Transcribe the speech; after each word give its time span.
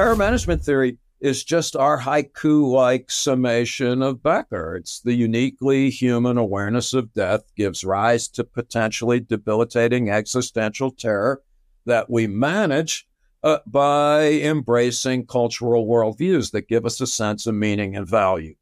terror 0.00 0.16
management 0.16 0.64
theory 0.64 0.96
is 1.20 1.44
just 1.44 1.76
our 1.76 2.00
haiku 2.00 2.66
like 2.72 3.10
summation 3.10 4.00
of 4.00 4.22
Becker. 4.22 4.76
It's 4.76 5.00
the 5.00 5.12
uniquely 5.12 5.90
human 5.90 6.38
awareness 6.38 6.94
of 6.94 7.12
death 7.12 7.42
gives 7.54 7.84
rise 7.84 8.26
to 8.28 8.42
potentially 8.42 9.20
debilitating 9.20 10.08
existential 10.08 10.90
terror 10.90 11.42
that 11.84 12.08
we 12.08 12.26
manage 12.26 13.06
uh, 13.42 13.58
by 13.66 14.30
embracing 14.30 15.26
cultural 15.26 15.86
worldviews 15.86 16.52
that 16.52 16.68
give 16.68 16.86
us 16.86 16.98
a 17.02 17.06
sense 17.06 17.46
of 17.46 17.54
meaning 17.54 17.94
and 17.94 18.08
value. 18.08 18.54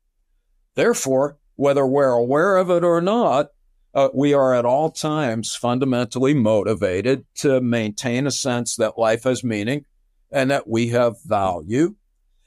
Therefore, 0.75 1.39
whether 1.55 1.87
we're 1.87 2.11
aware 2.11 2.57
of 2.57 2.69
it 2.69 2.83
or 2.83 3.01
not, 3.01 3.51
uh, 3.95 4.09
we 4.13 4.35
are 4.35 4.55
at 4.55 4.65
all 4.65 4.91
times 4.91 5.55
fundamentally 5.55 6.35
motivated 6.35 7.27
to 7.37 7.61
maintain 7.61 8.27
a 8.27 8.33
sense 8.33 8.75
that 8.75 8.99
life 8.99 9.23
has 9.23 9.45
meaning 9.45 9.85
and 10.31 10.51
that 10.51 10.69
we 10.69 10.89
have 10.89 11.23
value. 11.23 11.95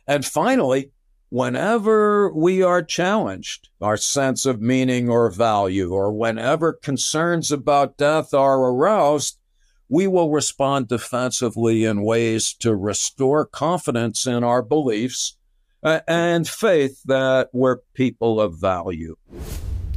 And 0.08 0.26
finally, 0.26 0.92
whenever 1.30 2.32
we 2.34 2.62
are 2.62 2.84
challenged, 2.84 3.70
our 3.82 3.98
sense 3.98 4.46
of 4.46 4.62
meaning 4.62 5.10
or 5.10 5.32
value, 5.32 5.92
or 5.92 6.12
whenever 6.12 6.74
concerns 6.74 7.52
about 7.52 7.98
death 7.98 8.34
are 8.34 8.60
aroused, 8.60 9.40
we 9.90 10.08
will 10.08 10.30
respond 10.30 10.88
defensively 10.88 11.84
in 11.84 12.02
ways 12.02 12.54
to 12.54 12.76
restore 12.76 13.46
confidence 13.46 14.26
in 14.26 14.44
our 14.44 14.62
beliefs 14.62 15.38
uh, 15.84 16.00
and 16.08 16.48
faith 16.48 17.02
that 17.06 17.50
we're 17.52 17.78
people 17.94 18.40
of 18.40 18.58
value. 18.58 19.16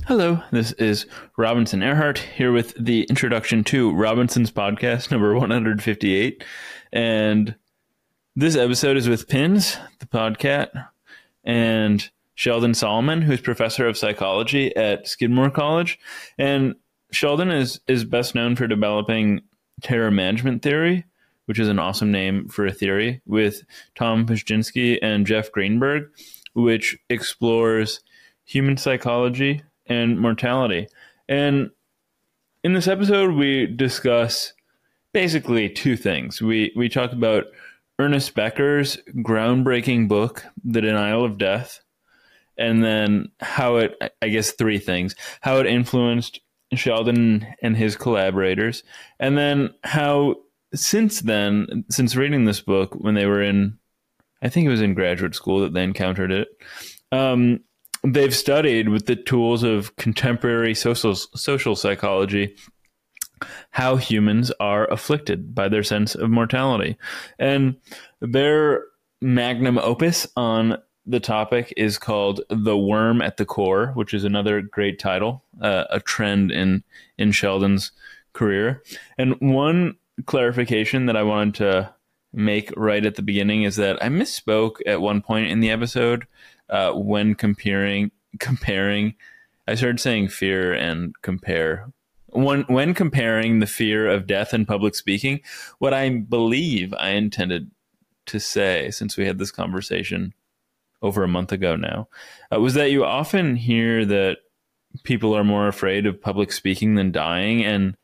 Hello, 0.07 0.43
this 0.51 0.73
is 0.73 1.07
Robinson 1.39 1.81
Erhardt 1.81 2.19
here 2.19 2.53
with 2.53 2.75
the 2.79 3.05
introduction 3.05 3.65
to 3.65 3.93
Robinson's 3.95 4.51
podcast 4.51 5.11
number 5.11 5.33
158. 5.33 6.45
And 6.93 7.55
this 8.37 8.57
episode 8.57 8.97
is 8.97 9.09
with 9.09 9.29
Pins, 9.29 9.77
the 10.01 10.07
podcat, 10.07 10.89
and 11.45 12.11
Sheldon 12.35 12.75
Solomon, 12.75 13.23
who's 13.23 13.41
professor 13.41 13.87
of 13.87 13.97
psychology 13.97 14.75
at 14.75 15.07
Skidmore 15.07 15.51
College. 15.51 16.01
And 16.37 16.75
Sheldon 17.13 17.51
is, 17.51 17.81
is 17.87 18.05
best 18.05 18.35
known 18.35 18.57
for 18.57 18.67
developing 18.67 19.43
terror 19.83 20.11
management 20.11 20.63
theory, 20.63 21.05
which 21.47 21.61
is 21.61 21.69
an 21.69 21.79
awesome 21.79 22.11
name 22.11 22.49
for 22.49 22.67
a 22.67 22.73
theory, 22.73 23.21
with 23.25 23.63
Tom 23.95 24.27
Pyszczynski 24.27 24.99
and 25.01 25.27
Jeff 25.27 25.53
Greenberg, 25.53 26.11
which 26.55 26.99
explores 27.09 28.01
human 28.45 28.77
psychology 28.77 29.63
and 29.87 30.19
mortality. 30.19 30.89
And 31.29 31.71
in 32.65 32.73
this 32.73 32.89
episode, 32.89 33.35
we 33.35 33.67
discuss 33.67 34.55
basically 35.13 35.69
two 35.69 35.97
things. 35.97 36.43
We 36.43 36.73
we 36.75 36.89
talk 36.89 37.13
about 37.13 37.45
Ernest 37.99 38.35
Becker's 38.35 38.99
groundbreaking 39.17 40.09
book, 40.09 40.45
The 40.65 40.81
Denial 40.81 41.25
of 41.25 41.39
Death, 41.39 41.81
and 42.59 42.83
then 42.83 43.31
how 43.41 43.77
it 43.77 43.97
I 44.21 44.29
guess 44.29 44.53
three 44.53 44.79
things. 44.79 45.15
How 45.41 45.59
it 45.59 45.67
influenced 45.67 46.41
Sheldon 46.75 47.47
and 47.63 47.77
his 47.77 47.97
collaborators, 47.97 48.83
and 49.21 49.39
then 49.39 49.71
how 49.85 50.37
since 50.75 51.21
then, 51.21 51.85
since 51.89 52.17
reading 52.17 52.45
this 52.45 52.61
book 52.61 52.95
when 52.97 53.15
they 53.15 53.27
were 53.27 53.43
in 53.43 53.79
I 54.43 54.49
think 54.49 54.67
it 54.67 54.71
was 54.71 54.83
in 54.83 54.95
graduate 54.95 55.35
school 55.35 55.61
that 55.61 55.73
they 55.73 55.83
encountered 55.83 56.31
it. 56.31 56.49
Um, 57.11 57.61
they've 58.05 58.35
studied 58.35 58.91
with 58.91 59.07
the 59.07 59.17
tools 59.17 59.63
of 59.63 59.97
contemporary 59.97 60.75
social 60.75 61.15
social 61.15 61.75
psychology 61.75 62.57
how 63.71 63.97
humans 63.97 64.51
are 64.61 64.91
afflicted 64.91 65.55
by 65.55 65.69
their 65.69 65.83
sense 65.83 66.15
of 66.15 66.31
mortality. 66.31 66.97
And 67.39 67.77
their 68.21 68.85
magnum 69.21 69.79
opus 69.79 70.27
on 70.37 70.79
the 71.07 71.21
topic 71.21 71.73
is 71.77 71.99
called 71.99 72.41
The 72.49 72.77
Worm 72.77 73.21
at 73.21 73.37
the 73.37 73.45
Core, 73.45 73.89
which 73.95 74.15
is 74.15 74.25
another 74.25 74.63
great 74.63 74.99
title, 74.99 75.45
uh, 75.61 75.85
a 75.91 76.01
trend 76.01 76.51
in 76.51 76.83
in 77.19 77.33
Sheldon's 77.33 77.93
career. 78.33 78.83
And 79.19 79.35
one 79.41 79.97
clarification 80.27 81.07
that 81.07 81.17
I 81.17 81.23
wanted 81.23 81.55
to 81.57 81.95
make 82.33 82.73
right 82.77 83.05
at 83.05 83.15
the 83.15 83.23
beginning 83.23 83.63
is 83.63 83.77
that 83.77 84.03
I 84.03 84.09
misspoke 84.09 84.77
at 84.87 85.01
one 85.01 85.23
point 85.23 85.51
in 85.51 85.61
the 85.61 85.71
episode 85.71 86.27
uh, 86.69 86.93
when 86.93 87.35
comparing 87.35 88.11
comparing. 88.41 89.15
I 89.67 89.77
started 89.77 90.01
saying 90.01 90.29
fear 90.29 90.75
and 90.75 91.15
compare. 91.23 91.91
When 92.35 92.63
when 92.63 92.95
comparing 92.95 93.61
the 93.61 93.67
fear 93.67 94.09
of 94.09 94.27
death 94.27 94.53
and 94.53 94.67
public 94.67 94.95
speaking, 94.95 95.41
what 95.79 95.95
I 95.95 96.11
believe 96.11 96.93
I 96.95 97.11
intended 97.11 97.71
to 98.27 98.41
say, 98.41 98.91
since 98.91 99.17
we 99.17 99.27
had 99.27 99.39
this 99.39 99.53
conversation 99.53 100.35
over 101.01 101.23
a 101.23 101.29
month 101.29 101.53
ago 101.53 101.77
now, 101.77 102.09
uh, 102.53 102.61
was 102.61 102.75
that 102.75 102.91
you 102.91 103.05
often 103.05 103.57
hear 103.57 104.05
that 104.07 104.39
people 105.03 105.37
are 105.37 105.45
more 105.45 105.69
afraid 105.69 106.07
of 106.07 106.21
public 106.21 106.51
speaking 106.51 106.95
than 106.95 107.13
dying, 107.13 107.65
and 107.65 107.97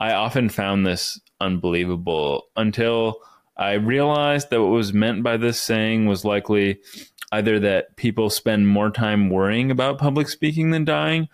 I 0.00 0.14
often 0.14 0.48
found 0.48 0.86
this 0.86 1.20
unbelievable 1.40 2.46
until 2.56 3.20
I 3.56 3.74
realized 3.74 4.50
that 4.50 4.60
what 4.60 4.70
was 4.70 4.92
meant 4.92 5.22
by 5.22 5.36
this 5.36 5.60
saying 5.60 6.06
was 6.06 6.24
likely 6.24 6.80
either 7.30 7.58
that 7.60 7.96
people 7.96 8.30
spend 8.30 8.68
more 8.68 8.90
time 8.90 9.30
worrying 9.30 9.70
about 9.70 9.98
public 9.98 10.28
speaking 10.28 10.70
than 10.70 10.84
dying, 10.84 11.28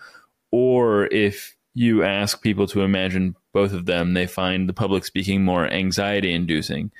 or 0.50 1.06
if 1.06 1.56
you 1.80 2.02
ask 2.02 2.42
people 2.42 2.66
to 2.66 2.82
imagine 2.82 3.34
both 3.54 3.72
of 3.72 3.86
them, 3.86 4.12
they 4.12 4.26
find 4.26 4.68
the 4.68 4.74
public 4.74 5.02
speaking 5.02 5.42
more 5.42 5.66
anxiety 5.66 6.30
inducing. 6.30 6.90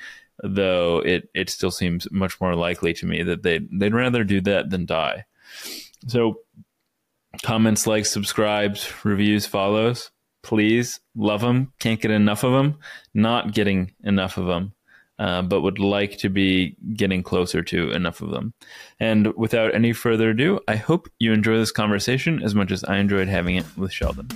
Though 0.42 1.00
it, 1.00 1.28
it 1.34 1.50
still 1.50 1.70
seems 1.70 2.10
much 2.10 2.40
more 2.40 2.54
likely 2.54 2.94
to 2.94 3.04
me 3.04 3.22
that 3.24 3.42
they'd, 3.42 3.68
they'd 3.70 3.92
rather 3.92 4.24
do 4.24 4.40
that 4.40 4.70
than 4.70 4.86
die. 4.86 5.26
So, 6.06 6.40
comments, 7.42 7.86
likes, 7.86 8.10
subscribes, 8.10 8.90
reviews, 9.04 9.44
follows. 9.44 10.10
Please 10.42 10.98
love 11.14 11.42
them. 11.42 11.74
Can't 11.78 12.00
get 12.00 12.10
enough 12.10 12.42
of 12.42 12.52
them. 12.52 12.78
Not 13.12 13.52
getting 13.52 13.92
enough 14.02 14.38
of 14.38 14.46
them. 14.46 14.72
Uh, 15.18 15.42
but 15.42 15.60
would 15.60 15.78
like 15.78 16.16
to 16.16 16.30
be 16.30 16.74
getting 16.94 17.22
closer 17.22 17.62
to 17.62 17.90
enough 17.90 18.22
of 18.22 18.30
them. 18.30 18.54
And 18.98 19.34
without 19.36 19.74
any 19.74 19.92
further 19.92 20.30
ado, 20.30 20.60
I 20.66 20.76
hope 20.76 21.10
you 21.18 21.34
enjoy 21.34 21.58
this 21.58 21.70
conversation 21.70 22.42
as 22.42 22.54
much 22.54 22.72
as 22.72 22.82
I 22.84 22.96
enjoyed 22.96 23.28
having 23.28 23.56
it 23.56 23.66
with 23.76 23.92
Sheldon. 23.92 24.30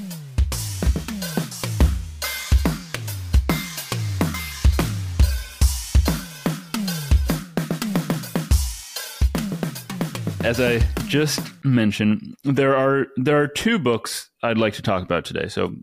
As 10.45 10.61
I 10.61 10.81
just 11.07 11.41
mentioned, 11.65 12.37
there 12.45 12.77
are 12.77 13.07
there 13.17 13.41
are 13.41 13.49
two 13.49 13.79
books 13.79 14.29
I'd 14.43 14.59
like 14.59 14.75
to 14.75 14.83
talk 14.83 15.03
about 15.03 15.25
today. 15.25 15.49
So 15.49 15.75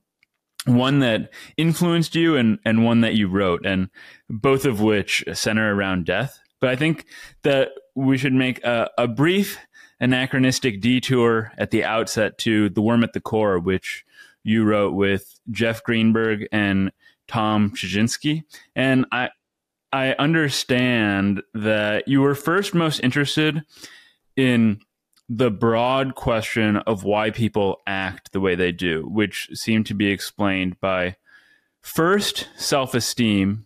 one 0.65 0.99
that 0.99 1.31
influenced 1.57 2.13
you 2.13 2.37
and, 2.37 2.59
and 2.63 2.85
one 2.85 3.01
that 3.01 3.15
you 3.15 3.27
wrote, 3.27 3.65
and 3.65 3.89
both 4.29 4.65
of 4.65 4.79
which 4.79 5.23
center 5.33 5.75
around 5.75 6.05
death. 6.05 6.39
But 6.59 6.69
I 6.69 6.75
think 6.75 7.07
that 7.41 7.69
we 7.95 8.19
should 8.19 8.33
make 8.33 8.63
a, 8.63 8.87
a 8.99 9.07
brief 9.07 9.57
anachronistic 9.99 10.79
detour 10.79 11.51
at 11.57 11.71
the 11.71 11.83
outset 11.83 12.37
to 12.39 12.69
The 12.69 12.83
Worm 12.83 13.03
at 13.03 13.13
the 13.13 13.19
Core, 13.19 13.57
which 13.57 14.05
you 14.43 14.63
wrote 14.63 14.93
with 14.93 15.39
Jeff 15.49 15.81
Greenberg 15.81 16.47
and 16.51 16.91
Tom 17.27 17.71
Pyszczynski. 17.71 18.43
And 18.75 19.07
I, 19.11 19.29
I 19.91 20.13
understand 20.13 21.41
that 21.55 22.07
you 22.07 22.21
were 22.21 22.35
first 22.35 22.75
most 22.75 22.99
interested 22.99 23.63
in 24.35 24.79
the 25.29 25.49
broad 25.49 26.15
question 26.15 26.77
of 26.77 27.03
why 27.03 27.29
people 27.29 27.77
act 27.87 28.31
the 28.31 28.39
way 28.39 28.55
they 28.55 28.71
do, 28.71 29.07
which 29.07 29.49
seem 29.53 29.83
to 29.85 29.93
be 29.93 30.07
explained 30.07 30.79
by 30.81 31.15
first 31.81 32.49
self 32.57 32.93
esteem, 32.93 33.65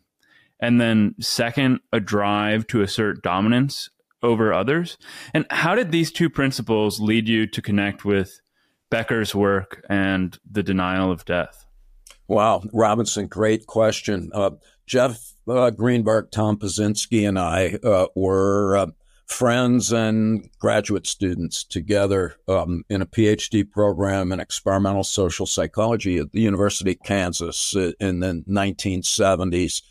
and 0.60 0.80
then 0.80 1.16
second, 1.20 1.80
a 1.92 2.00
drive 2.00 2.68
to 2.68 2.82
assert 2.82 3.24
dominance 3.24 3.90
over 4.22 4.54
others. 4.54 4.98
And 5.34 5.46
how 5.50 5.76
did 5.76 5.92
these 5.92 6.12
two 6.12 6.30
principles 6.30 7.00
lead 7.00 7.28
you 7.28 7.48
to 7.48 7.62
connect 7.62 8.06
with 8.06 8.42
Becker's 8.90 9.34
work 9.34 9.84
and 9.90 10.38
the 10.50 10.64
denial 10.64 11.12
of 11.12 11.26
death? 11.26 11.66
Wow, 12.28 12.64
Robinson, 12.74 13.28
great 13.28 13.68
question. 13.68 14.32
Uh, 14.34 14.52
Jeff 14.88 15.34
uh, 15.48 15.70
Greenberg, 15.70 16.32
Tom 16.32 16.58
Pyszczynski, 16.58 17.28
and 17.28 17.38
I 17.38 17.78
uh, 17.84 18.08
were 18.16 18.78
uh, 18.78 18.88
friends 19.26 19.92
and 19.92 20.50
graduate 20.60 21.08
students 21.08 21.64
together 21.64 22.36
um, 22.48 22.84
in 22.90 23.02
a 23.02 23.06
PhD 23.06 23.70
program 23.70 24.32
in 24.32 24.40
experimental 24.40 25.04
social 25.04 25.46
psychology 25.46 26.18
at 26.18 26.32
the 26.32 26.42
University 26.42 26.92
of 26.92 27.00
Kansas 27.04 27.76
in 28.00 28.20
the 28.20 28.44
1970s. 28.48 29.82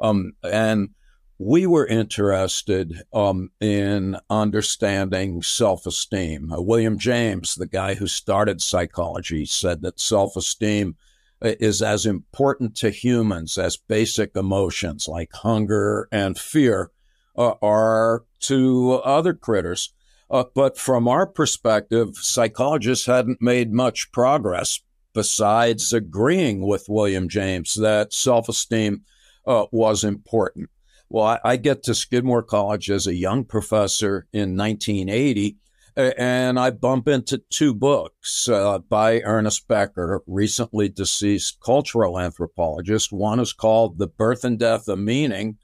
Um, 0.00 0.32
and 0.42 0.90
we 1.38 1.66
were 1.66 1.86
interested 1.86 3.02
um, 3.12 3.50
in 3.60 4.16
understanding 4.30 5.42
self 5.42 5.86
esteem. 5.86 6.52
Uh, 6.52 6.60
William 6.60 6.98
James, 6.98 7.56
the 7.56 7.66
guy 7.66 7.94
who 7.94 8.06
started 8.06 8.60
psychology, 8.60 9.44
said 9.44 9.82
that 9.82 9.98
self 9.98 10.36
esteem 10.36 10.96
uh, 11.42 11.54
is 11.58 11.82
as 11.82 12.06
important 12.06 12.76
to 12.76 12.90
humans 12.90 13.58
as 13.58 13.76
basic 13.76 14.36
emotions 14.36 15.08
like 15.08 15.32
hunger 15.32 16.08
and 16.12 16.38
fear 16.38 16.90
uh, 17.36 17.54
are 17.62 18.24
to 18.40 18.94
other 19.04 19.34
critters. 19.34 19.92
Uh, 20.30 20.44
but 20.54 20.78
from 20.78 21.06
our 21.06 21.26
perspective, 21.26 22.16
psychologists 22.16 23.06
hadn't 23.06 23.42
made 23.42 23.72
much 23.72 24.10
progress 24.12 24.80
besides 25.12 25.92
agreeing 25.92 26.60
with 26.60 26.88
William 26.88 27.28
James 27.28 27.74
that 27.74 28.12
self 28.12 28.48
esteem 28.48 29.02
uh, 29.46 29.66
was 29.70 30.04
important. 30.04 30.70
Well, 31.08 31.24
I, 31.24 31.38
I, 31.44 31.56
get 31.56 31.82
to 31.84 31.94
Skidmore 31.94 32.42
College 32.42 32.90
as 32.90 33.06
a 33.06 33.14
young 33.14 33.44
professor 33.44 34.26
in 34.32 34.56
1980, 34.56 35.56
and 35.96 36.58
I 36.58 36.70
bump 36.70 37.06
into 37.06 37.42
two 37.50 37.74
books 37.74 38.48
uh, 38.48 38.78
by 38.78 39.20
Ernest 39.20 39.68
Becker, 39.68 40.22
recently 40.26 40.88
deceased 40.88 41.60
cultural 41.60 42.18
anthropologist. 42.18 43.12
One 43.12 43.38
is 43.38 43.52
called 43.52 43.98
The 43.98 44.08
Birth 44.08 44.44
and 44.44 44.58
Death 44.58 44.88
of 44.88 44.98
Meaning, 44.98 45.58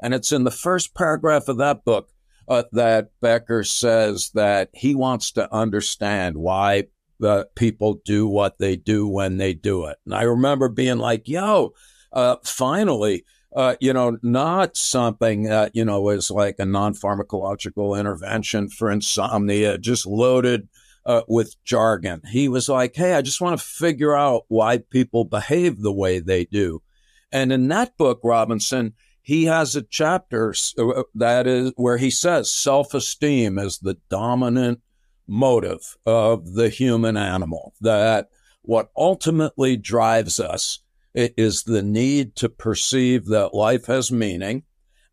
and 0.00 0.14
it's 0.14 0.32
in 0.32 0.44
the 0.44 0.50
first 0.50 0.94
paragraph 0.94 1.48
of 1.48 1.58
that 1.58 1.84
book 1.84 2.10
uh, 2.48 2.64
that 2.72 3.10
Becker 3.20 3.64
says 3.64 4.30
that 4.34 4.70
he 4.74 4.94
wants 4.94 5.32
to 5.32 5.52
understand 5.54 6.36
why 6.36 6.84
the 7.20 7.48
people 7.54 8.00
do 8.04 8.26
what 8.26 8.58
they 8.58 8.76
do 8.76 9.06
when 9.06 9.36
they 9.36 9.54
do 9.54 9.86
it. 9.86 9.96
And 10.04 10.14
I 10.14 10.22
remember 10.22 10.68
being 10.68 10.98
like, 10.98 11.28
yo, 11.28 11.72
uh, 12.12 12.36
finally, 12.44 13.24
uh, 13.54 13.76
you 13.80 13.92
know, 13.92 14.18
not 14.22 14.76
something 14.76 15.44
that, 15.44 15.74
you 15.74 15.84
know, 15.84 16.08
is 16.10 16.30
like 16.30 16.56
a 16.58 16.66
non 16.66 16.92
pharmacological 16.92 17.98
intervention 17.98 18.68
for 18.68 18.90
insomnia, 18.90 19.78
just 19.78 20.06
loaded 20.06 20.68
uh, 21.06 21.22
with 21.28 21.54
jargon. 21.64 22.20
He 22.30 22.48
was 22.48 22.68
like, 22.68 22.96
hey, 22.96 23.14
I 23.14 23.22
just 23.22 23.40
want 23.40 23.58
to 23.58 23.64
figure 23.64 24.16
out 24.16 24.44
why 24.48 24.78
people 24.78 25.24
behave 25.24 25.80
the 25.80 25.92
way 25.92 26.18
they 26.18 26.44
do. 26.46 26.82
And 27.30 27.52
in 27.52 27.68
that 27.68 27.96
book, 27.96 28.20
Robinson, 28.24 28.94
he 29.24 29.46
has 29.46 29.74
a 29.74 29.80
chapter 29.82 30.54
uh, 30.78 31.02
that 31.14 31.46
is 31.46 31.72
where 31.76 31.96
he 31.96 32.10
says 32.10 32.52
self 32.52 32.92
esteem 32.92 33.58
is 33.58 33.78
the 33.78 33.96
dominant 34.10 34.80
motive 35.26 35.96
of 36.04 36.52
the 36.52 36.68
human 36.68 37.16
animal, 37.16 37.72
that 37.80 38.28
what 38.60 38.90
ultimately 38.94 39.78
drives 39.78 40.38
us 40.38 40.80
is 41.14 41.62
the 41.62 41.82
need 41.82 42.36
to 42.36 42.50
perceive 42.50 43.24
that 43.26 43.54
life 43.54 43.86
has 43.86 44.12
meaning, 44.12 44.62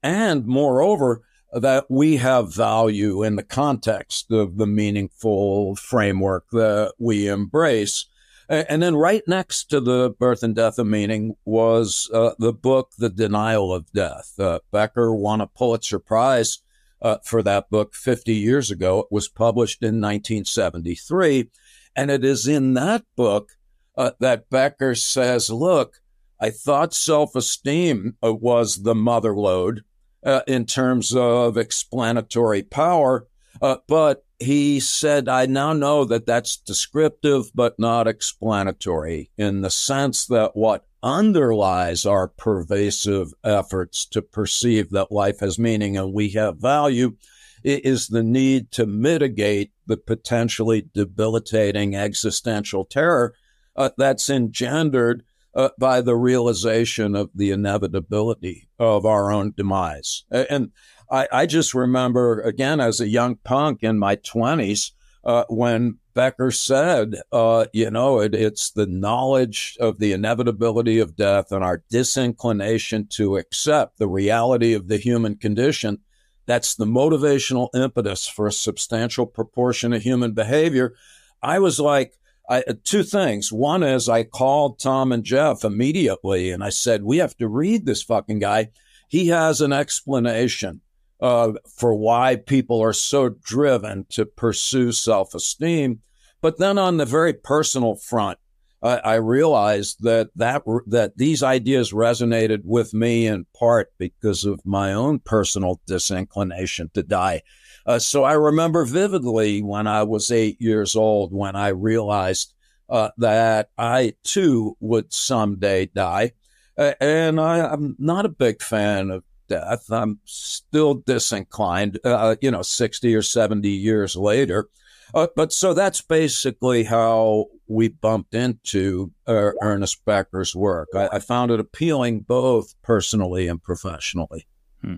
and 0.03 0.45
moreover, 0.45 1.21
that 1.53 1.85
we 1.89 2.17
have 2.17 2.53
value 2.53 3.23
in 3.23 3.37
the 3.37 3.43
context 3.43 4.29
of 4.29 4.57
the 4.57 4.67
meaningful 4.67 5.77
framework 5.77 6.45
that 6.51 6.93
we 6.99 7.27
embrace. 7.27 8.07
And 8.51 8.83
then, 8.83 8.97
right 8.97 9.23
next 9.27 9.69
to 9.69 9.79
the 9.79 10.09
birth 10.19 10.43
and 10.43 10.53
death 10.53 10.77
of 10.77 10.85
meaning 10.85 11.37
was 11.45 12.09
uh, 12.13 12.31
the 12.37 12.51
book, 12.51 12.91
The 12.97 13.09
Denial 13.09 13.73
of 13.73 13.89
Death. 13.93 14.33
Uh, 14.37 14.59
Becker 14.73 15.15
won 15.15 15.39
a 15.39 15.47
Pulitzer 15.47 15.99
Prize 15.99 16.59
uh, 17.01 17.19
for 17.23 17.41
that 17.43 17.69
book 17.69 17.95
50 17.95 18.33
years 18.33 18.69
ago. 18.69 18.99
It 18.99 19.05
was 19.09 19.29
published 19.29 19.81
in 19.81 20.01
1973. 20.01 21.49
And 21.95 22.11
it 22.11 22.25
is 22.25 22.45
in 22.45 22.73
that 22.73 23.05
book 23.15 23.53
uh, 23.95 24.11
that 24.19 24.49
Becker 24.49 24.95
says, 24.95 25.49
look, 25.49 26.01
I 26.37 26.49
thought 26.49 26.93
self 26.93 27.35
esteem 27.35 28.17
uh, 28.21 28.33
was 28.33 28.83
the 28.83 28.95
mother 28.95 29.33
lode 29.33 29.83
uh, 30.25 30.41
in 30.47 30.65
terms 30.65 31.15
of 31.15 31.57
explanatory 31.57 32.63
power, 32.63 33.27
uh, 33.61 33.77
but 33.87 34.23
he 34.39 34.79
said, 34.79 35.29
I 35.29 35.45
now 35.45 35.73
know 35.73 36.05
that 36.05 36.25
that's 36.25 36.57
descriptive 36.57 37.51
but 37.53 37.77
not 37.77 38.07
explanatory 38.07 39.31
in 39.37 39.61
the 39.61 39.69
sense 39.69 40.25
that 40.27 40.55
what 40.55 40.85
underlies 41.03 42.05
our 42.05 42.27
pervasive 42.27 43.33
efforts 43.43 44.05
to 44.05 44.21
perceive 44.21 44.91
that 44.91 45.11
life 45.11 45.39
has 45.39 45.57
meaning 45.57 45.97
and 45.97 46.13
we 46.13 46.29
have 46.29 46.57
value 46.57 47.15
is 47.63 48.07
the 48.07 48.23
need 48.23 48.71
to 48.71 48.85
mitigate 48.85 49.71
the 49.85 49.97
potentially 49.97 50.89
debilitating 50.93 51.95
existential 51.95 52.85
terror 52.85 53.33
uh, 53.75 53.89
that's 53.97 54.29
engendered 54.29 55.23
uh, 55.53 55.69
by 55.77 56.01
the 56.01 56.15
realization 56.15 57.15
of 57.15 57.29
the 57.35 57.51
inevitability 57.51 58.67
of 58.79 59.05
our 59.05 59.31
own 59.31 59.53
demise. 59.55 60.23
And 60.31 60.71
I, 61.11 61.27
I 61.31 61.45
just 61.45 61.73
remember, 61.73 62.39
again, 62.39 62.79
as 62.79 63.01
a 63.01 63.07
young 63.07 63.35
punk 63.35 63.83
in 63.83 63.99
my 63.99 64.15
20s, 64.15 64.91
uh, 65.25 65.43
when 65.49 65.99
Becker 66.13 66.51
said, 66.51 67.15
uh, 67.31 67.65
you 67.73 67.91
know, 67.91 68.21
it, 68.21 68.33
it's 68.33 68.71
the 68.71 68.87
knowledge 68.87 69.77
of 69.79 69.99
the 69.99 70.13
inevitability 70.13 70.99
of 70.99 71.17
death 71.17 71.51
and 71.51 71.63
our 71.63 71.83
disinclination 71.89 73.07
to 73.07 73.35
accept 73.35 73.97
the 73.97 74.07
reality 74.07 74.73
of 74.73 74.87
the 74.87 74.97
human 74.97 75.35
condition. 75.35 75.99
That's 76.45 76.75
the 76.75 76.85
motivational 76.85 77.69
impetus 77.75 78.27
for 78.27 78.47
a 78.47 78.51
substantial 78.51 79.25
proportion 79.25 79.93
of 79.93 80.01
human 80.01 80.31
behavior. 80.31 80.95
I 81.43 81.59
was 81.59 81.79
like, 81.79 82.13
I, 82.49 82.63
two 82.83 83.03
things. 83.03 83.51
One 83.51 83.83
is 83.83 84.09
I 84.09 84.23
called 84.23 84.79
Tom 84.79 85.11
and 85.11 85.23
Jeff 85.23 85.63
immediately 85.63 86.51
and 86.51 86.63
I 86.63 86.69
said, 86.69 87.03
we 87.03 87.17
have 87.17 87.35
to 87.37 87.47
read 87.47 87.85
this 87.85 88.01
fucking 88.01 88.39
guy. 88.39 88.69
He 89.07 89.27
has 89.27 89.61
an 89.61 89.73
explanation 89.73 90.81
uh, 91.21 91.53
for 91.77 91.93
why 91.93 92.35
people 92.35 92.81
are 92.81 92.93
so 92.93 93.29
driven 93.29 94.05
to 94.09 94.25
pursue 94.25 94.91
self 94.91 95.33
esteem. 95.33 96.01
But 96.41 96.57
then 96.57 96.77
on 96.77 96.97
the 96.97 97.05
very 97.05 97.33
personal 97.33 97.95
front, 97.95 98.39
I, 98.81 98.97
I 98.97 99.15
realized 99.15 100.01
that, 100.01 100.31
that 100.35 100.63
that 100.87 101.17
these 101.17 101.43
ideas 101.43 101.93
resonated 101.93 102.61
with 102.63 102.93
me 102.93 103.27
in 103.27 103.45
part 103.57 103.93
because 103.99 104.43
of 104.45 104.65
my 104.65 104.93
own 104.93 105.19
personal 105.19 105.79
disinclination 105.85 106.89
to 106.93 107.03
die. 107.03 107.43
Uh, 107.85 107.99
so 107.99 108.23
I 108.23 108.33
remember 108.33 108.85
vividly 108.85 109.61
when 109.61 109.87
I 109.87 110.03
was 110.03 110.31
eight 110.31 110.59
years 110.59 110.95
old 110.95 111.33
when 111.33 111.55
I 111.55 111.69
realized 111.69 112.53
uh, 112.89 113.09
that 113.17 113.69
I 113.77 114.13
too 114.23 114.75
would 114.79 115.13
someday 115.13 115.87
die. 115.87 116.33
Uh, 116.77 116.93
and 116.99 117.39
I, 117.39 117.73
am 117.73 117.95
not 117.99 118.25
a 118.25 118.29
big 118.29 118.61
fan 118.61 119.11
of 119.11 119.23
death. 119.51 119.91
I'm 119.91 120.19
still 120.23 120.95
disinclined, 120.95 121.99
uh, 122.05 122.35
you 122.41 122.49
know, 122.49 122.61
60 122.61 123.13
or 123.13 123.21
70 123.21 123.69
years 123.69 124.15
later. 124.15 124.69
Uh, 125.13 125.27
but 125.35 125.51
so 125.51 125.73
that's 125.73 126.01
basically 126.01 126.85
how 126.85 127.47
we 127.67 127.89
bumped 127.89 128.33
into 128.33 129.11
uh, 129.27 129.51
Ernest 129.61 130.05
Becker's 130.05 130.55
work. 130.55 130.87
I, 130.95 131.09
I, 131.13 131.19
found 131.19 131.51
it 131.51 131.59
appealing 131.59 132.21
both 132.21 132.73
personally 132.81 133.49
and 133.49 133.61
professionally. 133.61 134.47
Hmm. 134.81 134.95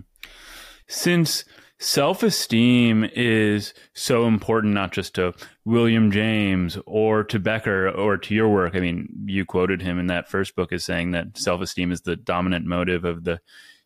Since 0.86 1.44
self 1.80 2.22
esteem 2.22 3.10
is 3.16 3.74
so 3.92 4.26
important, 4.26 4.72
not 4.72 4.92
just 4.92 5.16
to 5.16 5.34
William 5.64 6.12
James 6.12 6.78
or 6.86 7.24
to 7.24 7.40
Becker 7.40 7.90
or 7.90 8.16
to 8.16 8.34
your 8.34 8.48
work. 8.48 8.76
I 8.76 8.80
mean, 8.80 9.08
you 9.26 9.44
quoted 9.44 9.82
him 9.82 9.98
in 9.98 10.06
that 10.06 10.28
first 10.28 10.54
book 10.54 10.72
as 10.72 10.84
saying 10.84 11.10
that 11.10 11.36
self 11.36 11.60
esteem 11.60 11.90
is 11.90 12.02
the 12.02 12.14
dominant 12.14 12.66
motive 12.66 13.04
of 13.04 13.24
the 13.24 13.40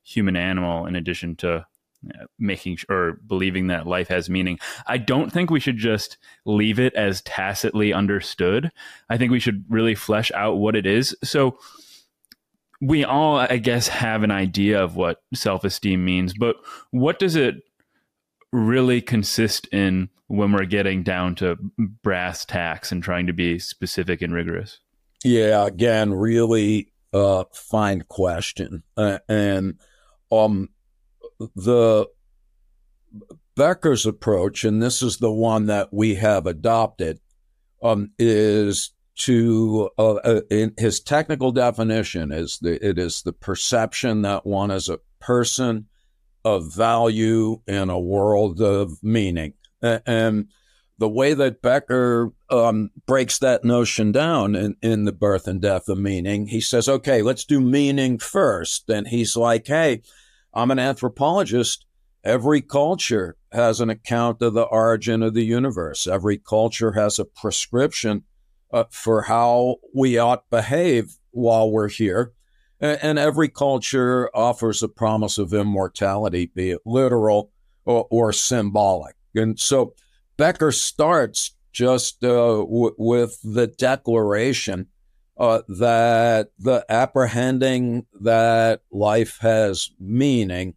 human 0.09 0.37
animal 0.37 0.87
in 0.87 0.97
addition 0.97 1.37
to 1.37 1.67
uh, 2.15 2.25
making 2.39 2.79
or 2.89 3.19
believing 3.27 3.67
that 3.67 3.87
life 3.87 4.09
has 4.09 4.31
meaning. 4.31 4.59
I 4.87 4.99
don't 4.99 5.33
think 5.33 5.51
we 5.51 5.61
should 5.61 5.77
just 5.77 6.17
leave 6.47 6.79
it 6.79 6.95
as 6.95 7.23
tacitly 7.23 7.93
understood. 7.93 8.71
I 9.11 9.19
think 9.19 9.33
we 9.33 9.41
should 9.41 9.65
really 9.69 9.95
flesh 9.95 10.31
out 10.33 10.59
what 10.59 10.77
it 10.77 10.87
is. 10.87 11.17
So 11.25 11.59
we 12.81 13.05
all, 13.05 13.37
I 13.39 13.57
guess, 13.59 13.89
have 13.89 14.23
an 14.23 14.31
idea 14.31 14.83
of 14.83 14.95
what 14.95 15.23
self 15.35 15.65
esteem 15.65 16.05
means, 16.05 16.35
but 16.35 16.57
what 16.93 17.19
does 17.19 17.35
it 17.35 17.57
really 18.53 19.01
consist 19.01 19.67
in 19.73 20.09
when 20.29 20.53
we're 20.53 20.67
getting 20.67 21.03
down 21.03 21.35
to 21.35 21.57
brass 22.03 22.45
tacks 22.45 22.93
and 22.93 23.03
trying 23.03 23.27
to 23.27 23.33
be 23.33 23.59
specific 23.59 24.23
and 24.23 24.33
rigorous? 24.33 24.79
Yeah, 25.25 25.67
again, 25.67 26.15
really 26.15 26.93
uh, 27.13 27.45
fine 27.53 28.05
question. 28.09 28.85
Uh, 28.97 29.19
and 29.29 29.79
um, 30.31 30.69
the 31.55 32.07
Becker's 33.57 34.07
approach, 34.07 34.65
and 34.65 34.83
this 34.83 35.03
is 35.03 35.19
the 35.19 35.33
one 35.33 35.67
that 35.67 35.89
we 35.93 36.15
have 36.15 36.47
adopted, 36.47 37.21
um, 37.83 38.13
is 38.19 38.93
to 39.17 39.91
uh, 39.99 40.15
uh, 40.15 40.41
in 40.49 40.73
his 40.79 41.01
technical 41.01 41.51
definition 41.51 42.31
is 42.31 42.59
the 42.61 42.85
it 42.87 42.99
is 42.99 43.23
the 43.23 43.33
perception 43.33 44.23
that 44.23 44.47
one 44.47 44.71
is 44.71 44.89
a 44.89 45.01
person 45.19 45.87
of 46.45 46.73
value 46.73 47.61
in 47.67 47.91
a 47.91 47.99
world 47.99 48.61
of 48.61 49.03
meaning, 49.03 49.55
and 49.83 50.49
the 50.99 51.09
way 51.09 51.33
that 51.35 51.63
Becker 51.63 52.33
um, 52.51 52.91
breaks 53.07 53.39
that 53.39 53.65
notion 53.65 54.11
down 54.11 54.55
in, 54.57 54.77
in 54.83 55.05
the 55.05 55.13
birth 55.13 55.47
and 55.47 55.61
death 55.61 55.89
of 55.89 55.99
meaning, 55.99 56.49
he 56.49 56.61
says, 56.61 56.89
okay, 56.89 57.23
let's 57.23 57.45
do 57.45 57.61
meaning 57.61 58.19
first. 58.19 58.91
And 58.91 59.07
he's 59.07 59.37
like, 59.37 59.67
hey, 59.67 60.03
I'm 60.53 60.71
an 60.71 60.79
anthropologist. 60.79 61.87
Every 62.25 62.61
culture 62.61 63.37
has 63.53 63.81
an 63.81 63.91
account 63.91 64.43
of 64.43 64.55
the 64.55 64.65
origin 64.65 65.23
of 65.23 65.35
the 65.35 65.45
universe. 65.45 66.07
Every 66.07 66.37
culture 66.37 66.93
has 66.93 67.19
a 67.19 67.25
prescription 67.25 68.25
uh, 68.73 68.85
for 68.91 69.23
how 69.23 69.77
we 69.95 70.19
ought 70.19 70.51
behave 70.51 71.17
while 71.31 71.71
we're 71.71 71.89
here. 71.89 72.33
And 72.81 73.19
every 73.19 73.49
culture 73.49 74.31
offers 74.35 74.85
a 74.85 74.89
promise 74.89 75.37
of 75.37 75.53
immortality, 75.53 76.47
be 76.55 76.71
it 76.71 76.81
literal 76.87 77.51
or, 77.85 78.07
or 78.09 78.33
symbolic. 78.33 79.17
And 79.35 79.59
so 79.59 79.95
Becker 80.39 80.73
starts 80.73 81.55
just 81.73 82.25
uh, 82.25 82.59
w- 82.59 82.95
with 82.97 83.39
the 83.45 83.67
declaration 83.67 84.87
uh, 85.37 85.63
that 85.69 86.51
the 86.59 86.87
apprehending 86.89 88.07
that 88.21 88.81
life 88.91 89.39
has 89.41 89.91
meaning 90.01 90.75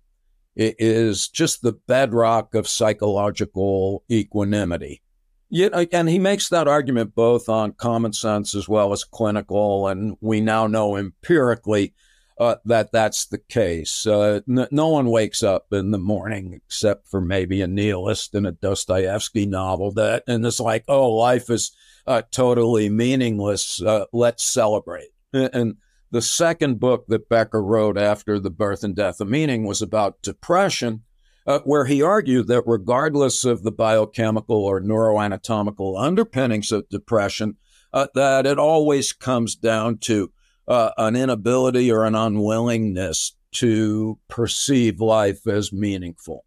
is 0.55 1.29
just 1.29 1.61
the 1.61 1.73
bedrock 1.87 2.53
of 2.53 2.67
psychological 2.67 4.03
equanimity. 4.11 5.01
Yeah, 5.49 5.85
and 5.91 6.09
he 6.09 6.19
makes 6.19 6.49
that 6.49 6.67
argument 6.67 7.15
both 7.15 7.47
on 7.49 7.73
common 7.73 8.13
sense 8.13 8.55
as 8.55 8.67
well 8.67 8.93
as 8.93 9.03
clinical, 9.03 9.87
and 9.87 10.17
we 10.21 10.41
now 10.41 10.67
know 10.67 10.95
empirically 10.95 11.93
uh, 12.41 12.55
that 12.65 12.91
that's 12.91 13.27
the 13.27 13.37
case. 13.37 14.07
Uh, 14.07 14.41
n- 14.49 14.67
no 14.71 14.87
one 14.87 15.11
wakes 15.11 15.43
up 15.43 15.67
in 15.71 15.91
the 15.91 15.99
morning 15.99 16.53
except 16.53 17.07
for 17.07 17.21
maybe 17.21 17.61
a 17.61 17.67
nihilist 17.67 18.33
in 18.33 18.47
a 18.47 18.51
Dostoevsky 18.51 19.45
novel 19.45 19.91
that, 19.91 20.23
and 20.27 20.43
it's 20.43 20.59
like, 20.59 20.83
oh, 20.87 21.11
life 21.11 21.51
is 21.51 21.71
uh, 22.07 22.23
totally 22.31 22.89
meaningless. 22.89 23.79
Uh, 23.79 24.05
let's 24.11 24.43
celebrate. 24.43 25.09
And 25.31 25.75
the 26.09 26.23
second 26.23 26.79
book 26.79 27.05
that 27.09 27.29
Becker 27.29 27.61
wrote 27.61 27.95
after 27.95 28.39
The 28.39 28.49
Birth 28.49 28.83
and 28.83 28.95
Death 28.95 29.21
of 29.21 29.29
Meaning 29.29 29.67
was 29.67 29.83
about 29.83 30.23
depression, 30.23 31.03
uh, 31.45 31.59
where 31.59 31.85
he 31.85 32.01
argued 32.01 32.47
that 32.47 32.63
regardless 32.65 33.45
of 33.45 33.61
the 33.61 33.71
biochemical 33.71 34.65
or 34.65 34.81
neuroanatomical 34.81 36.03
underpinnings 36.03 36.71
of 36.71 36.89
depression, 36.89 37.57
uh, 37.93 38.07
that 38.15 38.47
it 38.47 38.57
always 38.57 39.13
comes 39.13 39.55
down 39.55 39.99
to 39.99 40.31
uh, 40.67 40.91
an 40.97 41.15
inability 41.15 41.91
or 41.91 42.05
an 42.05 42.15
unwillingness 42.15 43.35
to 43.51 44.17
perceive 44.27 45.01
life 45.01 45.45
as 45.47 45.73
meaningful. 45.73 46.45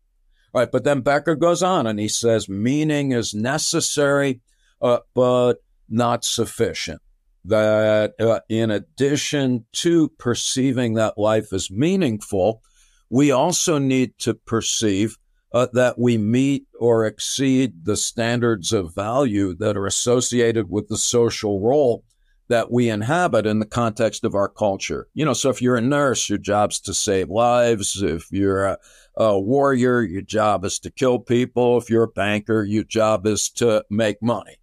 All 0.53 0.61
right, 0.61 0.71
but 0.71 0.85
then 0.85 1.01
Becker 1.01 1.35
goes 1.35 1.63
on 1.63 1.87
and 1.87 1.99
he 1.99 2.09
says 2.09 2.49
meaning 2.49 3.13
is 3.13 3.35
necessary, 3.35 4.41
uh, 4.81 5.01
but 5.15 5.55
not 5.89 6.25
sufficient. 6.25 7.03
That 7.45 8.15
uh, 8.19 8.41
in 8.49 8.71
addition 8.71 9.67
to 9.73 10.09
perceiving 10.19 10.95
that 10.95 11.19
life 11.19 11.53
is 11.53 11.71
meaningful, 11.71 12.63
we 13.11 13.31
also 13.31 13.79
need 13.79 14.19
to 14.21 14.35
perceive 14.35 15.19
uh, 15.53 15.69
that 15.73 15.99
we 15.99 16.17
meet 16.17 16.67
or 16.81 17.05
exceed 17.05 17.85
the 17.85 17.97
standards 17.97 18.73
of 18.73 18.95
value 18.95 19.55
that 19.55 19.77
are 19.77 19.87
associated 19.87 20.71
with 20.71 20.89
the 20.89 20.97
social 20.97 21.61
role 21.61 22.03
that 22.49 22.71
we 22.71 22.89
inhabit 22.89 23.47
in 23.47 23.59
the 23.59 23.67
context 23.67 24.25
of 24.25 24.35
our 24.35 24.49
culture. 24.49 25.09
You 25.15 25.25
know, 25.25 25.33
so 25.33 25.51
if 25.51 25.63
you're 25.63 25.77
a 25.77 25.81
nurse, 25.81 26.29
your 26.29 26.39
job's 26.39 26.79
to 26.81 26.95
save 26.95 27.31
lives. 27.31 28.03
If 28.03 28.31
you're 28.31 28.67
a, 28.67 28.79
a 29.17 29.39
warrior, 29.41 30.03
your 30.03 30.23
job 30.23 30.65
is 30.65 30.79
to 30.81 30.91
kill 30.91 31.19
people. 31.19 31.79
If 31.79 31.89
you're 31.89 32.05
a 32.05 32.09
banker, 32.09 32.63
your 32.63 32.85
job 32.85 33.27
is 33.27 33.49
to 33.51 33.85
make 33.91 34.23
money. 34.23 34.59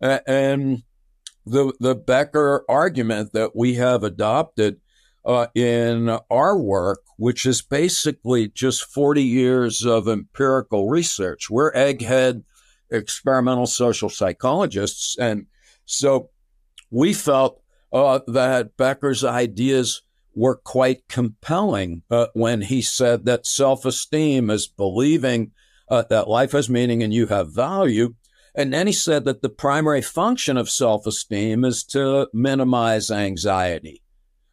And 0.00 0.84
the 1.44 1.72
the 1.80 1.94
Becker 1.94 2.64
argument 2.68 3.32
that 3.32 3.56
we 3.56 3.74
have 3.74 4.04
adopted 4.04 4.80
uh, 5.24 5.46
in 5.54 6.16
our 6.30 6.56
work, 6.56 7.00
which 7.16 7.44
is 7.44 7.62
basically 7.62 8.48
just 8.48 8.84
40 8.84 9.22
years 9.22 9.84
of 9.84 10.06
empirical 10.06 10.88
research. 10.88 11.50
We're 11.50 11.72
egghead 11.72 12.44
experimental 12.90 13.66
social 13.66 14.08
psychologists, 14.08 15.16
and 15.18 15.46
so 15.84 16.30
we 16.90 17.12
felt 17.12 17.60
uh, 17.92 18.20
that 18.26 18.76
Becker's 18.76 19.24
ideas 19.24 20.02
were 20.34 20.56
quite 20.56 21.08
compelling 21.08 22.02
uh, 22.10 22.26
when 22.32 22.62
he 22.62 22.80
said 22.80 23.24
that 23.24 23.46
self 23.46 23.84
esteem 23.84 24.50
is 24.50 24.66
believing 24.66 25.52
uh, 25.90 26.04
that 26.10 26.28
life 26.28 26.52
has 26.52 26.68
meaning 26.68 27.02
and 27.02 27.12
you 27.12 27.26
have 27.26 27.52
value. 27.52 28.14
And 28.54 28.72
then 28.72 28.86
he 28.86 28.92
said 28.92 29.24
that 29.24 29.42
the 29.42 29.48
primary 29.48 30.02
function 30.02 30.56
of 30.56 30.70
self 30.70 31.06
esteem 31.06 31.64
is 31.64 31.84
to 31.84 32.28
minimize 32.32 33.10
anxiety. 33.10 34.02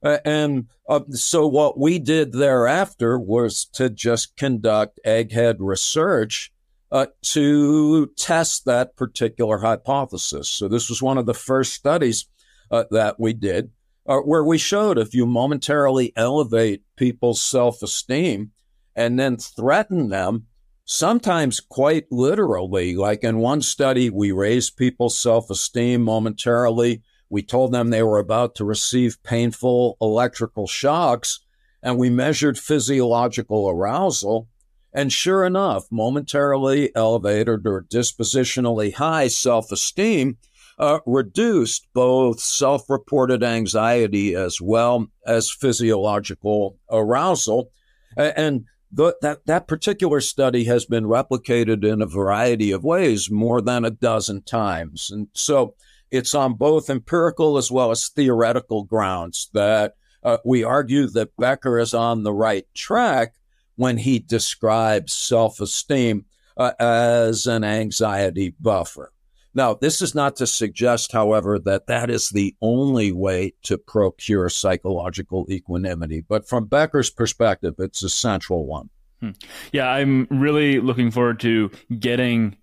Uh, 0.03 0.19
and 0.23 0.67
uh, 0.87 1.01
so, 1.11 1.47
what 1.47 1.79
we 1.79 1.97
did 1.99 2.31
thereafter 2.31 3.17
was 3.17 3.65
to 3.73 3.89
just 3.89 4.37
conduct 4.37 4.99
egghead 5.05 5.55
research 5.59 6.51
uh, 6.91 7.07
to 7.21 8.07
test 8.17 8.65
that 8.65 8.95
particular 8.95 9.59
hypothesis. 9.59 10.49
So, 10.49 10.67
this 10.67 10.89
was 10.89 11.01
one 11.01 11.17
of 11.17 11.25
the 11.25 11.33
first 11.33 11.73
studies 11.73 12.25
uh, 12.71 12.85
that 12.91 13.19
we 13.19 13.33
did, 13.33 13.71
uh, 14.07 14.19
where 14.19 14.43
we 14.43 14.57
showed 14.57 14.97
if 14.97 15.13
you 15.13 15.25
momentarily 15.25 16.13
elevate 16.15 16.83
people's 16.95 17.41
self 17.41 17.81
esteem 17.81 18.51
and 18.95 19.19
then 19.19 19.37
threaten 19.37 20.09
them, 20.09 20.47
sometimes 20.85 21.59
quite 21.59 22.05
literally, 22.11 22.95
like 22.95 23.23
in 23.23 23.37
one 23.37 23.61
study, 23.61 24.09
we 24.09 24.31
raised 24.31 24.77
people's 24.77 25.19
self 25.19 25.49
esteem 25.49 26.01
momentarily. 26.01 27.03
We 27.29 27.41
told 27.41 27.71
them 27.71 27.89
they 27.89 28.03
were 28.03 28.19
about 28.19 28.55
to 28.55 28.65
receive 28.65 29.21
painful 29.23 29.97
electrical 29.99 30.67
shocks, 30.67 31.39
and 31.81 31.97
we 31.97 32.09
measured 32.09 32.57
physiological 32.57 33.69
arousal. 33.69 34.47
And 34.95 35.11
sure 35.11 35.43
enough, 35.43 35.87
momentarily 35.91 36.89
elevated 36.95 37.67
or 37.67 37.83
dispositionally 37.83 38.93
high 38.93 39.27
self 39.27 39.69
esteem 39.69 40.37
uh, 40.79 40.99
reduced 41.05 41.87
both 41.93 42.39
self 42.39 42.89
reported 42.89 43.43
anxiety 43.43 44.33
as 44.35 44.61
well 44.61 45.07
as 45.27 45.51
physiological 45.51 46.79
arousal. 46.89 47.71
And 48.15 48.63
the, 48.89 49.17
that, 49.21 49.45
that 49.47 49.67
particular 49.67 50.21
study 50.21 50.63
has 50.63 50.85
been 50.85 51.03
replicated 51.03 51.83
in 51.83 52.01
a 52.01 52.05
variety 52.05 52.71
of 52.71 52.85
ways 52.85 53.29
more 53.29 53.59
than 53.59 53.83
a 53.83 53.91
dozen 53.91 54.43
times. 54.43 55.11
And 55.11 55.27
so 55.33 55.75
it's 56.09 56.33
on 56.33 56.53
both 56.53 56.89
empirical 56.89 57.57
as 57.57 57.69
well 57.69 57.91
as 57.91 58.07
theoretical 58.07 58.85
grounds 58.85 59.49
that 59.53 59.95
uh, 60.23 60.37
we 60.45 60.63
argue 60.63 61.07
that 61.07 61.35
Becker 61.35 61.77
is 61.77 61.93
on 61.93 62.23
the 62.23 62.33
right 62.33 62.65
track 62.73 63.33
when 63.75 63.97
he 63.97 64.19
describes 64.19 65.13
self 65.13 65.59
esteem 65.59 66.25
uh, 66.57 66.71
as 66.79 67.47
an 67.47 67.63
anxiety 67.63 68.55
buffer. 68.59 69.11
Now, 69.53 69.73
this 69.73 70.01
is 70.01 70.13
not 70.13 70.35
to 70.37 70.47
suggest, 70.47 71.13
however, 71.13 71.57
that 71.59 71.87
that 71.87 72.09
is 72.09 72.29
the 72.29 72.55
only 72.61 73.13
way 73.13 73.53
to 73.63 73.77
procure 73.77 74.49
psychological 74.49 75.45
equanimity, 75.49 76.21
but 76.27 76.47
from 76.47 76.65
Becker's 76.65 77.09
perspective, 77.09 77.75
it's 77.79 78.03
a 78.03 78.09
central 78.09 78.65
one. 78.65 78.89
Hmm. 79.21 79.29
Yeah, 79.71 79.87
I'm 79.87 80.27
really 80.29 80.81
looking 80.81 81.09
forward 81.09 81.39
to 81.41 81.71
getting 81.97 82.57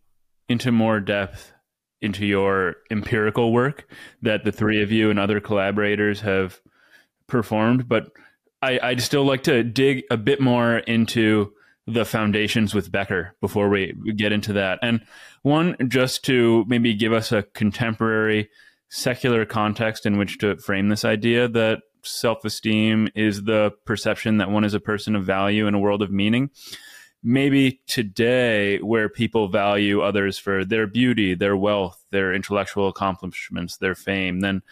into 0.51 0.71
more 0.71 1.01
depth 1.01 1.53
into 2.03 2.27
your 2.27 2.77
empirical 2.91 3.53
work 3.53 3.89
that 4.21 4.45
the 4.45 4.53
three 4.53 4.83
of 4.83 4.93
you 4.93 5.09
and 5.09 5.19
other 5.19 5.41
collaborators 5.41 6.21
have 6.21 6.61
performed. 7.27 7.89
But 7.89 8.11
I, 8.63 8.79
I'd 8.83 9.03
still 9.03 9.25
like 9.25 9.43
to 9.45 9.63
dig 9.63 10.05
a 10.11 10.17
bit 10.17 10.41
more 10.41 10.79
into 10.79 11.53
the 11.87 12.05
foundations 12.05 12.75
with 12.75 12.93
Becker 12.93 13.35
before 13.41 13.69
we 13.69 13.93
get 14.17 14.33
into 14.33 14.53
that. 14.55 14.79
And 14.83 15.05
one, 15.43 15.77
just 15.89 16.25
to 16.27 16.65
maybe 16.69 16.95
give 16.95 17.13
us 17.13 17.33
a 17.33 17.43
contemporary 17.43 18.49
secular 18.89 19.45
context 19.45 20.07
in 20.07 20.17
which 20.17 20.39
to 20.39 20.57
frame 20.57 20.89
this 20.89 21.05
idea 21.05 21.49
that 21.49 21.81
self 22.03 22.45
esteem 22.45 23.09
is 23.15 23.45
the 23.45 23.73
perception 23.85 24.39
that 24.39 24.51
one 24.51 24.65
is 24.65 24.75
a 24.75 24.81
person 24.81 25.17
of 25.17 25.25
value 25.25 25.67
in 25.67 25.75
a 25.75 25.79
world 25.79 26.03
of 26.03 26.11
meaning 26.11 26.51
maybe 27.23 27.81
today 27.87 28.79
where 28.79 29.09
people 29.09 29.49
value 29.49 30.01
others 30.01 30.39
for 30.39 30.65
their 30.65 30.87
beauty, 30.87 31.35
their 31.35 31.57
wealth, 31.57 32.05
their 32.11 32.35
intellectual 32.35 32.89
accomplishments, 32.89 33.77
their 33.77 33.95
fame, 33.95 34.41
then 34.41 34.63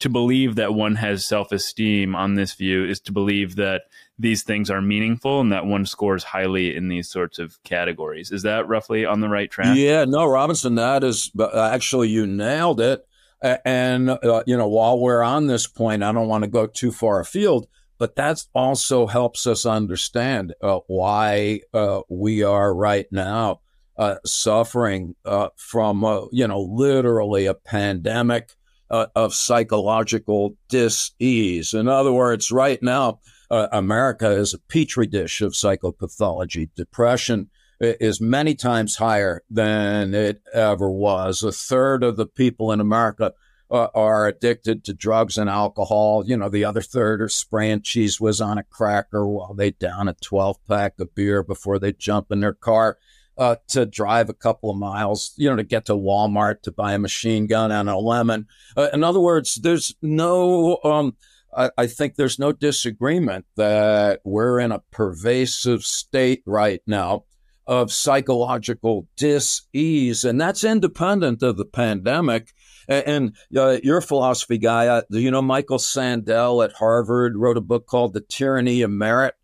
to 0.00 0.08
believe 0.08 0.54
that 0.56 0.74
one 0.74 0.96
has 0.96 1.26
self 1.26 1.52
esteem 1.52 2.14
on 2.14 2.34
this 2.34 2.54
view 2.54 2.84
is 2.84 3.00
to 3.00 3.12
believe 3.12 3.56
that 3.56 3.82
these 4.18 4.42
things 4.42 4.70
are 4.70 4.80
meaningful 4.80 5.40
and 5.40 5.52
that 5.52 5.66
one 5.66 5.86
scores 5.86 6.24
highly 6.24 6.74
in 6.74 6.88
these 6.88 7.08
sorts 7.08 7.38
of 7.38 7.62
categories. 7.62 8.30
Is 8.30 8.42
that 8.42 8.68
roughly 8.68 9.04
on 9.04 9.20
the 9.20 9.28
right 9.28 9.50
track? 9.50 9.76
Yeah, 9.76 10.04
no, 10.04 10.26
Robinson, 10.26 10.74
that 10.76 11.04
is 11.04 11.30
actually, 11.54 12.08
you 12.08 12.26
nailed 12.26 12.80
it. 12.80 13.04
And, 13.40 14.10
uh, 14.10 14.42
you 14.46 14.56
know, 14.56 14.66
while 14.66 14.98
we're 14.98 15.22
on 15.22 15.46
this 15.46 15.68
point, 15.68 16.02
I 16.02 16.10
don't 16.10 16.26
want 16.26 16.42
to 16.42 16.50
go 16.50 16.66
too 16.66 16.90
far 16.90 17.20
afield 17.20 17.68
but 17.98 18.14
that 18.14 18.44
also 18.54 19.06
helps 19.06 19.46
us 19.46 19.66
understand 19.66 20.54
uh, 20.62 20.78
why 20.86 21.60
uh, 21.74 22.00
we 22.08 22.42
are 22.42 22.72
right 22.72 23.06
now 23.10 23.60
uh, 23.96 24.16
suffering 24.24 25.16
uh, 25.24 25.48
from, 25.56 26.04
uh, 26.04 26.26
you 26.30 26.46
know, 26.46 26.60
literally 26.60 27.46
a 27.46 27.54
pandemic 27.54 28.54
uh, 28.90 29.06
of 29.14 29.34
psychological 29.34 30.56
dis-ease. 30.68 31.74
In 31.74 31.88
other 31.88 32.12
words, 32.12 32.50
right 32.50 32.82
now, 32.82 33.20
America 33.50 34.30
is 34.30 34.52
a 34.52 34.58
petri 34.58 35.06
dish 35.06 35.40
of 35.40 35.52
psychopathology. 35.52 36.68
Depression 36.76 37.48
is 37.80 38.20
many 38.20 38.54
times 38.54 38.96
higher 38.96 39.42
than 39.50 40.14
it 40.14 40.42
ever 40.52 40.90
was. 40.90 41.42
A 41.42 41.52
third 41.52 42.02
of 42.02 42.16
the 42.16 42.26
people 42.26 42.72
in 42.72 42.80
America 42.80 43.32
uh, 43.70 43.88
are 43.94 44.26
addicted 44.26 44.84
to 44.84 44.94
drugs 44.94 45.38
and 45.38 45.48
alcohol. 45.48 46.24
You 46.26 46.36
know, 46.36 46.48
the 46.48 46.64
other 46.64 46.80
third 46.80 47.22
are 47.22 47.28
spraying 47.28 47.80
Cheez 47.80 48.20
Whiz 48.20 48.40
on 48.40 48.58
a 48.58 48.64
cracker 48.64 49.26
while 49.26 49.54
they 49.54 49.70
down 49.70 50.08
a 50.08 50.14
12 50.14 50.56
pack 50.66 50.98
of 50.98 51.14
beer 51.14 51.42
before 51.42 51.78
they 51.78 51.92
jump 51.92 52.32
in 52.32 52.40
their 52.40 52.54
car 52.54 52.98
uh, 53.38 53.56
to 53.68 53.86
drive 53.86 54.28
a 54.28 54.34
couple 54.34 54.70
of 54.70 54.76
miles, 54.76 55.32
you 55.36 55.48
know, 55.48 55.56
to 55.56 55.62
get 55.62 55.86
to 55.86 55.94
Walmart 55.94 56.62
to 56.62 56.72
buy 56.72 56.92
a 56.92 56.98
machine 56.98 57.46
gun 57.46 57.70
and 57.70 57.88
a 57.88 57.96
lemon. 57.96 58.46
Uh, 58.76 58.88
in 58.92 59.04
other 59.04 59.20
words, 59.20 59.54
there's 59.54 59.94
no, 60.02 60.78
um, 60.84 61.16
I, 61.56 61.70
I 61.78 61.86
think 61.86 62.16
there's 62.16 62.38
no 62.38 62.52
disagreement 62.52 63.46
that 63.56 64.20
we're 64.24 64.58
in 64.58 64.72
a 64.72 64.82
pervasive 64.90 65.84
state 65.84 66.42
right 66.44 66.82
now 66.86 67.24
of 67.66 67.92
psychological 67.92 69.06
dis-ease, 69.16 70.24
and 70.24 70.40
that's 70.40 70.64
independent 70.64 71.42
of 71.42 71.56
the 71.56 71.66
pandemic. 71.66 72.52
And, 72.88 73.36
uh, 73.54 73.76
you're 73.82 74.00
philosophy 74.00 74.56
guy. 74.56 74.86
Uh, 74.86 75.02
do 75.10 75.20
you 75.20 75.30
know 75.30 75.42
Michael 75.42 75.78
Sandel 75.78 76.62
at 76.62 76.72
Harvard 76.72 77.36
wrote 77.36 77.58
a 77.58 77.60
book 77.60 77.86
called 77.86 78.14
The 78.14 78.22
Tyranny 78.22 78.80
of 78.80 78.90
Merit? 78.90 79.34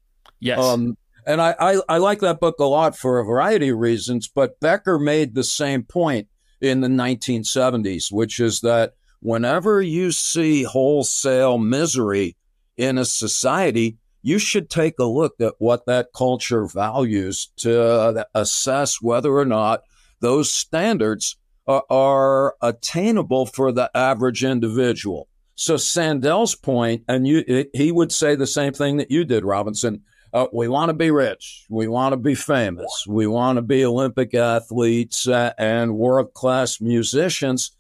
Yes. 0.41 0.59
Um, 0.59 0.97
and 1.27 1.41
I, 1.41 1.55
I, 1.59 1.81
I 1.89 1.97
like 1.99 2.21
that 2.21 2.41
book 2.41 2.59
a 2.59 2.65
lot 2.65 2.97
for 2.97 3.19
a 3.19 3.25
variety 3.25 3.69
of 3.69 3.79
reasons, 3.79 4.29
but 4.29 4.61
Becker 4.61 4.99
made 4.99 5.35
the 5.35 5.45
same 5.45 5.83
point 5.83 6.29
in 6.61 6.81
the 6.81 6.89
1970s, 6.89 8.11
which 8.11 8.41
is 8.41 8.61
that 8.61 8.95
whenever 9.21 9.83
you 9.83 10.13
see 10.13 10.63
wholesale 10.63 11.59
misery 11.59 12.37
in 12.77 12.99
a 12.99 13.05
society, 13.05 13.99
you 14.23 14.39
should 14.39 14.71
take 14.71 14.99
a 14.99 15.05
look 15.05 15.35
at 15.41 15.55
what 15.59 15.87
that 15.87 16.09
culture 16.17 16.67
values 16.67 17.51
to 17.57 17.83
uh, 17.83 18.25
assess 18.35 19.01
whether 19.03 19.37
or 19.37 19.45
not 19.45 19.83
those 20.21 20.53
standards 20.53 21.37
are, 21.67 21.85
are 21.91 22.55
attainable 22.63 23.47
for 23.47 23.73
the 23.73 23.91
average 23.95 24.45
individual. 24.45 25.29
So 25.55 25.77
Sandel's 25.77 26.55
point, 26.55 27.05
and 27.07 27.27
you, 27.27 27.67
he 27.73 27.93
would 27.93 28.13
say 28.13 28.35
the 28.35 28.47
same 28.47 28.73
thing 28.73 28.97
that 28.97 29.11
you 29.11 29.25
did, 29.25 29.45
Robinson. 29.45 30.03
Uh, 30.35 30.49
we 30.53 30.67
want 30.67 30.89
to 30.89 30.95
be 30.95 31.13
rich. 31.13 31.65
We 31.71 31.87
want 31.87 32.13
to 32.13 32.17
be 32.17 32.35
famous. 32.35 33.07
We 33.07 33.29
want 33.29 33.57
to 33.57 33.63
be 33.63 33.85
Olympic 33.85 34.35
athletes 34.35 35.29
uh, 35.29 35.53
and 35.57 35.97
world 35.97 36.35
class 36.35 36.81
musicians. 36.81 37.71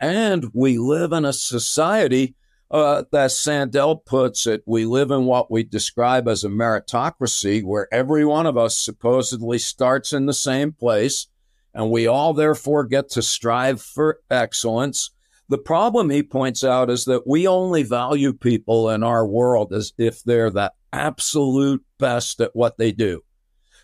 And 0.00 0.50
we 0.54 0.78
live 0.78 1.12
in 1.12 1.26
a 1.26 1.34
society 1.34 2.34
uh, 2.70 3.04
that 3.12 3.30
Sandel 3.30 4.04
puts 4.04 4.46
it, 4.46 4.62
we 4.66 4.84
live 4.84 5.10
in 5.10 5.24
what 5.24 5.50
we 5.50 5.62
describe 5.62 6.28
as 6.28 6.44
a 6.44 6.48
meritocracy, 6.48 7.62
where 7.62 7.92
every 7.92 8.24
one 8.24 8.46
of 8.46 8.58
us 8.58 8.76
supposedly 8.76 9.58
starts 9.58 10.12
in 10.12 10.26
the 10.26 10.34
same 10.34 10.72
place, 10.72 11.28
and 11.72 11.90
we 11.90 12.06
all 12.06 12.34
therefore 12.34 12.84
get 12.84 13.08
to 13.10 13.22
strive 13.22 13.80
for 13.80 14.20
excellence. 14.30 15.10
The 15.50 15.58
problem 15.58 16.10
he 16.10 16.22
points 16.22 16.62
out 16.62 16.90
is 16.90 17.06
that 17.06 17.26
we 17.26 17.48
only 17.48 17.82
value 17.82 18.34
people 18.34 18.90
in 18.90 19.02
our 19.02 19.26
world 19.26 19.72
as 19.72 19.92
if 19.96 20.22
they're 20.22 20.50
the 20.50 20.72
absolute 20.92 21.84
best 21.98 22.40
at 22.40 22.54
what 22.54 22.76
they 22.76 22.92
do. 22.92 23.22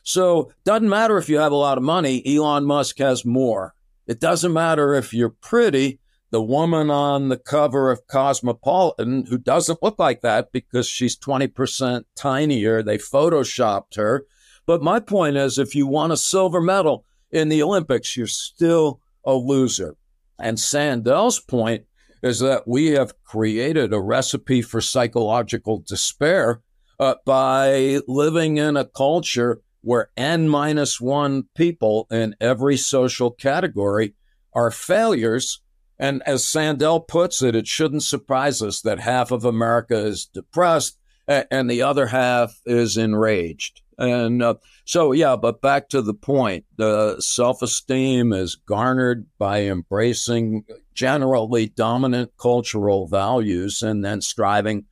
So, 0.03 0.53
doesn't 0.65 0.89
matter 0.89 1.17
if 1.17 1.31
you 1.31 1.39
have 1.39 1.53
a 1.53 1.57
lot 1.57 1.79
of 1.79 1.85
money, 1.85 2.23
Elon 2.27 2.67
Musk 2.67 2.99
has 2.99 3.25
more. 3.25 3.75
It 4.07 4.21
doesn't 4.21 4.53
matter 4.53 4.93
if 4.93 5.15
you're 5.15 5.31
pretty, 5.31 5.99
the 6.31 6.43
woman 6.43 6.91
on 6.91 7.31
the 7.31 7.39
cover 7.39 7.91
of 7.91 8.07
Cosmopolitan, 8.09 9.25
who 9.27 9.39
doesn't 9.39 9.83
look 9.83 9.99
like 9.99 10.21
that 10.21 10.53
because 10.53 10.87
she's 10.87 11.17
20% 11.17 12.05
tinier, 12.15 12.83
they 12.83 12.99
photoshopped 12.99 13.97
her. 13.97 14.27
But 14.67 14.83
my 14.83 15.01
point 15.01 15.37
is 15.37 15.59
if 15.59 15.75
you 15.75 15.87
want 15.87 16.13
a 16.13 16.19
silver 16.19 16.61
medal 16.61 17.07
in 17.31 17.49
the 17.49 17.63
Olympics, 17.63 18.17
you're 18.17 18.27
still 18.27 19.01
a 19.25 19.35
loser. 19.35 19.97
And 20.39 20.59
Sandel's 20.59 21.41
point 21.41 21.85
is 22.23 22.41
that 22.41 22.67
we 22.67 22.91
have 22.93 23.23
created 23.23 23.93
a 23.93 24.01
recipe 24.01 24.63
for 24.63 24.81
psychological 24.81 25.83
despair 25.87 26.63
uh, 26.99 27.15
by 27.25 28.01
living 28.09 28.57
in 28.57 28.77
a 28.77 28.85
culture 28.85 29.61
where 29.83 30.11
N 30.17 30.49
minus 30.49 31.01
one 31.01 31.45
people 31.55 32.07
in 32.11 32.35
every 32.41 32.77
social 32.77 33.31
category 33.31 34.15
are 34.55 34.71
failures 34.71 35.61
and 35.99 36.23
as 36.27 36.45
Sandel 36.45 37.01
puts 37.01 37.43
it, 37.43 37.55
it 37.55 37.67
shouldn't 37.67 38.03
surprise 38.03 38.63
us 38.63 38.81
that 38.83 39.01
half 39.01 39.31
of 39.31 39.45
America 39.45 39.97
is 39.97 40.27
depressed 40.27 40.99
and 41.27 41.71
the 41.71 41.83
other 41.83 42.09
half 42.09 42.61
is 42.67 42.97
enraged. 42.97 43.81
And 43.99 44.43
uh, 44.43 44.55
so, 44.85 45.13
yeah, 45.13 45.37
but 45.37 45.61
back 45.61 45.89
to 45.91 46.03
the 46.03 46.15
point 46.15 46.65
the 46.77 47.21
self 47.21 47.63
esteem 47.63 48.33
is 48.33 48.55
garnered 48.55 49.27
by 49.39 49.63
embracing 49.63 50.65
generally 50.95 51.69
dominant 51.69 52.33
cultural 52.39 53.07
values 53.07 53.83
and 53.83 54.05
then 54.05 54.21
striving 54.21 54.85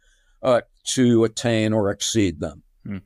uh, 0.42 0.62
to 0.84 1.24
attain 1.24 1.72
or 1.72 1.90
exceed 1.90 2.40
them. 2.40 2.62
Hmm. 2.84 2.98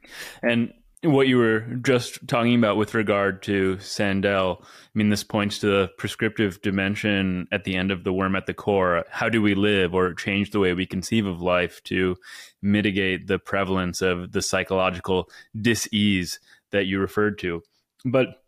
And 0.42 0.72
what 1.02 1.28
you 1.28 1.38
were 1.38 1.60
just 1.82 2.26
talking 2.26 2.54
about 2.54 2.76
with 2.76 2.94
regard 2.94 3.42
to 3.44 3.76
Sandel, 3.78 4.62
I 4.62 4.66
mean, 4.94 5.10
this 5.10 5.24
points 5.24 5.58
to 5.60 5.66
the 5.66 5.90
prescriptive 5.98 6.60
dimension 6.62 7.46
at 7.52 7.64
the 7.64 7.76
end 7.76 7.90
of 7.90 8.04
the 8.04 8.12
worm 8.12 8.34
at 8.34 8.46
the 8.46 8.54
core. 8.54 9.04
How 9.10 9.28
do 9.28 9.42
we 9.42 9.54
live 9.54 9.94
or 9.94 10.14
change 10.14 10.50
the 10.50 10.58
way 10.58 10.72
we 10.72 10.86
conceive 10.86 11.26
of 11.26 11.42
life 11.42 11.82
to 11.84 12.16
mitigate 12.66 13.26
the 13.26 13.38
prevalence 13.38 14.02
of 14.02 14.32
the 14.32 14.42
psychological 14.42 15.30
dis-ease 15.60 16.40
that 16.72 16.86
you 16.86 16.98
referred 17.00 17.38
to? 17.38 17.62
But 18.04 18.42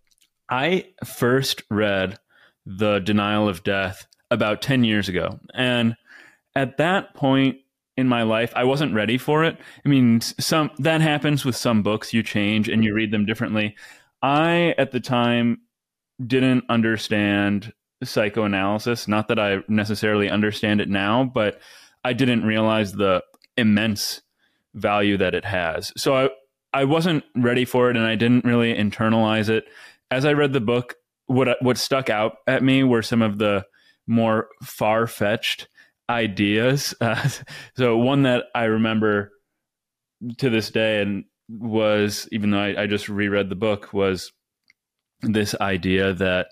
I 0.51 0.87
first 1.05 1.63
read 1.71 2.19
The 2.67 2.99
Denial 3.01 3.49
of 3.49 3.63
Death 3.63 4.07
about 4.31 4.63
10 4.63 4.85
years 4.85 5.09
ago. 5.09 5.41
And 5.55 5.97
at 6.55 6.77
that 6.79 7.15
point, 7.15 7.59
in 7.99 8.07
my 8.07 8.23
life. 8.23 8.53
I 8.55 8.63
wasn't 8.63 8.95
ready 8.95 9.19
for 9.19 9.43
it. 9.43 9.59
I 9.85 9.89
mean, 9.89 10.21
some 10.21 10.71
that 10.79 11.01
happens 11.01 11.45
with 11.45 11.57
some 11.57 11.83
books. 11.83 12.15
You 12.15 12.23
change 12.23 12.69
and 12.69 12.85
you 12.85 12.95
read 12.95 13.11
them 13.11 13.27
differently. 13.27 13.75
I 14.23 14.73
at 14.79 14.93
the 14.93 15.01
time 15.01 15.63
didn't 16.25 16.65
understand 16.69 17.73
psychoanalysis. 18.05 19.09
Not 19.09 19.27
that 19.29 19.41
I 19.41 19.65
necessarily 19.67 20.31
understand 20.31 20.81
it 20.81 20.89
now, 20.89 21.25
but 21.25 21.61
I 22.05 22.13
didn't 22.13 22.45
realize 22.45 22.93
the 22.93 23.25
immense 23.59 24.23
value 24.75 25.17
that 25.19 25.35
it 25.35 25.45
has. 25.45 25.93
So 25.97 26.15
I 26.15 26.29
I 26.73 26.85
wasn't 26.85 27.25
ready 27.35 27.65
for 27.65 27.91
it 27.91 27.97
and 27.97 28.07
I 28.07 28.15
didn't 28.15 28.45
really 28.45 28.75
internalize 28.75 29.49
it. 29.49 29.65
As 30.11 30.25
I 30.25 30.33
read 30.33 30.53
the 30.53 30.61
book, 30.61 30.95
what 31.27 31.57
what 31.61 31.79
stuck 31.79 32.09
out 32.11 32.37
at 32.47 32.63
me 32.63 32.85
were 32.85 33.03
some 33.03 33.23
of 33.23 33.39
the 33.39 33.65
more 34.07 34.49
far-fetched 34.63 35.69
ideas. 36.09 36.95
Uh, 37.01 37.29
so 37.77 37.97
one 37.97 38.23
that 38.23 38.45
I 38.55 38.65
remember 38.65 39.33
to 40.39 40.51
this 40.51 40.71
day 40.71 41.03
and 41.03 41.25
was 41.49 42.29
even 42.33 42.51
though 42.51 42.61
I, 42.61 42.83
I 42.83 42.87
just 42.87 43.09
reread 43.09 43.49
the 43.49 43.55
book 43.55 43.93
was 43.93 44.33
this 45.23 45.55
idea 45.61 46.13
that 46.15 46.49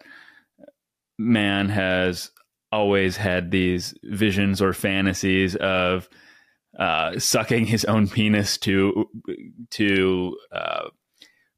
man 1.19 1.69
has 1.69 2.31
always 2.73 3.17
had 3.17 3.51
these 3.51 3.95
visions 4.03 4.61
or 4.61 4.73
fantasies 4.73 5.55
of 5.57 6.09
uh, 6.79 7.19
sucking 7.19 7.67
his 7.67 7.85
own 7.85 8.09
penis 8.09 8.59
to 8.59 9.09
to 9.71 10.37
uh, 10.53 10.89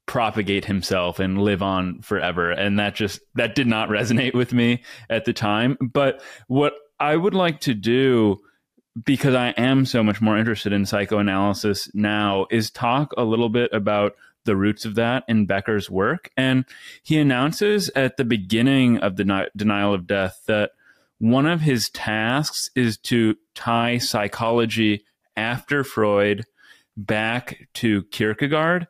propagate 0.05 0.65
himself 0.65 1.19
and 1.19 1.41
live 1.41 1.61
on 1.61 2.01
forever, 2.01 2.51
and 2.51 2.79
that 2.79 2.95
just 2.95 3.19
that 3.35 3.55
did 3.55 3.67
not 3.67 3.89
resonate 3.89 4.33
with 4.33 4.53
me 4.53 4.83
at 5.09 5.25
the 5.25 5.33
time. 5.33 5.77
But 5.81 6.21
what 6.47 6.73
I 6.99 7.15
would 7.15 7.33
like 7.33 7.61
to 7.61 7.73
do 7.73 8.39
because 9.05 9.35
I 9.35 9.49
am 9.49 9.85
so 9.85 10.03
much 10.03 10.21
more 10.21 10.37
interested 10.37 10.73
in 10.73 10.85
psychoanalysis 10.85 11.89
now 11.93 12.47
is 12.51 12.69
talk 12.69 13.13
a 13.17 13.23
little 13.23 13.49
bit 13.49 13.71
about 13.73 14.13
the 14.45 14.55
roots 14.55 14.85
of 14.85 14.95
that 14.95 15.23
in 15.27 15.45
Becker's 15.45 15.89
work. 15.89 16.31
And 16.35 16.65
he 17.03 17.19
announces 17.19 17.89
at 17.95 18.17
the 18.17 18.25
beginning 18.25 18.97
of 18.97 19.15
the 19.15 19.49
denial 19.55 19.93
of 19.93 20.07
death 20.07 20.41
that 20.47 20.71
one 21.19 21.45
of 21.45 21.61
his 21.61 21.89
tasks 21.89 22.69
is 22.75 22.97
to 22.97 23.35
tie 23.53 23.97
psychology 23.97 25.03
after 25.39 25.85
Freud 25.85 26.45
back 26.97 27.69
to 27.75 28.03
Kierkegaard. 28.11 28.87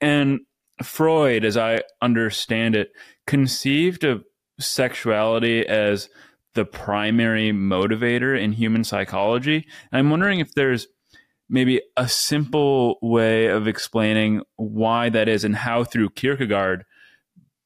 And 0.00 0.40
Freud, 0.82 1.44
as 1.44 1.56
I 1.56 1.82
understand 2.02 2.74
it, 2.74 2.90
conceived 3.26 4.02
of 4.02 4.24
sexuality 4.58 5.64
as 5.64 6.08
the 6.54 6.64
primary 6.64 7.52
motivator 7.52 8.38
in 8.38 8.52
human 8.52 8.82
psychology. 8.82 9.64
And 9.92 9.98
I'm 9.98 10.10
wondering 10.10 10.40
if 10.40 10.52
there's 10.54 10.88
maybe 11.48 11.80
a 11.96 12.08
simple 12.08 12.98
way 13.00 13.46
of 13.46 13.68
explaining 13.68 14.42
why 14.56 15.08
that 15.08 15.28
is 15.28 15.44
and 15.44 15.54
how 15.54 15.84
through 15.84 16.10
Kierkegaard 16.10 16.84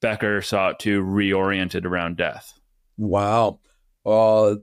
Becker 0.03 0.43
sought 0.43 0.79
to 0.81 1.03
reorient 1.03 1.75
it 1.75 1.87
around 1.87 2.19
death. 2.19 2.53
Wow. 2.99 3.61
Uh, 4.05 4.57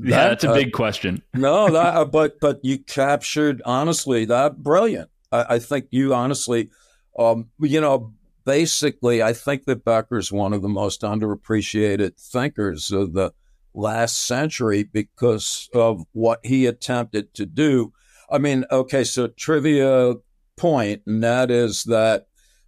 that, 0.00 0.08
yeah, 0.08 0.28
that's 0.28 0.44
a 0.44 0.52
big 0.52 0.68
uh, 0.68 0.76
question. 0.76 1.22
no, 1.34 1.70
that, 1.70 1.94
uh, 1.94 2.04
but 2.04 2.40
but 2.40 2.64
you 2.64 2.78
captured 2.78 3.62
honestly 3.64 4.24
that 4.26 4.62
brilliant. 4.62 5.10
I, 5.32 5.54
I 5.54 5.58
think 5.58 5.86
you 5.90 6.14
honestly, 6.14 6.70
um, 7.18 7.48
you 7.60 7.80
know, 7.80 8.14
basically, 8.44 9.22
I 9.22 9.32
think 9.32 9.64
that 9.64 9.84
Becker 9.84 10.18
is 10.18 10.32
one 10.32 10.52
of 10.52 10.62
the 10.62 10.68
most 10.68 11.02
underappreciated 11.02 12.18
thinkers 12.18 12.90
of 12.90 13.12
the 13.12 13.32
last 13.74 14.26
century 14.26 14.84
because 14.84 15.68
of 15.74 16.04
what 16.12 16.40
he 16.44 16.66
attempted 16.66 17.34
to 17.34 17.46
do. 17.46 17.92
I 18.30 18.38
mean, 18.38 18.64
okay, 18.70 19.04
so 19.04 19.28
trivia 19.28 20.14
point, 20.56 21.02
and 21.06 21.22
that 21.22 21.50
is 21.50 21.84
that 21.84 22.26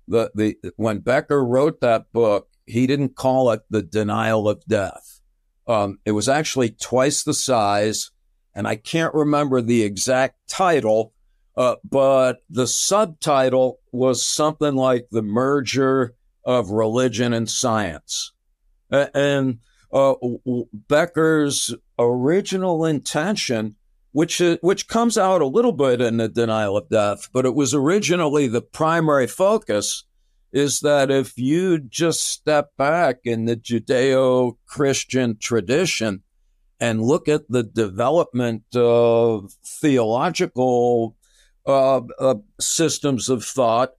the, 0.08 0.30
the 0.34 0.56
when 0.76 0.98
Becker 0.98 1.44
wrote 1.44 1.80
that 1.80 2.12
book, 2.12 2.48
he 2.66 2.86
didn't 2.86 3.16
call 3.16 3.50
it 3.50 3.62
the 3.70 3.82
denial 3.82 4.48
of 4.48 4.64
death. 4.66 5.19
Um, 5.70 6.00
it 6.04 6.10
was 6.10 6.28
actually 6.28 6.70
twice 6.70 7.22
the 7.22 7.32
size, 7.32 8.10
and 8.56 8.66
I 8.66 8.74
can't 8.74 9.14
remember 9.14 9.62
the 9.62 9.84
exact 9.84 10.48
title, 10.48 11.12
uh, 11.56 11.76
but 11.88 12.42
the 12.50 12.66
subtitle 12.66 13.78
was 13.92 14.26
something 14.26 14.74
like 14.74 15.06
the 15.12 15.22
merger 15.22 16.16
of 16.44 16.70
religion 16.70 17.32
and 17.32 17.48
science. 17.48 18.32
and 18.90 19.60
uh, 19.92 20.14
Becker's 20.88 21.72
original 22.00 22.84
intention, 22.84 23.76
which 24.10 24.40
uh, 24.40 24.56
which 24.62 24.88
comes 24.88 25.16
out 25.16 25.40
a 25.40 25.46
little 25.46 25.72
bit 25.72 26.00
in 26.00 26.16
the 26.16 26.28
denial 26.28 26.78
of 26.78 26.88
death, 26.88 27.28
but 27.32 27.46
it 27.46 27.54
was 27.54 27.74
originally 27.74 28.48
the 28.48 28.62
primary 28.62 29.28
focus, 29.28 30.02
is 30.52 30.80
that 30.80 31.10
if 31.10 31.38
you 31.38 31.78
just 31.78 32.26
step 32.26 32.70
back 32.76 33.20
in 33.24 33.44
the 33.44 33.56
Judeo-Christian 33.56 35.38
tradition 35.38 36.22
and 36.80 37.02
look 37.02 37.28
at 37.28 37.48
the 37.48 37.62
development 37.62 38.64
of 38.74 39.52
theological 39.64 41.16
uh, 41.66 42.00
uh, 42.18 42.34
systems 42.58 43.28
of 43.28 43.44
thought, 43.44 43.92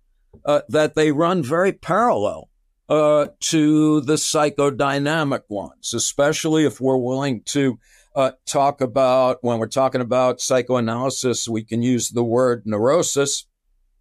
uh, 0.46 0.62
that 0.70 0.96
they 0.96 1.12
run 1.12 1.44
very 1.44 1.72
parallel 1.72 2.50
uh, 2.90 3.28
to 3.40 4.02
the 4.02 4.16
psychodynamic 4.16 5.44
ones, 5.48 5.94
especially 5.94 6.66
if 6.66 6.82
we're 6.82 6.98
willing 6.98 7.42
to 7.44 7.80
uh, 8.16 8.32
talk 8.46 8.82
about, 8.82 9.38
when 9.42 9.60
we're 9.60 9.68
talking 9.68 10.02
about 10.02 10.42
psychoanalysis, 10.42 11.48
we 11.48 11.64
can 11.64 11.82
use 11.82 12.10
the 12.10 12.24
word 12.24 12.64
neurosis. 12.66 13.48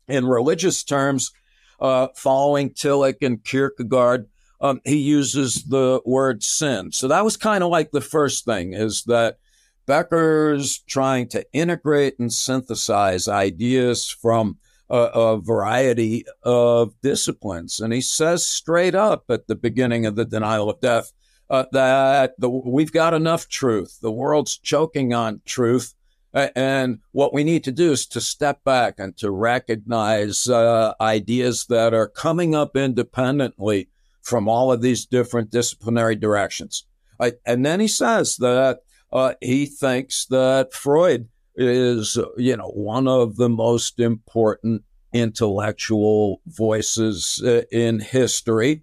In 0.09 0.27
religious 0.27 0.83
terms, 0.83 1.31
uh, 1.81 2.09
following 2.15 2.71
Tillich 2.71 3.23
and 3.23 3.43
Kierkegaard, 3.43 4.29
um, 4.61 4.81
he 4.85 4.99
uses 4.99 5.65
the 5.65 6.01
word 6.05 6.43
sin. 6.43 6.93
So 6.93 7.09
that 7.09 7.25
was 7.25 7.37
kind 7.37 7.65
of 7.65 7.71
like 7.71 7.91
the 7.91 8.01
first 8.01 8.45
thing 8.45 8.75
is 8.75 9.05
that 9.05 9.39
Becker's 9.87 10.79
trying 10.79 11.29
to 11.29 11.45
integrate 11.53 12.19
and 12.19 12.33
synthesize 12.33 13.27
ideas 13.27 14.09
from 14.09 14.59
a, 14.89 14.97
a, 14.97 15.41
variety 15.41 16.25
of 16.43 16.95
disciplines. 17.01 17.81
And 17.81 17.93
he 17.93 18.01
says 18.01 18.45
straight 18.45 18.95
up 18.95 19.25
at 19.29 19.47
the 19.47 19.55
beginning 19.55 20.05
of 20.07 20.17
the 20.17 20.25
denial 20.25 20.69
of 20.69 20.81
death 20.81 21.13
uh, 21.49 21.65
that 21.73 22.35
the, 22.39 22.49
we've 22.49 22.93
got 22.93 23.15
enough 23.15 23.49
truth. 23.49 23.99
The 24.01 24.13
world's 24.13 24.59
choking 24.59 25.13
on 25.13 25.43
truth. 25.45 25.95
And 26.33 27.01
what 27.13 27.35
we 27.35 27.43
need 27.43 27.65
to 27.65 27.73
do 27.73 27.93
is 27.93 28.07
to 28.07 28.21
step 28.21 28.63
back 28.63 28.95
and 28.99 29.17
to 29.17 29.31
recognize 29.31 30.49
uh, 30.49 30.95
ideas 31.01 31.67
that 31.67 31.93
are 31.93 32.09
coming 32.09 32.55
up 32.55 32.77
independently 32.77 33.89
from 34.23 34.49
all 34.49 34.71
of 34.71 34.81
these 34.81 35.07
different 35.07 35.51
disciplinary 35.51 36.15
directions. 36.15 36.85
and 37.45 37.67
then 37.67 37.81
he 37.81 37.89
says 37.89 38.37
that 38.37 38.81
uh, 39.13 39.35
he 39.41 39.67
thinks 39.67 40.27
that 40.27 40.73
Freud 40.73 41.29
is, 41.57 42.17
you 42.37 42.57
know, 42.57 42.69
one 42.69 43.09
of 43.09 43.37
the 43.37 43.49
most 43.49 43.99
important 43.99 44.85
intellectual 45.13 46.41
voices 46.47 47.43
uh, 47.45 47.63
in 47.73 47.99
history. 47.99 48.83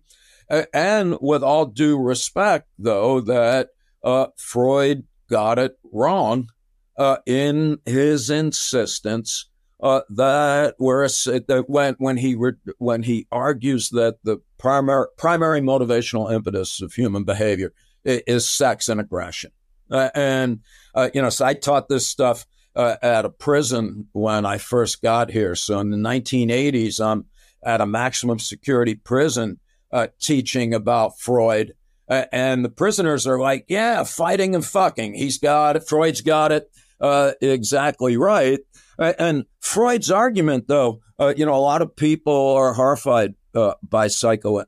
And 0.73 1.17
with 1.21 1.43
all 1.43 1.65
due 1.65 1.97
respect, 1.97 2.67
though, 2.77 3.21
that 3.21 3.69
uh, 4.03 4.27
Freud 4.37 5.05
got 5.29 5.59
it 5.59 5.77
wrong 5.91 6.49
uh, 6.97 7.17
in 7.25 7.79
his 7.85 8.29
insistence 8.29 9.45
uh, 9.81 10.01
that 10.09 10.75
whereas 10.77 11.23
that 11.25 11.65
when 11.67 11.95
when 11.99 12.17
he 12.17 12.35
re- 12.35 12.53
when 12.79 13.03
he 13.03 13.27
argues 13.31 13.89
that 13.89 14.17
the 14.23 14.41
primary 14.57 15.05
primary 15.17 15.61
motivational 15.61 16.31
impetus 16.31 16.81
of 16.81 16.93
human 16.93 17.23
behavior 17.23 17.73
is, 18.03 18.21
is 18.25 18.49
sex 18.49 18.89
and 18.89 18.99
aggression, 18.99 19.51
uh, 19.91 20.09
and 20.15 20.61
uh, 20.95 21.09
you 21.13 21.21
know, 21.21 21.29
so 21.29 21.45
I 21.45 21.53
taught 21.53 21.89
this 21.89 22.07
stuff 22.07 22.47
uh, 22.75 22.95
at 23.03 23.25
a 23.25 23.29
prison 23.29 24.07
when 24.13 24.45
I 24.45 24.57
first 24.57 25.01
got 25.03 25.29
here. 25.29 25.53
So 25.55 25.79
in 25.79 25.91
the 25.91 25.97
1980s, 25.97 26.99
I'm 26.99 27.25
at 27.63 27.81
a 27.81 27.85
maximum 27.85 28.39
security 28.39 28.95
prison 28.95 29.59
uh, 29.91 30.07
teaching 30.19 30.73
about 30.73 31.19
Freud. 31.19 31.73
And 32.09 32.63
the 32.63 32.69
prisoners 32.69 33.27
are 33.27 33.37
like, 33.37 33.65
yeah, 33.67 34.05
fighting 34.05 34.55
and 34.55 34.63
fucking. 34.63 35.13
He's 35.15 35.39
got 35.39 35.75
it. 35.75 35.89
Freud's 35.89 36.21
got 36.21 36.53
it 36.53 36.71
uh, 36.99 37.31
exactly 37.41 38.17
right. 38.17 38.59
and 38.97 39.45
Freud's 39.59 40.11
argument, 40.11 40.67
though, 40.67 41.01
you 41.35 41.45
know, 41.45 41.55
a 41.55 41.57
lot 41.57 41.81
of 41.81 41.95
people 41.95 42.53
are 42.53 42.73
horrified 42.73 43.35
by 43.81 44.07
psycho 44.07 44.63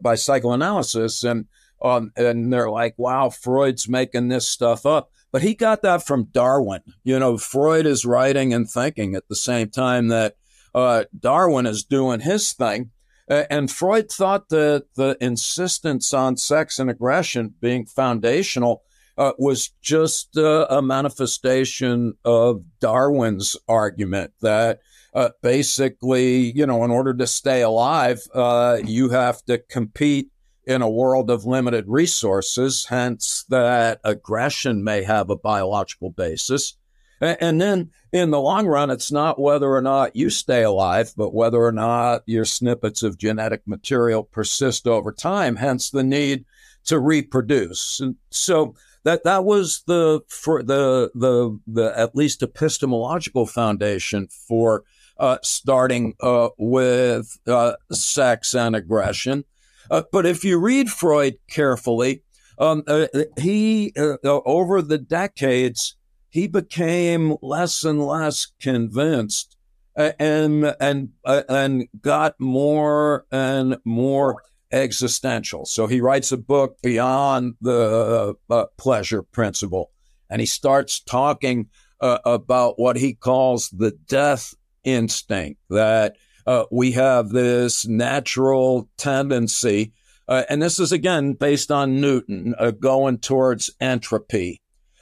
by 0.00 0.14
psychoanalysis 0.14 1.24
and 1.24 1.46
um, 1.82 2.12
and 2.16 2.50
they're 2.52 2.70
like, 2.70 2.94
wow, 2.96 3.28
Freud's 3.28 3.88
making 3.88 4.28
this 4.28 4.48
stuff 4.48 4.86
up. 4.86 5.10
But 5.30 5.42
he 5.42 5.54
got 5.54 5.82
that 5.82 6.06
from 6.06 6.28
Darwin. 6.32 6.80
You 7.02 7.18
know, 7.18 7.36
Freud 7.36 7.86
is 7.86 8.06
writing 8.06 8.54
and 8.54 8.68
thinking 8.68 9.14
at 9.14 9.28
the 9.28 9.36
same 9.36 9.68
time 9.68 10.08
that 10.08 10.36
uh, 10.74 11.04
Darwin 11.18 11.66
is 11.66 11.84
doing 11.84 12.20
his 12.20 12.52
thing. 12.52 12.90
and 13.28 13.70
Freud 13.70 14.10
thought 14.10 14.48
that 14.48 14.86
the 14.96 15.16
insistence 15.20 16.14
on 16.14 16.36
sex 16.36 16.78
and 16.78 16.88
aggression 16.88 17.54
being 17.60 17.84
foundational 17.84 18.82
uh, 19.16 19.32
was 19.38 19.70
just 19.80 20.36
uh, 20.36 20.66
a 20.68 20.82
manifestation 20.82 22.14
of 22.24 22.62
Darwin's 22.80 23.56
argument 23.68 24.32
that 24.40 24.80
uh, 25.14 25.30
basically, 25.42 26.52
you 26.52 26.66
know, 26.66 26.84
in 26.84 26.90
order 26.90 27.14
to 27.14 27.26
stay 27.26 27.62
alive, 27.62 28.20
uh, 28.34 28.78
you 28.84 29.10
have 29.10 29.42
to 29.44 29.58
compete 29.58 30.30
in 30.66 30.82
a 30.82 30.90
world 30.90 31.30
of 31.30 31.44
limited 31.44 31.84
resources, 31.86 32.86
hence 32.86 33.44
that 33.48 34.00
aggression 34.02 34.82
may 34.82 35.02
have 35.02 35.30
a 35.30 35.36
biological 35.36 36.10
basis. 36.10 36.76
And 37.20 37.60
then 37.60 37.90
in 38.12 38.30
the 38.30 38.40
long 38.40 38.66
run, 38.66 38.90
it's 38.90 39.12
not 39.12 39.40
whether 39.40 39.72
or 39.72 39.80
not 39.80 40.16
you 40.16 40.30
stay 40.30 40.62
alive, 40.62 41.12
but 41.16 41.32
whether 41.32 41.62
or 41.62 41.72
not 41.72 42.22
your 42.26 42.44
snippets 42.44 43.02
of 43.02 43.18
genetic 43.18 43.62
material 43.66 44.24
persist 44.24 44.86
over 44.86 45.12
time, 45.12 45.56
hence 45.56 45.90
the 45.90 46.02
need 46.02 46.44
to 46.86 46.98
reproduce. 46.98 48.00
And 48.00 48.16
so 48.30 48.74
that 49.04 49.24
that 49.24 49.44
was 49.44 49.82
the 49.86 50.20
for 50.28 50.62
the 50.62 51.10
the 51.14 51.58
the 51.66 51.98
at 51.98 52.16
least 52.16 52.42
epistemological 52.42 53.46
foundation 53.46 54.28
for 54.28 54.82
uh, 55.18 55.38
starting 55.42 56.14
uh, 56.20 56.48
with 56.58 57.38
uh, 57.46 57.74
sex 57.92 58.54
and 58.54 58.74
aggression. 58.74 59.44
Uh, 59.90 60.02
but 60.10 60.26
if 60.26 60.44
you 60.44 60.58
read 60.58 60.90
Freud 60.90 61.34
carefully, 61.48 62.22
um, 62.58 62.82
uh, 62.86 63.06
he 63.38 63.92
uh, 63.96 64.16
over 64.24 64.82
the 64.82 64.98
decades 64.98 65.96
he 66.30 66.48
became 66.48 67.36
less 67.42 67.84
and 67.84 68.04
less 68.04 68.46
convinced, 68.60 69.56
and 69.94 70.74
and 70.80 71.10
and 71.24 71.88
got 72.00 72.40
more 72.40 73.26
and 73.30 73.76
more 73.84 74.42
existential. 74.72 75.66
So 75.66 75.86
he 75.86 76.00
writes 76.00 76.32
a 76.32 76.36
book 76.36 76.78
beyond 76.82 77.54
the 77.60 78.34
pleasure 78.76 79.22
principle, 79.22 79.90
and 80.28 80.40
he 80.40 80.46
starts 80.46 81.00
talking 81.00 81.68
about 82.00 82.78
what 82.78 82.96
he 82.96 83.14
calls 83.14 83.70
the 83.70 83.92
death 84.08 84.54
instinct 84.84 85.60
that 85.70 86.16
uh, 86.46 86.64
we 86.70 86.92
have 86.92 87.30
this 87.30 87.86
natural 87.86 88.88
tendency, 88.96 89.92
uh, 90.28 90.44
and 90.48 90.60
this 90.60 90.78
is 90.78 90.92
again 90.92 91.32
based 91.32 91.70
on 91.70 92.00
Newton, 92.00 92.54
uh, 92.58 92.70
going 92.70 93.18
towards 93.18 93.70
entropy. 93.80 94.60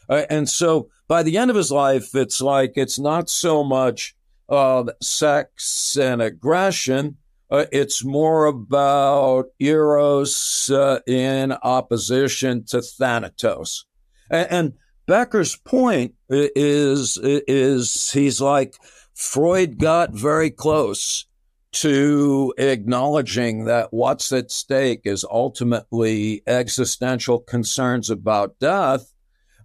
Uh, 0.09 0.23
and 0.31 0.49
so 0.49 0.89
by 1.09 1.23
the 1.23 1.37
end 1.39 1.51
of 1.51 1.57
his 1.57 1.73
life, 1.73 2.15
it's 2.15 2.41
like 2.41 2.73
it's 2.77 2.99
not 2.99 3.29
so 3.29 3.65
much 3.65 4.15
sex 5.01 5.97
and 5.97 6.21
aggression. 6.21 7.17
Uh, 7.53 7.67
it's 7.71 8.03
more 8.03 8.47
about 8.47 9.45
eros 9.61 10.71
uh, 10.71 11.01
in 11.07 11.53
opposition 11.63 12.65
to 12.65 12.81
thanatos. 12.81 13.85
And, 14.31 14.51
and 14.51 14.73
Becker's 15.07 15.57
point 15.57 16.15
is 16.31 17.19
is 17.21 18.11
he's 18.11 18.41
like 18.41 18.77
Freud 19.13 19.77
got 19.79 20.15
very 20.15 20.51
close 20.51 21.27
to 21.73 22.55
acknowledging 22.57 23.67
that 23.67 23.93
what's 23.93 24.33
at 24.33 24.51
stake 24.51 25.03
is 25.05 25.25
ultimately 25.31 26.43
existential 26.47 27.39
concerns 27.39 28.09
about 28.09 28.59
death. 28.61 29.13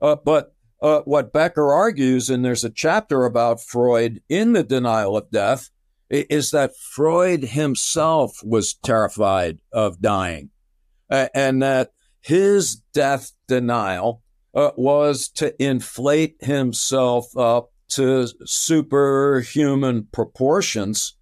Uh, 0.01 0.17
but 0.17 0.53
uh, 0.81 1.01
what 1.05 1.31
Becker 1.31 1.71
argues, 1.71 2.29
and 2.29 2.43
there's 2.43 2.65
a 2.65 2.69
chapter 2.69 3.23
about 3.23 3.61
Freud 3.61 4.21
in 4.27 4.51
The 4.51 4.63
Denial 4.63 5.15
of 5.15 5.31
Death, 5.31 5.69
is 6.09 6.51
that 6.51 6.77
Freud 6.77 7.43
himself 7.43 8.39
was 8.43 8.73
terrified 8.73 9.59
of 9.71 10.01
dying 10.01 10.49
uh, 11.09 11.27
and 11.33 11.61
that 11.61 11.91
his 12.21 12.75
death 12.93 13.31
denial 13.47 14.21
uh, 14.53 14.71
was 14.75 15.29
to 15.29 15.53
inflate 15.63 16.35
himself 16.41 17.35
up 17.37 17.71
to 17.89 18.27
superhuman 18.45 20.07
proportions. 20.11 21.15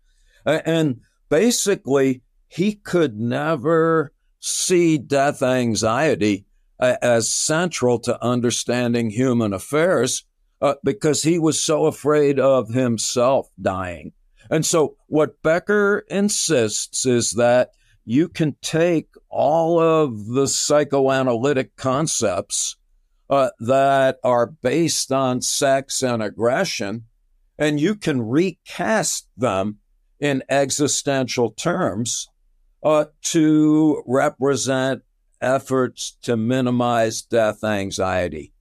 And 0.46 1.02
basically, 1.30 2.22
he 2.48 2.76
could 2.76 3.20
never 3.20 4.14
see 4.40 4.98
death 4.98 5.42
anxiety 5.42 6.46
uh, 6.80 6.96
as 7.02 7.32
central 7.32 8.00
to 8.00 8.24
understanding 8.24 9.10
human 9.10 9.54
affairs 9.54 10.24
uh, 10.62 10.76
because 10.84 11.24
he 11.24 11.40
was 11.40 11.60
so 11.60 11.86
afraid 11.86 12.40
of 12.40 12.70
himself 12.70 13.50
dying. 13.62 14.14
And 14.50 14.66
so, 14.66 14.98
what 15.08 15.42
Becker 15.42 16.06
insists 16.10 17.06
is 17.06 17.32
that 17.32 17.72
you 18.06 18.30
can 18.30 18.56
take 18.62 19.10
all 19.30 19.80
of 19.80 20.28
the 20.28 20.48
psychoanalytic 20.48 21.76
concepts 21.76 22.78
uh, 23.30 23.50
that 23.60 24.20
are 24.24 24.46
based 24.46 25.12
on 25.12 25.42
sex 25.42 26.04
and 26.04 26.22
aggression, 26.22 27.06
and 27.58 27.80
you 27.80 27.96
can 27.96 28.22
recast 28.22 29.28
them 29.36 29.80
in 30.20 30.44
existential 30.50 31.50
terms 31.52 32.28
uh, 32.84 33.06
to 33.24 34.04
represent 34.06 35.02
efforts 35.42 36.18
to 36.22 36.38
minimize 36.38 37.24
death 37.24 37.64
anxiety. 37.64 38.54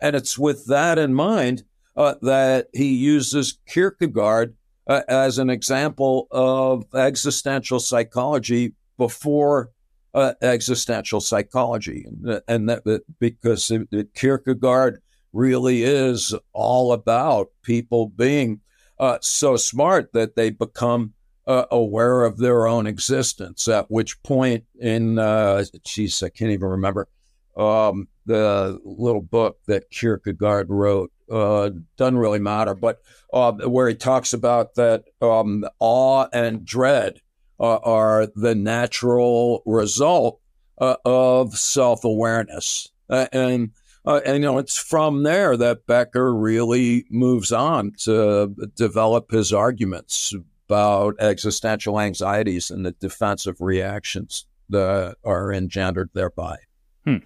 And 0.00 0.14
it's 0.16 0.38
with 0.38 0.66
that 0.66 0.98
in 0.98 1.14
mind 1.14 1.64
uh, 1.96 2.14
that 2.22 2.68
he 2.72 2.94
uses 2.94 3.58
Kierkegaard 3.68 4.54
uh, 4.92 5.02
as 5.08 5.38
an 5.38 5.48
example 5.48 6.28
of 6.30 6.84
existential 6.94 7.80
psychology 7.80 8.74
before 8.98 9.70
uh, 10.14 10.34
existential 10.42 11.20
psychology, 11.20 12.06
and 12.46 12.68
that, 12.68 13.02
because 13.18 13.70
it, 13.70 13.88
it, 13.90 14.14
Kierkegaard 14.14 15.00
really 15.32 15.82
is 15.82 16.34
all 16.52 16.92
about 16.92 17.48
people 17.62 18.08
being 18.08 18.60
uh, 18.98 19.16
so 19.22 19.56
smart 19.56 20.12
that 20.12 20.36
they 20.36 20.50
become 20.50 21.14
uh, 21.46 21.64
aware 21.70 22.24
of 22.24 22.36
their 22.36 22.66
own 22.66 22.86
existence. 22.86 23.66
At 23.68 23.90
which 23.90 24.22
point, 24.22 24.64
in 24.78 25.18
uh, 25.18 25.64
I 25.64 26.28
can't 26.28 26.50
even 26.50 26.68
remember 26.68 27.08
um, 27.56 28.08
the 28.26 28.78
little 28.84 29.22
book 29.22 29.58
that 29.68 29.90
Kierkegaard 29.90 30.68
wrote. 30.68 31.10
Uh, 31.32 31.70
doesn't 31.96 32.18
really 32.18 32.38
matter, 32.38 32.74
but 32.74 33.00
uh, 33.32 33.52
where 33.52 33.88
he 33.88 33.94
talks 33.94 34.34
about 34.34 34.74
that 34.74 35.04
um, 35.22 35.64
awe 35.80 36.26
and 36.32 36.64
dread 36.64 37.20
uh, 37.58 37.76
are 37.76 38.26
the 38.36 38.54
natural 38.54 39.62
result 39.64 40.40
uh, 40.78 40.96
of 41.04 41.56
self 41.56 42.04
awareness. 42.04 42.88
And, 43.08 43.70
uh, 44.04 44.20
and, 44.24 44.36
you 44.36 44.40
know, 44.40 44.58
it's 44.58 44.76
from 44.76 45.22
there 45.22 45.56
that 45.56 45.86
Becker 45.86 46.34
really 46.34 47.06
moves 47.10 47.52
on 47.52 47.92
to 48.00 48.54
develop 48.76 49.30
his 49.30 49.52
arguments 49.52 50.34
about 50.68 51.16
existential 51.20 52.00
anxieties 52.00 52.70
and 52.70 52.84
the 52.84 52.92
defensive 52.92 53.60
reactions 53.60 54.46
that 54.70 55.16
are 55.24 55.52
engendered 55.52 56.10
thereby. 56.14 56.56
Hmm. 57.04 57.16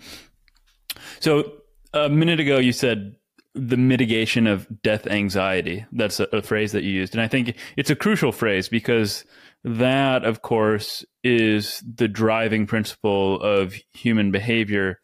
So, 1.21 1.53
a 1.93 2.09
minute 2.09 2.41
ago, 2.41 2.59
you 2.59 2.73
said 2.73 3.17
the 3.57 3.77
mitigation 3.77 4.47
of 4.47 4.67
death 4.83 5.07
anxiety. 5.07 5.87
That's 5.91 6.21
a, 6.21 6.25
a, 6.33 6.43
phrase 6.43 6.73
that 6.73 6.85
you 6.85 6.91
used. 6.91 7.15
And 7.15 7.23
I 7.23 7.29
think 7.29 7.57
it's 7.77 7.91
a 7.91 7.97
crucial 7.97 8.31
phrase 8.31 8.69
because 8.69 9.25
that, 9.65 10.25
of 10.25 10.43
course, 10.43 11.05
is 11.25 11.83
the 11.83 12.07
driving 12.07 12.67
principle 12.67 13.41
of 13.41 13.75
human 13.95 14.31
behavior 14.31 15.01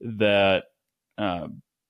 that 0.00 0.64
uh, 1.18 1.48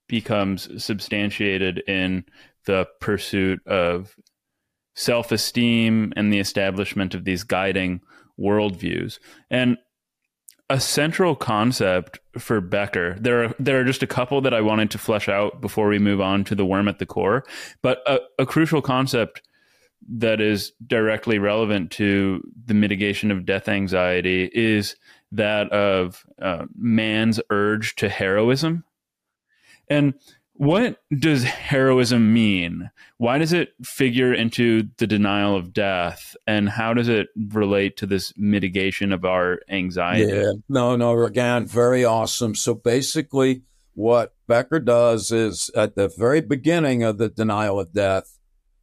becomes 0.09 0.83
substantiated 0.83 1.83
in 1.87 2.25
the 2.65 2.87
pursuit 3.01 3.65
of 3.67 4.17
self 4.95 5.31
esteem 5.31 6.13
and 6.17 6.33
the 6.33 6.41
establishment 6.41 7.15
of 7.15 7.25
these 7.25 7.45
guiding 7.45 8.01
worldviews. 8.41 9.19
And 9.51 9.77
a 10.69 10.81
central 10.81 11.37
concept 11.37 12.19
for 12.39 12.61
Becker. 12.61 13.17
There 13.21 13.45
are 13.45 13.55
there 13.59 13.81
are 13.81 13.85
just 13.85 14.03
a 14.03 14.07
couple 14.07 14.41
that 14.41 14.55
I 14.55 14.61
wanted 14.61 14.91
to 14.93 14.99
flesh 14.99 15.29
out 15.29 15.61
before 15.61 15.89
we 15.89 15.99
move 15.99 16.21
on 16.21 16.45
to 16.45 16.55
the 16.55 16.67
worm 16.67 16.89
at 16.89 16.99
the 16.99 17.07
core. 17.07 17.45
But 17.83 18.03
a, 18.07 18.21
a 18.39 18.47
crucial 18.47 18.83
concept 18.83 19.43
that 20.09 20.41
is 20.41 20.73
directly 20.87 21.39
relevant 21.39 21.91
to 21.93 22.43
the 22.65 22.75
mitigation 22.75 23.31
of 23.31 23.45
death 23.45 23.69
anxiety 23.69 24.51
is 24.53 24.97
that 25.33 25.71
of 25.73 26.25
uh, 26.41 26.67
man's 26.77 27.41
urge 27.51 27.97
to 27.97 28.09
heroism. 28.09 28.85
And 29.89 30.15
what 30.59 31.03
does 31.17 31.45
heroism 31.45 32.33
mean? 32.33 32.91
Why 33.19 33.39
does 33.39 33.53
it 33.53 33.75
figure 33.83 34.33
into 34.33 34.89
the 34.97 35.07
denial 35.07 35.57
of 35.57 35.73
death? 35.73 36.37
And 36.47 36.69
how 36.69 36.95
does 36.95 37.09
it 37.09 37.29
relate 37.37 37.97
to 37.99 38.07
this 38.07 38.33
mitigation 38.37 39.13
of 39.13 39.25
our 39.25 39.61
anxiety? 39.69 40.33
Yeah, 40.33 40.53
no, 40.69 40.97
no, 40.97 41.25
again, 41.25 41.67
very 41.67 42.05
awesome. 42.05 42.55
So 42.55 42.75
basically, 42.75 43.63
what 43.95 44.35
Becker 44.47 44.81
does 44.81 45.31
is 45.31 45.71
at 45.75 45.95
the 45.95 46.09
very 46.09 46.41
beginning 46.41 47.03
of 47.03 47.19
the 47.19 47.29
denial 47.29 47.81
of 47.81 47.93
death, 47.93 48.39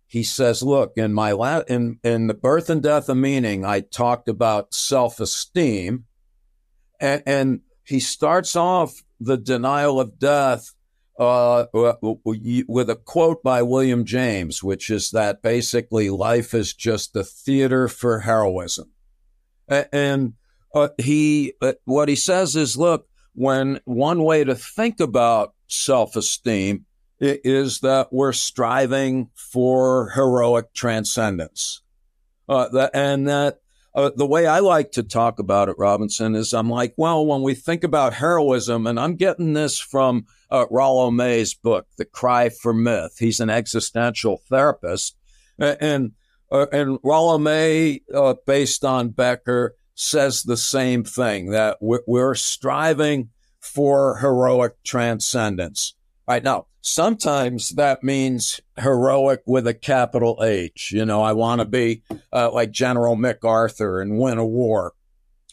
he 0.06 0.24
says, 0.24 0.62
"Look, 0.62 0.94
in 0.96 1.14
my 1.14 1.32
la- 1.32 1.64
in 1.68 2.00
in 2.04 2.28
the 2.28 2.34
birth 2.34 2.70
and 2.70 2.84
death 2.84 3.10
of 3.10 3.18
meaning, 3.18 3.66
I 3.66 3.80
talked 3.80 4.28
about 4.28 4.74
self 4.74 5.20
esteem, 5.20 6.06
and, 7.00 7.24
and 7.26 7.62
he 7.84 8.00
starts 8.00 8.56
off 8.56 9.04
the 9.20 9.38
denial 9.38 10.00
of 10.00 10.20
death." 10.20 10.74
Uh, 11.20 11.66
with 11.72 12.90
a 12.90 12.96
quote 12.96 13.44
by 13.44 13.62
William 13.62 14.04
James, 14.04 14.64
which 14.64 14.90
is 14.90 15.12
that 15.12 15.44
basically 15.44 16.10
life 16.10 16.56
is 16.56 16.74
just 16.74 17.14
the 17.14 17.24
theater 17.24 17.88
for 17.88 18.22
heroism. 18.22 18.90
And 19.68 20.34
uh, 20.74 20.90
he, 20.98 21.54
uh, 21.62 21.74
what 21.86 22.10
he 22.10 22.16
says 22.16 22.56
is, 22.56 22.78
look, 22.78 23.08
when 23.34 23.80
one 23.86 24.24
way 24.24 24.44
to 24.44 24.56
think 24.56 25.00
about 25.00 25.54
self 25.68 26.16
esteem 26.16 26.86
is 27.20 27.80
that 27.80 28.12
we're 28.12 28.34
striving 28.34 29.30
for 29.36 30.10
heroic 30.12 30.74
transcendence. 30.74 31.82
Uh, 32.50 32.68
that, 32.70 32.92
and 32.94 33.28
that 33.28 33.60
uh, 33.96 34.12
the 34.16 34.26
way 34.26 34.48
I 34.48 34.60
like 34.60 34.92
to 34.94 35.04
talk 35.04 35.40
about 35.40 35.70
it, 35.70 35.76
Robinson, 35.78 36.36
is 36.36 36.54
I'm 36.54 36.70
like, 36.70 36.94
well, 36.98 37.26
when 37.26 37.42
we 37.42 37.54
think 37.54 37.84
about 37.84 38.14
heroism, 38.14 38.88
and 38.88 39.00
I'm 39.00 39.16
getting 39.16 39.54
this 39.54 39.80
from 39.80 40.26
uh, 40.50 40.66
Rollo 40.72 41.12
May's 41.12 41.54
book, 41.54 41.88
The 41.98 42.06
Cry 42.06 42.50
for 42.50 42.74
Myth. 42.74 43.18
He's 43.20 43.40
an 43.40 43.50
existential 43.50 44.42
therapist. 44.50 45.16
And, 45.60 46.14
uh, 46.52 46.66
and 46.72 46.98
Rollo 47.04 47.38
May, 47.38 48.02
uh, 48.14 48.36
based 48.46 48.84
on 48.84 49.10
Becker, 49.10 49.76
says 49.96 50.44
the 50.44 50.58
same 50.58 51.04
thing 51.04 51.52
that 51.52 51.78
we're, 51.80 52.02
we're 52.08 52.36
striving 52.36 53.30
for 53.60 54.18
heroic 54.18 54.84
transcendence. 54.84 55.94
Right 56.28 56.44
now, 56.44 56.68
sometimes 56.82 57.70
that 57.72 58.04
means 58.04 58.62
heroic 58.78 59.42
with 59.46 59.68
a 59.68 59.74
capital 59.74 60.40
H. 60.42 60.92
You 60.92 61.06
know, 61.06 61.22
I 61.22 61.34
want 61.34 61.60
to 61.60 61.66
be 61.66 62.04
uh, 62.32 62.50
like 62.52 62.72
General 62.72 63.16
MacArthur 63.16 64.02
and 64.02 64.18
win 64.18 64.38
a 64.38 64.46
war. 64.46 64.94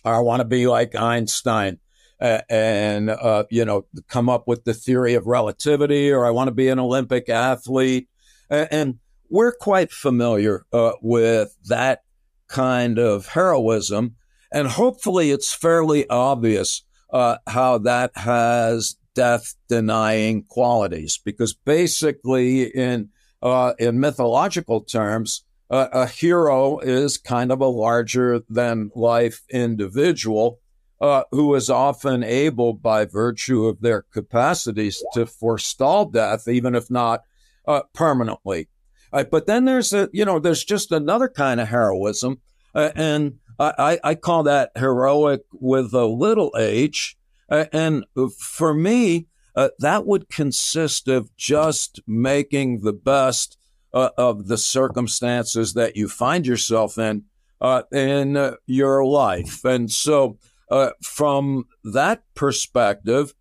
Or 0.05 0.15
I 0.15 0.21
want 0.21 0.41
to 0.41 0.45
be 0.45 0.67
like 0.67 0.95
Einstein 0.95 1.79
uh, 2.21 2.41
and, 2.49 3.11
uh, 3.11 3.45
you 3.51 3.65
know, 3.65 3.87
come 4.09 4.29
up 4.29 4.47
with 4.47 4.65
the 4.65 4.75
theory 4.75 5.15
of 5.15 5.27
relativity, 5.27 6.11
or 6.11 6.25
I 6.25 6.31
want 6.31 6.49
to 6.49 6.55
be 6.55 6.69
an 6.69 6.79
Olympic 6.79 7.29
athlete. 7.29 8.09
And 8.49 8.99
we're 9.29 9.53
quite 9.53 9.93
familiar 9.93 10.67
uh, 10.73 10.93
with 11.03 11.57
that 11.67 12.03
kind 12.49 12.99
of 12.99 13.29
heroism. 13.29 14.17
And 14.53 14.69
hopefully 14.69 15.31
it's 15.31 15.53
fairly 15.53 16.09
obvious 16.09 16.83
uh, 17.13 17.39
how 17.47 17.79
that 17.79 18.11
has 18.17 18.97
death 19.21 19.55
denying 19.69 20.43
qualities. 20.45 21.19
Because 21.23 21.53
basically 21.53 22.63
in 22.63 23.11
uh, 23.43 23.75
in 23.79 24.01
mythological 24.01 24.81
terms 24.81 25.45
uh, 25.71 25.89
a 25.93 26.07
hero 26.07 26.79
is 26.79 27.19
kind 27.19 27.53
of 27.53 27.61
a 27.61 27.67
larger 27.67 28.41
than 28.49 28.91
life 28.95 29.43
individual 29.51 30.59
uh, 31.03 31.25
who 31.31 31.55
is 31.55 31.69
often 31.69 32.23
able 32.23 32.73
by 32.73 33.05
virtue 33.05 33.67
of 33.67 33.81
their 33.81 34.03
capacities 34.11 35.03
to 35.13 35.27
forestall 35.27 36.07
death 36.07 36.49
even 36.49 36.75
if 36.75 36.91
not 36.91 37.23
uh, 37.69 37.83
permanently. 37.93 38.69
Uh, 39.13 39.25
but 39.25 39.47
then 39.47 39.67
there's 39.67 39.93
a 39.93 40.09
you 40.15 40.25
know 40.25 40.39
there's 40.39 40.65
just 40.65 40.93
another 40.93 41.29
kind 41.29 41.61
of 41.61 41.69
heroism 41.69 42.41
uh, 42.75 42.91
and 42.95 43.39
I, 43.59 43.99
I 44.03 44.15
call 44.15 44.45
that 44.45 44.71
heroic 44.75 45.43
with 45.53 45.93
a 45.93 46.07
little 46.07 46.51
h 46.57 47.19
uh, 47.51 47.67
and 47.73 48.05
for 48.39 48.73
me, 48.73 49.27
uh, 49.57 49.71
that 49.81 50.07
would 50.07 50.29
consist 50.29 51.09
of 51.09 51.35
just 51.37 52.01
making 52.07 52.81
the 52.81 52.93
best 52.93 53.59
uh, 53.93 54.11
of 54.17 54.47
the 54.47 54.57
circumstances 54.57 55.75
that 55.75 55.97
you 55.97 56.09
find 56.09 56.47
yourself 56.47 56.97
in 56.97 57.25
uh, 57.61 57.83
in 57.93 58.37
uh, 58.37 58.55
your 58.67 59.05
life. 59.05 59.65
And 59.65 59.91
so 59.91 60.39
uh, 60.71 60.91
from 61.03 61.67
that 61.85 62.23
perspective, 62.35 63.35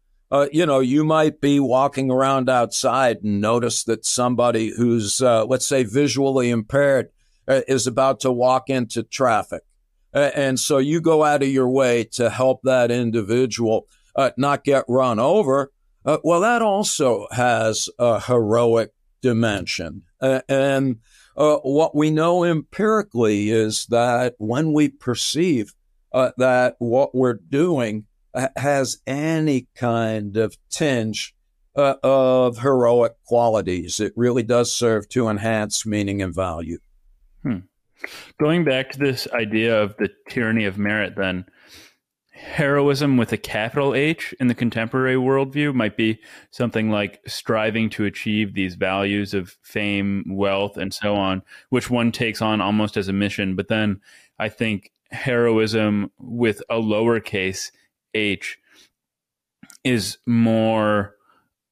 you 0.51 0.65
know, 0.65 0.79
you 0.79 1.03
might 1.03 1.41
be 1.41 1.59
walking 1.59 2.11
around 2.11 2.49
outside 2.49 3.23
and 3.23 3.41
notice 3.41 3.83
that 3.85 4.05
somebody 4.05 4.71
who's, 4.75 5.21
let's 5.21 5.65
say, 5.65 5.83
visually 5.83 6.51
impaired 6.51 7.09
is 7.47 7.87
about 7.87 8.19
to 8.19 8.31
walk 8.31 8.69
into 8.69 9.01
traffic. 9.01 9.63
and 10.13 10.59
so 10.59 10.77
you 10.77 11.01
go 11.01 11.23
out 11.23 11.41
of 11.41 11.49
your 11.49 11.67
way 11.67 12.03
to 12.03 12.29
help 12.29 12.61
that 12.63 12.91
individual 12.91 13.87
uh, 14.15 14.31
not 14.37 14.63
get 14.63 14.85
run 14.87 15.19
over. 15.19 15.71
Uh, 16.05 16.17
well, 16.23 16.41
that 16.41 16.61
also 16.61 17.27
has 17.31 17.89
a 17.99 18.19
heroic 18.19 18.91
dimension. 19.21 20.03
and 20.21 20.99
what 21.35 21.95
we 21.95 22.11
know 22.11 22.43
empirically 22.43 23.49
is 23.49 23.85
that 23.87 24.35
when 24.37 24.73
we 24.73 24.89
perceive 24.89 25.73
that 26.11 26.75
what 26.79 27.13
we're 27.15 27.39
doing 27.49 28.05
has 28.55 28.99
any 29.07 29.67
kind 29.75 30.37
of 30.37 30.57
tinge 30.69 31.33
uh, 31.75 31.95
of 32.03 32.59
heroic 32.59 33.13
qualities. 33.25 33.99
It 33.99 34.13
really 34.15 34.43
does 34.43 34.71
serve 34.71 35.07
to 35.09 35.29
enhance 35.29 35.85
meaning 35.85 36.21
and 36.21 36.33
value. 36.33 36.79
Hmm. 37.43 37.59
Going 38.39 38.63
back 38.63 38.91
to 38.91 38.99
this 38.99 39.27
idea 39.33 39.81
of 39.81 39.95
the 39.97 40.09
tyranny 40.29 40.65
of 40.65 40.77
merit, 40.77 41.15
then, 41.15 41.45
heroism 42.39 43.17
with 43.17 43.33
a 43.33 43.37
capital 43.37 43.93
H 43.93 44.33
in 44.39 44.47
the 44.47 44.55
contemporary 44.55 45.15
worldview 45.15 45.73
might 45.73 45.97
be 45.97 46.19
something 46.51 46.89
like 46.89 47.21
striving 47.27 47.89
to 47.91 48.05
achieve 48.05 48.53
these 48.53 48.75
values 48.75 49.33
of 49.33 49.57
fame, 49.61 50.23
wealth, 50.27 50.77
and 50.77 50.93
so 50.93 51.15
on, 51.15 51.43
which 51.69 51.89
one 51.89 52.11
takes 52.11 52.41
on 52.41 52.61
almost 52.61 52.95
as 52.97 53.07
a 53.07 53.13
mission. 53.13 53.55
But 53.55 53.67
then 53.67 53.99
I 54.39 54.49
think 54.49 54.91
heroism 55.11 56.11
with 56.17 56.61
a 56.69 56.75
lowercase 56.75 57.71
H 58.13 58.57
is 59.83 60.17
more 60.25 61.15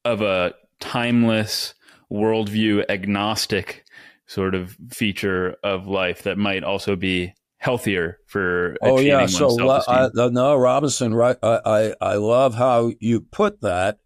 of 0.04 0.20
a 0.20 0.54
timeless 0.80 1.74
worldview 2.12 2.84
agnostic 2.88 3.84
sort 4.26 4.54
of 4.54 4.76
feature 4.90 5.56
of 5.64 5.86
life 5.86 6.22
that 6.22 6.36
might 6.36 6.62
also 6.62 6.94
be 6.94 7.32
healthier 7.58 8.18
for 8.26 8.76
oh 8.82 9.00
yeah 9.00 9.26
so 9.26 9.68
I, 9.68 10.08
no 10.14 10.56
robinson 10.56 11.12
right 11.12 11.36
I, 11.42 11.60
I, 11.64 11.94
I 12.00 12.14
love 12.14 12.54
how 12.54 12.92
you 13.00 13.20
put 13.20 13.60
that 13.62 13.98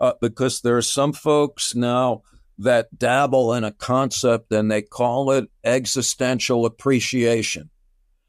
uh, 0.00 0.14
because 0.20 0.60
there 0.60 0.76
are 0.76 0.82
some 0.82 1.12
folks 1.12 1.74
now 1.74 2.22
that 2.60 2.98
dabble 2.98 3.54
in 3.54 3.64
a 3.64 3.72
concept 3.72 4.52
and 4.52 4.70
they 4.70 4.82
call 4.82 5.30
it 5.30 5.48
existential 5.64 6.66
appreciation. 6.66 7.70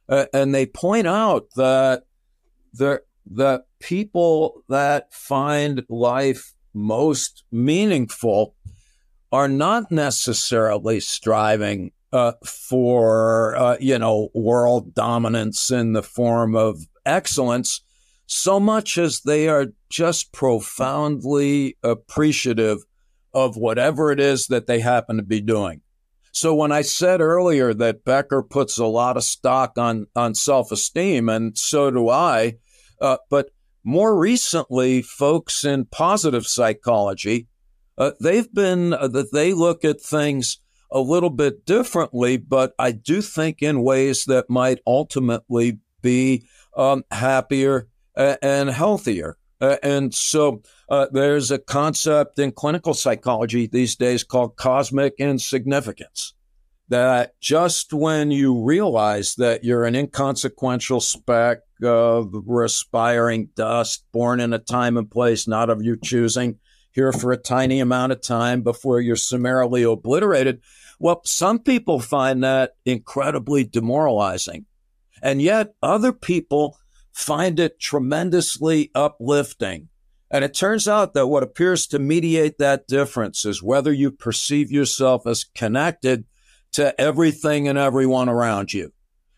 Uh, 0.07 0.25
and 0.33 0.55
they 0.55 0.65
point 0.65 1.05
out 1.05 1.47
that 1.55 2.03
there 2.73 3.01
the 3.25 3.63
people 3.79 4.63
that 4.67 5.13
find 5.13 5.83
life 5.89 6.53
most 6.73 7.43
meaningful 7.51 8.55
are 9.31 9.47
not 9.47 9.91
necessarily 9.91 10.99
striving 10.99 11.91
uh, 12.13 12.33
for 12.45 13.55
uh, 13.55 13.77
you 13.79 13.97
know 13.97 14.29
world 14.33 14.93
dominance 14.93 15.71
in 15.71 15.93
the 15.93 16.03
form 16.03 16.55
of 16.55 16.87
excellence 17.05 17.81
so 18.27 18.59
much 18.59 18.97
as 18.97 19.21
they 19.21 19.49
are 19.49 19.67
just 19.89 20.31
profoundly 20.31 21.77
appreciative 21.83 22.79
of 23.33 23.57
whatever 23.57 24.11
it 24.11 24.19
is 24.19 24.47
that 24.47 24.67
they 24.67 24.79
happen 24.79 25.17
to 25.17 25.23
be 25.23 25.41
doing. 25.41 25.81
So 26.33 26.55
when 26.55 26.71
i 26.71 26.81
said 26.81 27.21
earlier 27.21 27.73
that 27.73 28.05
becker 28.05 28.41
puts 28.41 28.77
a 28.77 28.85
lot 28.85 29.17
of 29.17 29.23
stock 29.23 29.77
on 29.77 30.07
on 30.15 30.33
self-esteem 30.35 31.27
and 31.27 31.57
so 31.57 31.91
do 31.91 32.09
i 32.09 32.55
uh, 33.01 33.17
but 33.29 33.49
more 33.83 34.15
recently, 34.15 35.01
folks 35.01 35.65
in 35.65 35.85
positive 35.85 36.45
psychology, 36.45 37.47
uh, 37.97 38.11
they've 38.21 38.51
been 38.53 38.93
uh, 38.93 39.07
that 39.07 39.33
they 39.33 39.53
look 39.53 39.83
at 39.83 39.99
things 39.99 40.59
a 40.91 40.99
little 40.99 41.29
bit 41.29 41.65
differently, 41.65 42.37
but 42.37 42.73
I 42.77 42.91
do 42.91 43.21
think 43.21 43.61
in 43.61 43.83
ways 43.83 44.25
that 44.25 44.49
might 44.49 44.79
ultimately 44.85 45.79
be 46.01 46.45
um, 46.75 47.03
happier 47.11 47.87
and 48.15 48.69
healthier. 48.69 49.37
Uh, 49.59 49.77
and 49.83 50.13
so 50.13 50.61
uh, 50.89 51.07
there's 51.11 51.51
a 51.51 51.59
concept 51.59 52.39
in 52.39 52.51
clinical 52.51 52.93
psychology 52.93 53.67
these 53.67 53.95
days 53.95 54.23
called 54.23 54.55
cosmic 54.55 55.13
insignificance 55.19 56.33
that 56.89 57.39
just 57.39 57.93
when 57.93 58.31
you 58.31 58.61
realize 58.61 59.35
that 59.35 59.63
you're 59.63 59.85
an 59.85 59.95
inconsequential 59.95 60.99
speck 60.99 61.59
of 61.81 62.33
respiring 62.45 63.47
dust, 63.55 64.03
born 64.11 64.41
in 64.41 64.51
a 64.51 64.59
time 64.59 64.97
and 64.97 65.09
place 65.09 65.47
not 65.47 65.69
of 65.69 65.81
your 65.81 65.95
choosing, 65.95 66.59
here 66.91 67.11
for 67.11 67.31
a 67.31 67.37
tiny 67.37 67.79
amount 67.79 68.11
of 68.11 68.21
time 68.21 68.61
before 68.61 68.99
you're 68.99 69.15
summarily 69.15 69.83
obliterated. 69.83 70.61
Well, 70.99 71.21
some 71.25 71.59
people 71.59 71.99
find 71.99 72.43
that 72.43 72.75
incredibly 72.85 73.63
demoralizing. 73.63 74.65
And 75.21 75.41
yet 75.41 75.73
other 75.81 76.11
people 76.11 76.77
find 77.13 77.59
it 77.59 77.79
tremendously 77.79 78.91
uplifting. 78.93 79.89
And 80.29 80.43
it 80.45 80.53
turns 80.53 80.87
out 80.87 81.13
that 81.13 81.27
what 81.27 81.43
appears 81.43 81.87
to 81.87 81.99
mediate 81.99 82.57
that 82.57 82.87
difference 82.87 83.45
is 83.45 83.61
whether 83.61 83.91
you 83.91 84.11
perceive 84.11 84.71
yourself 84.71 85.27
as 85.27 85.43
connected 85.43 86.25
to 86.73 86.99
everything 86.99 87.67
and 87.67 87.77
everyone 87.77 88.29
around 88.29 88.73
you. 88.73 88.93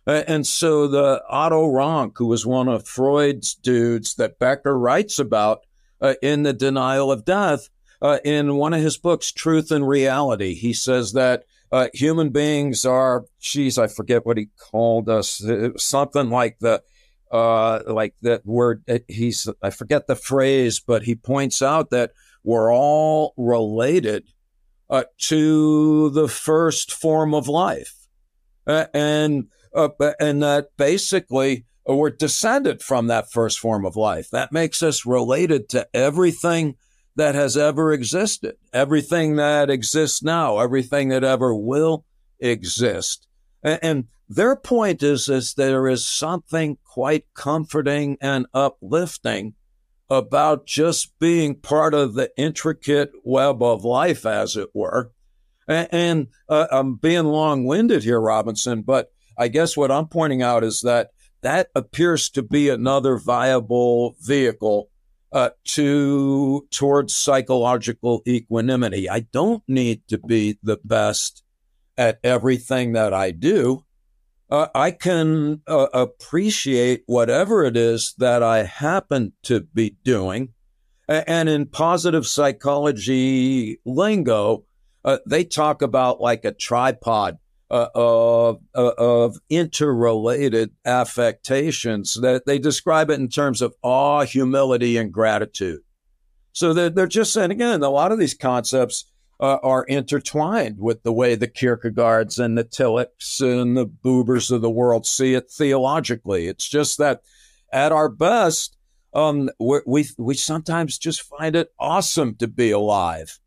And 0.06 0.46
so 0.46 0.88
the 0.88 1.24
Otto 1.30 1.68
Rank, 1.68 2.18
who 2.18 2.28
was 2.28 2.46
one 2.46 2.68
of 2.68 2.88
Freud's 2.88 3.56
dudes 3.56 4.16
that 4.16 4.38
Becker 4.38 4.78
writes 4.78 5.18
about 5.18 5.66
uh, 6.04 6.14
in 6.22 6.44
The 6.44 6.54
Denial 6.54 7.12
of 7.12 7.26
Death, 7.26 7.70
uh, 8.02 8.20
in 8.24 8.58
one 8.58 8.74
of 8.74 8.82
his 8.82 8.98
books, 8.98 9.32
Truth 9.32 9.72
and 9.72 9.88
Reality, 9.88 10.54
he 10.54 10.74
says 10.74 11.14
that 11.14 11.46
uh, 11.72 11.88
human 11.94 12.30
beings 12.30 12.86
are, 12.86 13.26
geez, 13.40 13.80
I 13.80 13.88
forget 13.88 14.26
what 14.26 14.38
he 14.38 14.50
called 14.60 15.10
us, 15.10 15.42
something 15.78 16.30
like 16.30 16.60
the, 16.60 16.84
uh, 17.32 17.80
like 17.88 18.14
that 18.22 18.46
word. 18.46 18.84
Uh, 18.88 19.00
he's, 19.08 19.50
I 19.62 19.72
forget 19.72 20.06
the 20.06 20.16
phrase, 20.16 20.80
but 20.80 21.04
he 21.04 21.16
points 21.16 21.62
out 21.62 21.90
that 21.90 22.12
we're 22.44 22.72
all 22.72 23.34
related 23.38 24.26
uh, 24.90 25.06
to 25.18 26.10
the 26.12 26.28
first 26.28 26.92
form 26.92 27.34
of 27.34 27.48
life. 27.48 27.96
Uh, 28.68 28.86
and 28.94 29.48
uh, 29.76 29.90
and 30.20 30.44
that 30.44 30.68
basically 30.78 31.58
uh, 31.58 31.73
we're 31.86 32.10
descended 32.10 32.82
from 32.82 33.08
that 33.08 33.32
first 33.32 33.60
form 33.60 33.86
of 33.86 33.96
life. 33.96 34.30
That 34.32 34.52
makes 34.52 34.82
us 34.82 35.06
related 35.06 35.70
to 35.70 35.88
everything 35.94 36.76
that 37.16 37.36
has 37.36 37.58
ever 37.58 37.94
existed, 37.94 38.56
everything 38.72 39.36
that 39.36 39.70
exists 39.70 40.24
now, 40.24 40.60
everything 40.60 41.10
that 41.10 41.24
ever 41.24 41.54
will 41.54 42.06
exist. 42.40 43.28
And, 43.62 43.80
and 43.84 44.04
their 44.30 44.56
point 44.56 45.04
is, 45.04 45.30
is 45.30 45.54
there 45.54 45.88
is 45.88 46.06
something 46.06 46.78
quite 46.84 47.26
comforting 47.34 48.18
and 48.22 48.48
uplifting 48.54 49.54
about 50.10 50.66
just 50.66 51.18
being 51.20 51.56
part 51.56 51.94
of 51.94 52.14
the 52.14 52.32
intricate 52.38 53.12
web 53.24 53.62
of 53.62 53.84
life, 53.84 54.26
as 54.26 54.56
it 54.56 54.70
were. 54.74 55.12
And, 55.68 55.88
and 55.92 56.28
uh, 56.50 56.68
I'm 56.72 56.96
being 56.96 57.26
long 57.26 57.66
winded 57.66 58.04
here, 58.04 58.20
Robinson, 58.20 58.82
but 58.82 59.12
I 59.38 59.48
guess 59.48 59.78
what 59.78 59.92
I'm 59.92 60.08
pointing 60.08 60.42
out 60.42 60.64
is 60.64 60.82
that 60.82 61.10
that 61.44 61.70
appears 61.76 62.30
to 62.32 62.42
be 62.42 62.70
another 62.70 63.18
viable 63.18 64.16
vehicle 64.22 64.90
uh, 65.32 65.50
to 65.66 66.68
towards 66.72 67.16
psychological 67.16 68.22
equanimity. 68.28 69.10
I 69.10 69.22
don't 69.22 69.64
need 69.68 70.08
to 70.10 70.18
be 70.18 70.58
the 70.64 70.80
best 70.84 71.44
at 71.98 72.20
everything 72.24 72.94
that 72.94 73.14
I 73.14 73.32
do 73.32 73.86
uh, 74.54 74.68
I 74.76 74.92
can 74.92 75.62
uh, 75.66 75.88
appreciate 75.94 77.02
whatever 77.08 77.64
it 77.64 77.76
is 77.76 78.14
that 78.20 78.44
I 78.44 78.62
happen 78.64 79.34
to 79.44 79.62
be 79.62 79.96
doing. 80.04 80.50
And 81.08 81.50
in 81.50 81.66
positive 81.66 82.28
psychology 82.28 83.80
lingo, 83.84 84.64
uh, 85.04 85.18
they 85.26 85.44
talk 85.44 85.82
about 85.82 86.22
like 86.22 86.46
a 86.46 86.52
tripod 86.52 87.40
of, 87.96 88.60
uh, 88.76 88.92
of 88.98 89.38
interrelated 89.50 90.72
affectations 90.86 92.14
that 92.22 92.46
they 92.46 92.60
describe 92.60 93.10
it 93.10 93.20
in 93.20 93.30
terms 93.30 93.62
of 93.62 93.74
awe, 93.82 94.24
humility, 94.24 94.98
and 94.98 95.12
gratitude. 95.12 95.82
So 96.52 96.74
they're, 96.74 96.90
they're 96.90 97.08
just 97.08 97.34
saying, 97.34 97.52
again, 97.52 97.82
a 97.82 97.90
lot 97.90 98.12
of 98.12 98.20
these 98.20 98.36
concepts 98.36 99.06
uh, 99.40 99.58
are 99.64 99.84
intertwined 99.86 100.78
with 100.80 101.04
the 101.04 101.12
way 101.12 101.36
the 101.36 101.48
Kierkegaards 101.48 102.40
and 102.40 102.58
the 102.58 102.64
Tillich's 102.64 103.42
and 103.42 103.76
the 103.76 103.88
Bubers 103.88 104.52
of 104.52 104.62
the 104.62 104.70
world 104.70 105.06
see 105.06 105.34
it 105.34 105.52
theologically. 105.52 106.48
It's 106.48 106.70
just 106.70 106.98
that 107.00 107.22
at 107.72 107.92
our 107.92 108.08
best, 108.08 108.78
um, 109.14 109.50
we 109.60 110.08
we 110.18 110.34
sometimes 110.36 110.98
just 110.98 111.22
find 111.24 111.56
it 111.56 111.74
awesome 111.80 112.36
to 112.36 112.48
be 112.48 112.72
alive, 112.72 113.40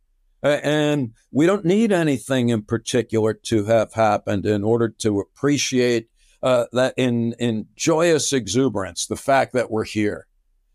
and 0.63 1.13
we 1.31 1.47
don't 1.47 1.65
need 1.65 1.93
anything 1.93 2.49
in 2.51 2.63
particular 2.63 3.35
to 3.35 3.65
have 3.65 3.95
happened 3.95 4.47
in 4.47 4.65
order 4.65 4.89
to 4.89 5.21
appreciate 5.21 6.09
uh, 6.43 6.67
that 6.73 6.95
in 6.97 7.35
in 7.39 7.67
joyous 7.77 8.33
exuberance, 8.33 9.07
the 9.07 9.17
fact 9.17 9.53
that 9.53 9.71
we're 9.71 9.85
here. 9.85 10.27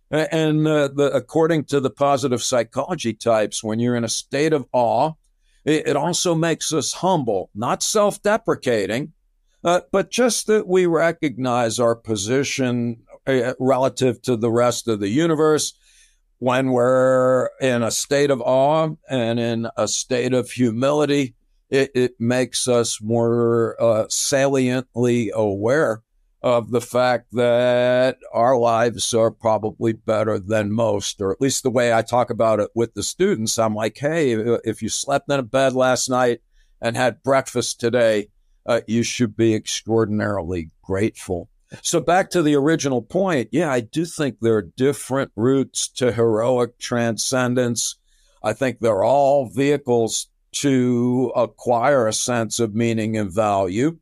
And 0.09 0.67
uh, 0.67 0.89
the, 0.89 1.09
according 1.13 1.65
to 1.65 1.79
the 1.79 1.89
positive 1.89 2.43
psychology 2.43 3.13
types, 3.13 3.63
when 3.63 3.79
you're 3.79 3.95
in 3.95 4.03
a 4.03 4.09
state 4.09 4.51
of 4.51 4.67
awe, 4.73 5.13
it, 5.63 5.87
it 5.87 5.95
also 5.95 6.35
makes 6.35 6.73
us 6.73 6.93
humble, 6.93 7.49
not 7.55 7.81
self 7.81 8.21
deprecating, 8.21 9.13
uh, 9.63 9.81
but 9.91 10.11
just 10.11 10.47
that 10.47 10.67
we 10.67 10.85
recognize 10.85 11.79
our 11.79 11.95
position 11.95 13.03
uh, 13.27 13.53
relative 13.59 14.21
to 14.23 14.35
the 14.35 14.51
rest 14.51 14.87
of 14.87 14.99
the 14.99 15.09
universe 15.09 15.73
when 16.41 16.71
we're 16.71 17.49
in 17.61 17.83
a 17.83 17.91
state 17.91 18.31
of 18.31 18.41
awe 18.41 18.89
and 19.07 19.39
in 19.39 19.67
a 19.77 19.87
state 19.87 20.33
of 20.33 20.49
humility, 20.49 21.35
it, 21.69 21.91
it 21.93 22.19
makes 22.19 22.67
us 22.67 22.99
more 22.99 23.79
uh, 23.79 24.07
saliently 24.09 25.29
aware 25.35 26.01
of 26.41 26.71
the 26.71 26.81
fact 26.81 27.27
that 27.33 28.17
our 28.33 28.57
lives 28.57 29.13
are 29.13 29.29
probably 29.29 29.93
better 29.93 30.39
than 30.39 30.71
most, 30.71 31.21
or 31.21 31.31
at 31.31 31.39
least 31.39 31.61
the 31.61 31.69
way 31.69 31.93
I 31.93 32.01
talk 32.01 32.31
about 32.31 32.59
it 32.59 32.71
with 32.73 32.95
the 32.95 33.03
students. 33.03 33.59
I'm 33.59 33.75
like, 33.75 33.99
hey, 33.99 34.31
if 34.31 34.81
you 34.81 34.89
slept 34.89 35.29
in 35.31 35.39
a 35.39 35.43
bed 35.43 35.75
last 35.75 36.09
night 36.09 36.41
and 36.81 36.97
had 36.97 37.21
breakfast 37.21 37.79
today, 37.79 38.29
uh, 38.65 38.81
you 38.87 39.03
should 39.03 39.37
be 39.37 39.53
extraordinarily 39.53 40.71
grateful. 40.81 41.49
So 41.81 42.01
back 42.01 42.29
to 42.31 42.41
the 42.41 42.55
original 42.55 43.01
point, 43.01 43.49
yeah, 43.51 43.71
I 43.71 43.79
do 43.79 44.03
think 44.05 44.39
there 44.39 44.55
are 44.55 44.61
different 44.61 45.31
routes 45.35 45.87
to 45.89 46.11
heroic 46.11 46.77
transcendence. 46.79 47.95
I 48.43 48.53
think 48.53 48.79
they're 48.79 49.03
all 49.03 49.47
vehicles 49.47 50.27
to 50.53 51.31
acquire 51.35 52.07
a 52.07 52.13
sense 52.13 52.59
of 52.59 52.75
meaning 52.75 53.15
and 53.17 53.31
value. 53.31 53.97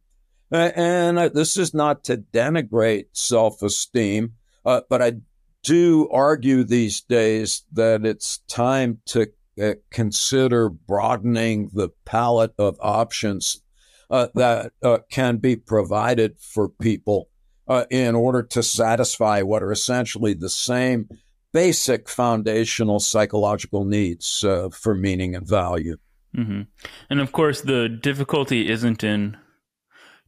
And 0.51 1.19
this 1.35 1.57
is 1.57 1.75
not 1.75 2.03
to 2.05 2.17
denigrate 2.17 3.05
self 3.13 3.61
esteem, 3.61 4.33
uh, 4.65 4.81
but 4.89 5.01
I 5.01 5.13
do 5.61 6.09
argue 6.11 6.63
these 6.63 7.01
days 7.01 7.65
that 7.73 8.03
it's 8.03 8.39
time 8.47 8.99
to 9.07 9.27
uh, 9.61 9.73
consider 9.91 10.69
broadening 10.69 11.69
the 11.73 11.89
palette 12.03 12.53
of 12.57 12.77
options 12.79 13.61
uh, 14.09 14.27
that 14.33 14.71
uh, 14.81 14.99
can 15.11 15.37
be 15.37 15.55
provided 15.55 16.35
for 16.39 16.67
people 16.67 17.28
uh, 17.69 17.85
in 17.91 18.15
order 18.15 18.41
to 18.41 18.63
satisfy 18.63 19.41
what 19.41 19.63
are 19.63 19.71
essentially 19.71 20.33
the 20.33 20.49
same 20.49 21.07
basic 21.53 22.09
foundational 22.09 22.99
psychological 22.99 23.85
needs 23.85 24.43
uh, 24.43 24.69
for 24.69 24.95
meaning 24.95 25.35
and 25.35 25.47
value. 25.47 25.95
Mm-hmm. 26.35 26.61
And 27.09 27.21
of 27.21 27.31
course, 27.31 27.61
the 27.61 27.87
difficulty 27.87 28.69
isn't 28.69 29.03
in 29.03 29.37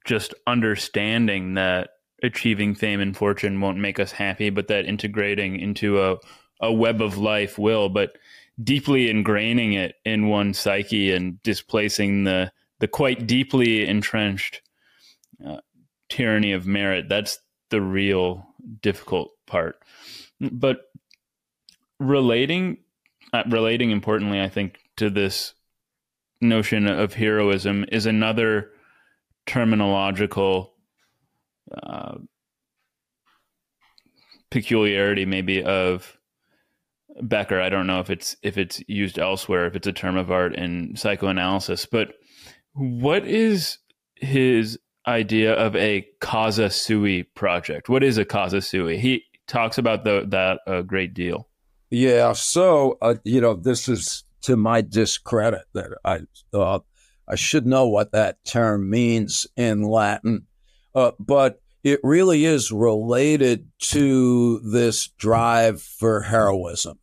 just 0.06 0.34
understanding 0.48 1.56
that 1.56 1.90
achieving 2.24 2.76
fame 2.76 3.00
and 3.00 3.18
fortune 3.18 3.60
won't 3.60 3.78
make 3.78 4.00
us 4.00 4.12
happy, 4.12 4.50
but 4.50 4.68
that 4.68 4.86
integrating 4.86 5.60
into 5.60 6.02
a, 6.02 6.18
a 6.60 6.72
web 6.72 7.02
of 7.02 7.18
life 7.18 7.58
will, 7.58 7.90
but 7.90 8.18
deeply 8.64 9.08
ingraining 9.08 9.76
it 9.76 9.96
in 10.06 10.28
one's 10.28 10.60
psyche 10.60 11.12
and 11.12 11.42
displacing 11.44 12.24
the, 12.24 12.52
the 12.80 12.88
quite 12.88 13.26
deeply 13.28 13.88
entrenched 13.88 14.62
uh, 15.46 15.58
tyranny 16.12 16.52
of 16.52 16.68
merit. 16.68 17.08
That's 17.08 17.40
the 17.70 17.82
real 17.82 18.46
difficult 18.82 19.32
part. 19.48 19.78
But 20.40 20.82
relating, 22.00 22.80
uh, 23.32 23.44
relating 23.50 23.92
importantly, 23.92 24.42
I 24.42 24.50
think 24.50 24.78
to 24.98 25.10
this 25.10 25.54
notion 26.42 26.88
of 26.88 27.14
heroism 27.14 27.86
is 27.92 28.06
another 28.06 28.72
terminological 29.48 30.72
uh, 31.82 32.18
peculiarity, 34.50 35.26
maybe 35.26 35.64
of 35.64 36.18
Becker. 37.22 37.62
I 37.62 37.70
don't 37.70 37.88
know 37.88 38.02
if 38.02 38.10
it's 38.10 38.36
if 38.44 38.58
it's 38.58 38.84
used 38.90 39.18
elsewhere, 39.18 39.66
if 39.66 39.76
it's 39.76 39.88
a 39.88 39.94
term 39.94 40.18
of 40.18 40.30
art 40.30 40.56
in 40.56 40.96
psychoanalysis. 40.98 41.86
But 41.86 42.10
what 42.74 43.26
is 43.26 43.78
his 44.16 44.78
idea 45.08 45.54
of 45.54 45.76
a 45.76 46.08
causa 46.20 46.70
sui 46.70 47.24
project. 47.24 47.90
What 47.90 48.04
is 48.04 48.18
a 48.18 48.26
causa 48.26 48.62
sui? 48.62 48.98
He 48.98 49.24
talks 49.48 49.78
about 49.78 50.04
the, 50.04 50.26
that 50.30 50.60
a 50.68 50.84
great 50.84 51.14
deal. 51.14 51.48
Yeah. 51.90 52.34
So, 52.34 52.98
uh, 53.02 53.16
you 53.24 53.42
know, 53.42 53.54
this 53.54 53.90
is 53.90 54.24
to 54.44 54.56
my 54.56 54.82
discredit 54.82 55.64
that 55.74 55.92
I 56.04 56.22
uh, 56.54 56.80
I 57.28 57.36
should 57.36 57.66
know 57.66 57.88
what 57.88 58.12
that 58.12 58.44
term 58.44 58.90
means 58.90 59.48
in 59.56 59.84
Latin, 59.84 60.48
uh, 60.96 61.12
but 61.20 61.62
it 61.84 62.00
really 62.04 62.46
is 62.46 62.72
related 62.72 63.70
to 63.80 64.60
this 64.60 65.08
drive 65.18 65.82
for 65.82 66.22
heroism. 66.22 67.00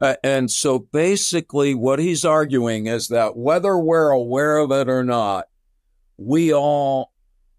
Uh, 0.00 0.16
and 0.24 0.50
so 0.50 0.80
basically, 0.80 1.74
what 1.74 1.98
he's 1.98 2.24
arguing 2.24 2.86
is 2.86 3.08
that 3.08 3.36
whether 3.36 3.78
we're 3.78 4.10
aware 4.10 4.58
of 4.58 4.72
it 4.72 4.88
or 4.88 5.04
not, 5.04 5.46
we 6.16 6.52
all 6.52 7.11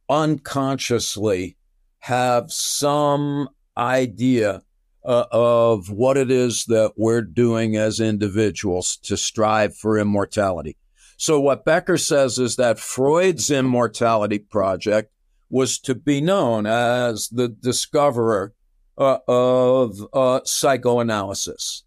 unconsciously 0.10 1.58
have 2.00 2.52
some 2.52 3.50
idea 3.78 4.62
uh, 5.06 5.26
of 5.32 5.90
what 5.90 6.18
it 6.18 6.32
is 6.32 6.66
that 6.66 6.94
we're 6.96 7.22
doing 7.22 7.76
as 7.76 8.00
individuals 8.00 8.98
to 8.98 9.18
strive 9.18 9.76
for 9.76 9.98
immortality. 9.98 10.78
So, 11.18 11.40
what 11.40 11.66
Becker 11.66 11.98
says 11.98 12.40
is 12.40 12.56
that 12.56 12.80
Freud's 12.80 13.52
immortality 13.52 14.40
project 14.40 15.12
was 15.50 15.78
to 15.80 15.96
be 15.96 16.20
known 16.20 16.66
as 16.66 17.30
the 17.30 17.48
discoverer 17.48 18.54
uh, 18.98 19.20
of 19.28 20.00
uh, 20.14 20.42
psychoanalysis. 20.44 21.84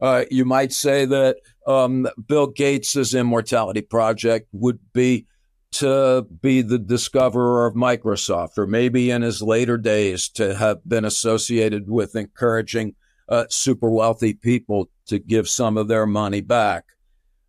Uh, 0.00 0.24
you 0.30 0.44
might 0.44 0.72
say 0.72 1.04
that 1.04 1.36
um, 1.66 2.08
Bill 2.26 2.46
Gates's 2.46 3.14
immortality 3.14 3.80
project 3.80 4.48
would 4.52 4.78
be 4.92 5.26
to 5.74 6.26
be 6.42 6.62
the 6.62 6.78
discoverer 6.78 7.66
of 7.66 7.74
Microsoft, 7.74 8.58
or 8.58 8.66
maybe 8.66 9.10
in 9.10 9.22
his 9.22 9.42
later 9.42 9.76
days 9.76 10.28
to 10.30 10.54
have 10.54 10.86
been 10.88 11.04
associated 11.04 11.88
with 11.88 12.16
encouraging 12.16 12.94
uh, 13.28 13.44
super 13.48 13.90
wealthy 13.90 14.34
people 14.34 14.88
to 15.06 15.18
give 15.18 15.48
some 15.48 15.76
of 15.76 15.88
their 15.88 16.06
money 16.06 16.40
back. 16.40 16.84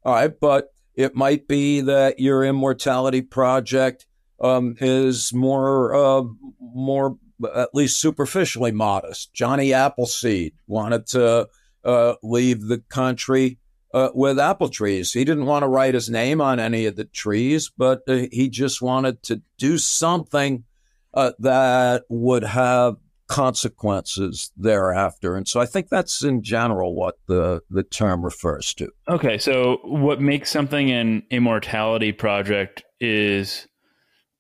All 0.04 0.14
right, 0.14 0.40
but 0.40 0.70
it 0.96 1.16
might 1.16 1.48
be 1.48 1.82
that 1.82 2.20
your 2.20 2.44
immortality 2.44 3.22
project 3.22 4.06
um, 4.40 4.76
is 4.80 5.34
more, 5.34 5.94
uh, 5.96 6.24
more 6.60 7.18
at 7.54 7.74
least 7.74 8.00
superficially 8.00 8.72
modest. 8.72 9.34
Johnny 9.34 9.74
Appleseed 9.74 10.54
wanted 10.68 11.08
to 11.08 11.48
uh, 11.84 12.16
leave 12.24 12.62
the 12.62 12.80
country 12.90 13.60
uh, 13.96 14.12
with 14.14 14.38
apple 14.38 14.68
trees. 14.68 15.14
He 15.14 15.24
didn't 15.24 15.46
want 15.46 15.64
to 15.64 15.70
write 15.70 15.94
his 15.94 16.10
name 16.10 16.42
on 16.42 16.60
any 16.60 16.86
of 16.86 16.98
the 16.98 17.06
trees, 17.06 17.72
but 17.76 18.02
uh, 18.10 18.28
he 18.30 18.50
just 18.50 18.82
wanted 18.82 19.24
to 19.24 19.42
do 19.58 19.78
something 19.78 20.66
uh, 21.14 21.32
that 21.40 22.04
would 22.10 22.44
have 22.44 22.98
consequences 23.28 24.52
thereafter. 24.58 25.38
And 25.38 25.48
so 25.48 25.62
I 25.62 25.66
think 25.66 25.88
that's 25.88 26.26
in 26.26 26.44
general 26.44 26.94
what 26.94 27.16
the, 27.28 27.62
the 27.70 27.84
term 27.84 28.22
refers 28.22 28.74
to. 28.76 28.90
Okay. 29.08 29.38
So 29.38 29.80
what 29.84 30.20
makes 30.20 30.52
something 30.52 30.92
an 30.92 31.24
immortality 31.32 32.12
project 32.12 32.84
is 33.00 33.66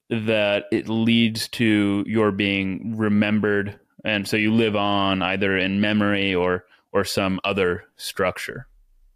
that 0.10 0.66
it 0.70 0.89
leads 0.89 1.47
to 1.47 2.03
your 2.06 2.34
being 2.34 2.97
remembered. 2.97 3.80
And 4.03 4.28
so 4.28 4.36
you 4.36 4.53
live 4.53 4.76
on 4.76 5.22
either 5.22 5.58
in 5.58 5.80
memory 5.80 6.36
or, 6.36 6.66
or 6.91 7.06
some 7.06 7.39
other 7.45 7.86
structure. 7.95 8.68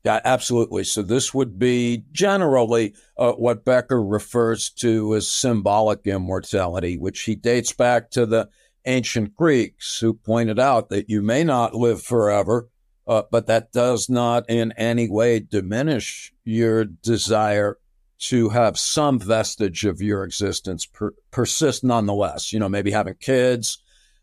Yeah, 0.03 0.21
absolutely. 0.23 0.85
So 0.85 1.01
this 1.01 1.33
would 1.33 1.59
be 1.59 2.03
generally 2.11 2.93
uh, 3.17 3.33
what 3.33 3.65
Becker 3.65 4.01
refers 4.01 4.69
to 4.71 5.15
as 5.15 5.27
symbolic 5.27 6.07
immortality, 6.07 6.97
which 6.97 7.21
he 7.21 7.35
dates 7.35 7.73
back 7.73 8.09
to 8.11 8.25
the 8.25 8.49
ancient 8.85 9.35
Greeks 9.35 9.99
who 9.99 10.13
pointed 10.13 10.57
out 10.57 10.89
that 10.89 11.09
you 11.09 11.21
may 11.21 11.43
not 11.43 11.75
live 11.75 12.01
forever, 12.01 12.69
uh, 13.07 13.23
but 13.29 13.47
that 13.47 13.73
does 13.73 14.09
not 14.09 14.49
in 14.49 14.71
any 14.73 15.09
way 15.09 15.39
diminish 15.39 16.31
your 16.45 16.85
desire 16.85 17.77
to 18.19 18.49
have 18.49 18.77
some 18.79 19.19
vestige 19.19 19.85
of 19.85 20.01
your 20.01 20.23
existence 20.23 20.85
per- 20.85 21.13
persist 21.31 21.83
nonetheless. 21.83 22.53
You 22.53 22.59
know, 22.59 22.69
maybe 22.69 22.91
having 22.91 23.15
kids, 23.19 23.79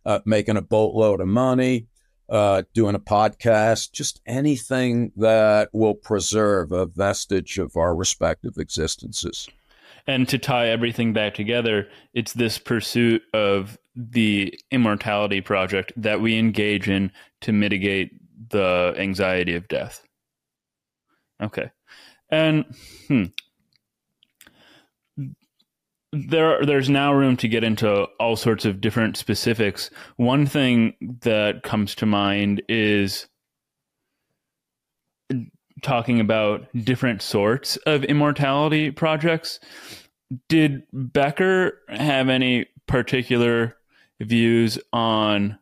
uh, 0.07 0.21
making 0.25 0.57
a 0.57 0.63
boatload 0.63 1.21
of 1.21 1.29
money, 1.29 1.87
uh, 2.29 2.63
doing 2.75 2.95
a 2.95 3.01
podcast, 3.01 3.93
just 3.93 4.21
anything 4.27 5.13
that 5.17 5.69
will 5.73 5.95
preserve 5.95 6.73
a 6.73 6.87
vestige 6.87 7.59
of 7.59 7.77
our 7.77 7.95
respective 7.95 8.57
existences. 8.59 9.49
And 10.07 10.29
to 10.29 10.39
tie 10.39 10.69
everything 10.69 11.13
back 11.13 11.35
together, 11.35 11.89
it's 12.15 12.33
this 12.33 12.59
pursuit 12.59 13.23
of 13.35 13.77
the 13.97 14.59
immortality 14.71 15.41
project 15.41 15.93
that 15.97 16.21
we 16.21 16.39
engage 16.39 16.89
in 16.89 17.11
to 17.41 17.53
mitigate 17.53 18.13
the 18.51 18.95
anxiety 18.97 19.55
of 19.55 19.67
death. 19.69 20.03
Okay. 21.43 21.71
And 22.31 22.65
hmm, 23.09 23.25
there 26.29 26.65
there's 26.65 26.89
now 26.89 27.13
room 27.13 27.37
to 27.39 27.49
get 27.49 27.65
into 27.65 28.05
all 28.19 28.37
sorts 28.37 28.65
of 28.65 28.81
different 28.81 29.17
specifics. 29.17 29.91
One 30.17 30.47
thing 30.47 30.95
that 31.23 31.63
comes 31.63 31.95
to 31.97 32.07
mind 32.07 32.63
is 32.69 33.27
talking 35.83 36.21
about 36.21 36.67
different 36.75 37.23
sorts 37.23 37.77
of 37.79 38.05
immortality 38.05 38.91
projects. 38.91 39.61
Did 40.49 40.83
Becker 40.93 41.81
have 41.89 42.29
any 42.29 42.67
particular 42.87 43.77
views 44.21 44.79
on 44.93 45.59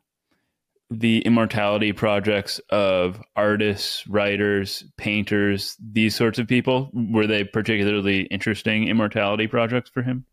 the 0.90 1.20
immortality 1.22 1.92
projects 1.92 2.60
of 2.70 3.20
artists, 3.34 4.06
writers, 4.06 4.84
painters, 4.96 5.76
these 5.80 6.14
sorts 6.14 6.38
of 6.38 6.46
people? 6.46 6.90
Were 6.92 7.26
they 7.26 7.44
particularly 7.44 8.22
interesting 8.22 8.88
immortality 8.88 9.46
projects 9.46 9.90
for 9.90 10.02
him? 10.02 10.24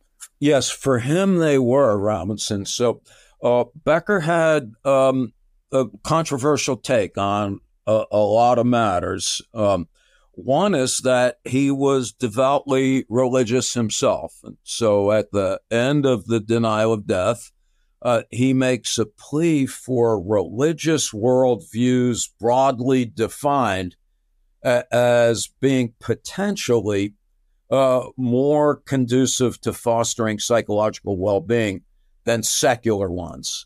Yes, 0.42 0.72
for 0.72 0.98
him 0.98 1.38
they 1.38 1.60
were, 1.60 2.00
Robinson. 2.00 2.66
So 2.66 3.04
uh, 3.44 3.66
Becker 3.76 4.22
had 4.22 4.74
um, 4.84 5.34
a 5.72 5.86
controversial 6.04 6.78
take 6.78 7.16
on 7.16 7.60
a, 7.86 8.06
a 8.12 8.18
lot 8.18 8.58
of 8.58 8.66
matters. 8.66 9.44
Um, 9.54 9.88
one 10.32 10.74
is 10.74 10.98
that 11.00 11.38
he 11.46 11.70
was 11.70 12.12
devoutly 12.12 13.06
religious 13.08 13.76
himself. 13.76 14.40
And 14.44 14.58
so 14.64 15.12
at 15.12 15.32
the 15.32 15.62
end 15.70 16.08
of 16.08 16.26
the 16.26 16.40
denial 16.40 16.94
of 16.94 17.06
death, 17.06 17.52
uh, 18.02 18.24
he 18.32 18.52
makes 18.52 18.98
a 18.98 19.06
plea 19.06 19.68
for 19.68 20.20
religious 20.20 21.12
worldviews 21.12 22.30
broadly 22.40 23.06
defined 23.06 23.96
as 24.64 25.50
being 25.60 25.94
potentially 26.00 27.14
uh, 27.72 28.08
more 28.18 28.76
conducive 28.76 29.60
to 29.62 29.74
fostering 29.74 30.40
psychological 30.40 31.18
well 31.18 31.40
being 31.40 31.82
than 32.26 32.44
secular 32.44 33.10
ones. 33.10 33.66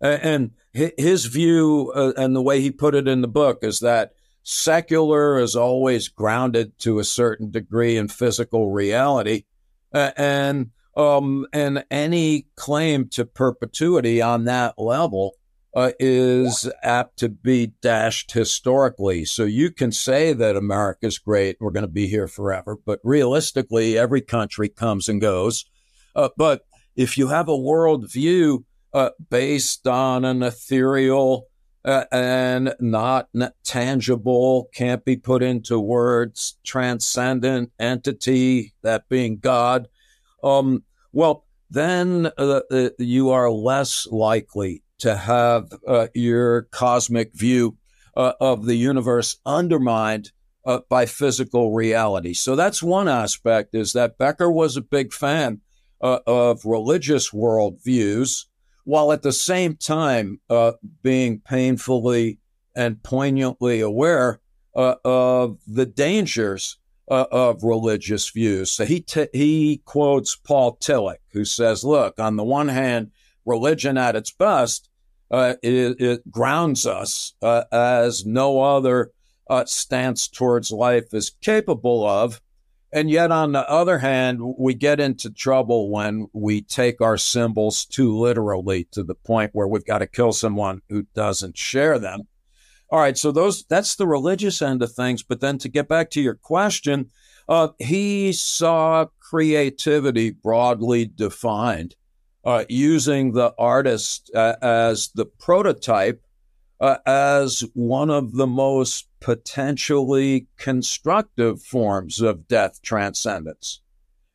And 0.00 0.50
his 0.72 1.26
view 1.26 1.92
uh, 1.94 2.12
and 2.16 2.36
the 2.36 2.42
way 2.42 2.60
he 2.60 2.70
put 2.70 2.94
it 2.94 3.08
in 3.08 3.22
the 3.22 3.28
book 3.28 3.60
is 3.62 3.78
that 3.80 4.12
secular 4.42 5.38
is 5.38 5.56
always 5.56 6.08
grounded 6.08 6.78
to 6.80 6.98
a 6.98 7.04
certain 7.04 7.50
degree 7.50 7.96
in 7.96 8.08
physical 8.08 8.70
reality. 8.70 9.44
and 9.92 10.70
um, 10.96 11.46
and 11.52 11.84
any 11.90 12.46
claim 12.56 13.08
to 13.08 13.24
perpetuity 13.24 14.22
on 14.22 14.44
that 14.44 14.78
level 14.78 15.36
uh, 15.74 15.90
is 15.98 16.70
apt 16.82 17.18
to 17.18 17.28
be 17.28 17.72
dashed 17.82 18.32
historically. 18.32 19.24
So 19.24 19.44
you 19.44 19.70
can 19.70 19.90
say 19.90 20.32
that 20.32 20.56
America's 20.56 21.18
great, 21.18 21.56
we're 21.60 21.72
going 21.72 21.82
to 21.82 21.88
be 21.88 22.06
here 22.06 22.28
forever, 22.28 22.76
but 22.84 23.00
realistically, 23.02 23.98
every 23.98 24.20
country 24.20 24.68
comes 24.68 25.08
and 25.08 25.20
goes. 25.20 25.64
Uh, 26.14 26.28
but 26.36 26.62
if 26.94 27.18
you 27.18 27.28
have 27.28 27.48
a 27.48 27.52
worldview 27.52 28.64
uh, 28.92 29.10
based 29.28 29.88
on 29.88 30.24
an 30.24 30.44
ethereal 30.44 31.48
uh, 31.84 32.04
and 32.12 32.74
not 32.78 33.28
tangible, 33.64 34.68
can't 34.72 35.04
be 35.04 35.16
put 35.16 35.42
into 35.42 35.80
words, 35.80 36.56
transcendent 36.64 37.72
entity, 37.80 38.72
that 38.82 39.08
being 39.08 39.38
God, 39.38 39.88
um, 40.44 40.84
well, 41.12 41.44
then 41.68 42.30
uh, 42.38 42.60
uh, 42.70 42.90
you 42.98 43.30
are 43.30 43.50
less 43.50 44.06
likely 44.06 44.83
to 44.98 45.16
have 45.16 45.72
uh, 45.86 46.08
your 46.14 46.62
cosmic 46.70 47.34
view 47.34 47.76
uh, 48.16 48.32
of 48.40 48.66
the 48.66 48.76
universe 48.76 49.38
undermined 49.44 50.32
uh, 50.64 50.80
by 50.88 51.06
physical 51.06 51.72
reality. 51.72 52.32
So 52.32 52.56
that's 52.56 52.82
one 52.82 53.08
aspect 53.08 53.74
is 53.74 53.92
that 53.92 54.18
Becker 54.18 54.50
was 54.50 54.76
a 54.76 54.82
big 54.82 55.12
fan 55.12 55.60
uh, 56.00 56.20
of 56.26 56.64
religious 56.64 57.30
worldviews, 57.30 58.46
while 58.84 59.12
at 59.12 59.22
the 59.22 59.32
same 59.32 59.76
time 59.76 60.40
being 61.02 61.40
painfully 61.40 62.38
and 62.74 63.02
poignantly 63.02 63.80
aware 63.80 64.40
of 64.74 65.58
the 65.66 65.86
dangers 65.86 66.78
uh, 67.10 67.26
of 67.30 67.62
religious 67.62 68.30
views. 68.30 68.72
So 68.72 68.84
he 68.84 69.00
t- 69.00 69.28
he 69.32 69.82
quotes 69.84 70.36
Paul 70.36 70.76
Tillich, 70.76 71.18
who 71.32 71.44
says, 71.44 71.84
"Look, 71.84 72.18
on 72.18 72.36
the 72.36 72.44
one 72.44 72.68
hand, 72.68 73.10
religion 73.44 73.98
at 73.98 74.16
its 74.16 74.30
best, 74.30 74.88
uh, 75.30 75.54
it, 75.62 76.00
it, 76.00 76.30
grounds 76.30 76.86
us 76.86 77.34
uh, 77.42 77.64
as 77.72 78.24
no 78.24 78.62
other 78.62 79.10
uh, 79.48 79.64
stance 79.64 80.28
towards 80.28 80.70
life 80.70 81.12
is 81.12 81.30
capable 81.40 82.06
of." 82.06 82.40
And 82.92 83.10
yet, 83.10 83.32
on 83.32 83.50
the 83.50 83.68
other 83.68 83.98
hand, 83.98 84.40
we 84.56 84.72
get 84.72 85.00
into 85.00 85.28
trouble 85.28 85.90
when 85.90 86.28
we 86.32 86.62
take 86.62 87.00
our 87.00 87.18
symbols 87.18 87.84
too 87.84 88.16
literally 88.16 88.86
to 88.92 89.02
the 89.02 89.16
point 89.16 89.50
where 89.52 89.66
we've 89.66 89.84
got 89.84 89.98
to 89.98 90.06
kill 90.06 90.32
someone 90.32 90.80
who 90.88 91.02
doesn't 91.12 91.58
share 91.58 91.98
them. 91.98 92.28
All 92.90 93.00
right, 93.00 93.18
so 93.18 93.32
those 93.32 93.64
that's 93.64 93.96
the 93.96 94.06
religious 94.06 94.62
end 94.62 94.80
of 94.80 94.92
things. 94.92 95.24
But 95.24 95.40
then 95.40 95.58
to 95.58 95.68
get 95.68 95.88
back 95.88 96.10
to 96.10 96.20
your 96.20 96.36
question, 96.36 97.10
uh, 97.48 97.68
he 97.80 98.32
saw 98.32 99.06
creativity 99.18 100.30
broadly 100.30 101.04
defined, 101.04 101.96
uh, 102.44 102.64
using 102.68 103.32
the 103.32 103.54
artist 103.58 104.30
uh, 104.34 104.56
as 104.60 105.10
the 105.14 105.24
prototype, 105.24 106.22
uh, 106.80 106.98
as 107.06 107.64
one 107.74 108.10
of 108.10 108.32
the 108.32 108.46
most 108.46 109.08
potentially 109.20 110.46
constructive 110.58 111.62
forms 111.62 112.20
of 112.20 112.46
death 112.46 112.82
transcendence. 112.82 113.80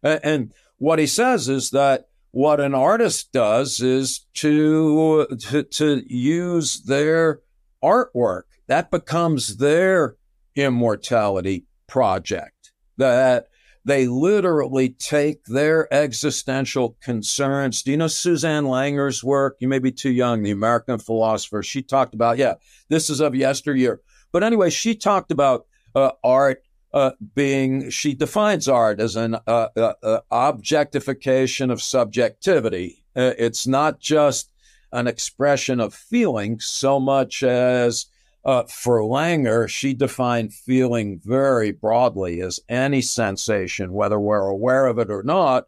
And 0.01 0.53
what 0.77 0.97
he 0.99 1.07
says 1.07 1.49
is 1.49 1.71
that 1.71 2.07
what 2.31 2.59
an 2.59 2.73
artist 2.73 3.31
does 3.31 3.79
is 3.81 4.25
to 4.35 5.27
to, 5.49 5.63
to 5.63 6.03
use 6.07 6.81
their 6.81 7.41
artwork 7.83 8.43
that 8.69 8.91
becomes 8.91 9.57
their 9.57 10.15
immortality 10.55 11.65
project. 11.87 12.71
That 12.97 13.47
they 13.89 14.07
literally 14.07 14.89
take 14.89 15.45
their 15.45 15.91
existential 15.91 16.95
concerns. 17.01 17.81
Do 17.81 17.91
you 17.91 17.97
know 17.97 18.07
Susanne 18.07 18.65
Langer's 18.65 19.23
work? 19.23 19.57
You 19.59 19.67
may 19.67 19.79
be 19.79 19.91
too 19.91 20.11
young, 20.11 20.43
the 20.43 20.51
American 20.51 20.99
philosopher. 20.99 21.63
She 21.63 21.81
talked 21.81 22.13
about, 22.13 22.37
yeah, 22.37 22.55
this 22.89 23.09
is 23.09 23.19
of 23.19 23.33
yesteryear. 23.33 24.01
But 24.31 24.43
anyway, 24.43 24.69
she 24.69 24.93
talked 24.93 25.31
about 25.31 25.65
uh, 25.95 26.11
art 26.23 26.63
uh, 26.93 27.11
being, 27.33 27.89
she 27.89 28.13
defines 28.13 28.67
art 28.67 28.99
as 28.99 29.15
an 29.15 29.35
uh, 29.47 29.69
uh, 29.75 29.93
uh 30.03 30.19
objectification 30.29 31.71
of 31.71 31.81
subjectivity. 31.81 33.03
Uh, 33.15 33.33
it's 33.37 33.65
not 33.65 33.99
just 33.99 34.51
an 34.91 35.07
expression 35.07 35.79
of 35.79 35.93
feeling 35.93 36.59
so 36.59 36.99
much 36.99 37.43
as 37.43 38.05
uh, 38.45 38.63
for 38.63 39.01
Langer, 39.01 39.67
she 39.67 39.93
defined 39.93 40.53
feeling 40.53 41.19
very 41.23 41.71
broadly 41.71 42.41
as 42.41 42.59
any 42.69 43.01
sensation, 43.01 43.93
whether 43.93 44.19
we're 44.19 44.47
aware 44.47 44.85
of 44.85 44.97
it 44.97 45.11
or 45.11 45.23
not. 45.23 45.65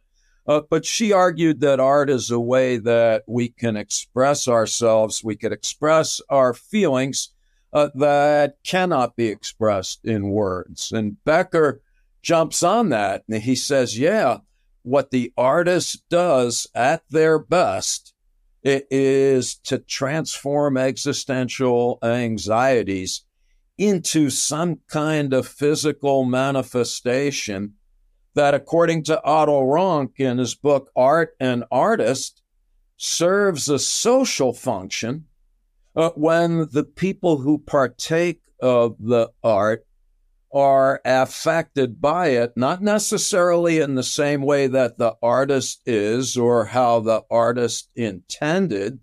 Uh, 0.47 0.61
but 0.69 0.85
she 0.85 1.11
argued 1.11 1.59
that 1.61 1.79
art 1.79 2.09
is 2.09 2.31
a 2.31 2.39
way 2.39 2.77
that 2.77 3.23
we 3.27 3.49
can 3.49 3.77
express 3.77 4.47
ourselves, 4.47 5.23
we 5.23 5.35
could 5.35 5.51
express 5.51 6.19
our 6.29 6.53
feelings 6.53 7.29
uh, 7.73 7.89
that 7.95 8.55
cannot 8.63 9.15
be 9.15 9.27
expressed 9.27 10.03
in 10.03 10.29
words. 10.29 10.91
And 10.91 11.23
Becker 11.23 11.81
jumps 12.21 12.63
on 12.63 12.89
that 12.89 13.23
and 13.29 13.43
he 13.43 13.55
says, 13.55 13.97
yeah, 13.97 14.39
what 14.83 15.11
the 15.11 15.31
artist 15.37 16.03
does 16.09 16.67
at 16.73 17.03
their 17.09 17.37
best 17.37 18.10
it 18.63 18.87
is 18.91 19.55
to 19.55 19.79
transform 19.79 20.77
existential 20.77 21.97
anxieties 22.03 23.23
into 23.77 24.29
some 24.29 24.79
kind 24.87 25.33
of 25.33 25.47
physical 25.47 26.23
manifestation 26.23 27.73
that, 28.35 28.53
according 28.53 29.03
to 29.03 29.23
Otto 29.23 29.63
Rank 29.63 30.19
in 30.19 30.37
his 30.37 30.53
book 30.53 30.91
Art 30.95 31.35
and 31.39 31.63
Artist, 31.71 32.41
serves 32.97 33.67
a 33.67 33.79
social 33.79 34.53
function 34.53 35.25
uh, 35.95 36.11
when 36.11 36.69
the 36.71 36.83
people 36.83 37.37
who 37.37 37.57
partake 37.57 38.41
of 38.61 38.95
the 38.99 39.31
art 39.43 39.85
are 40.53 41.01
affected 41.05 42.01
by 42.01 42.27
it, 42.27 42.53
not 42.55 42.81
necessarily 42.81 43.79
in 43.79 43.95
the 43.95 44.03
same 44.03 44.41
way 44.41 44.67
that 44.67 44.97
the 44.97 45.15
artist 45.21 45.81
is 45.85 46.37
or 46.37 46.65
how 46.65 46.99
the 46.99 47.23
artist 47.29 47.89
intended, 47.95 48.99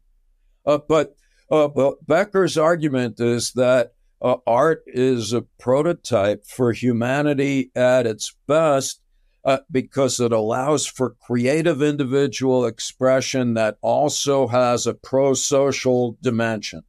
uh, 0.67 0.79
but 0.89 1.17
uh, 1.51 1.69
Becker's 2.07 2.59
argument 2.59 3.19
is 3.21 3.53
that 3.53 3.93
uh, 4.21 4.37
art 4.47 4.83
is 4.87 5.33
a 5.33 5.43
prototype 5.59 6.45
for 6.45 6.73
humanity 6.73 7.71
at 7.75 8.07
its 8.07 8.35
best 8.47 9.01
uh, 9.45 9.59
because 9.71 10.21
it 10.21 10.33
allows 10.33 10.87
for 10.87 11.17
creative 11.25 11.81
individual 11.81 12.67
expression 12.67 13.55
that 13.55 13.79
also 13.81 14.49
has 14.49 14.87
a 14.87 14.93
pro 14.93 15.33
social 15.33 16.19
dimension. 16.21 16.83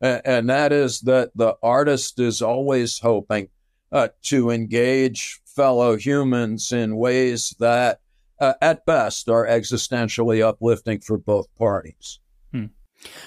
and 0.00 0.48
that 0.48 0.72
is 0.72 1.00
that 1.00 1.30
the 1.34 1.56
artist 1.62 2.20
is 2.20 2.42
always 2.42 2.98
hoping 3.00 3.48
uh, 3.92 4.08
to 4.22 4.50
engage 4.50 5.40
fellow 5.44 5.96
humans 5.96 6.72
in 6.72 6.96
ways 6.96 7.54
that 7.60 8.00
uh, 8.42 8.54
at 8.60 8.84
best, 8.84 9.28
are 9.28 9.46
existentially 9.46 10.44
uplifting 10.44 10.98
for 10.98 11.16
both 11.16 11.46
parties. 11.54 12.18
Hmm. 12.52 12.66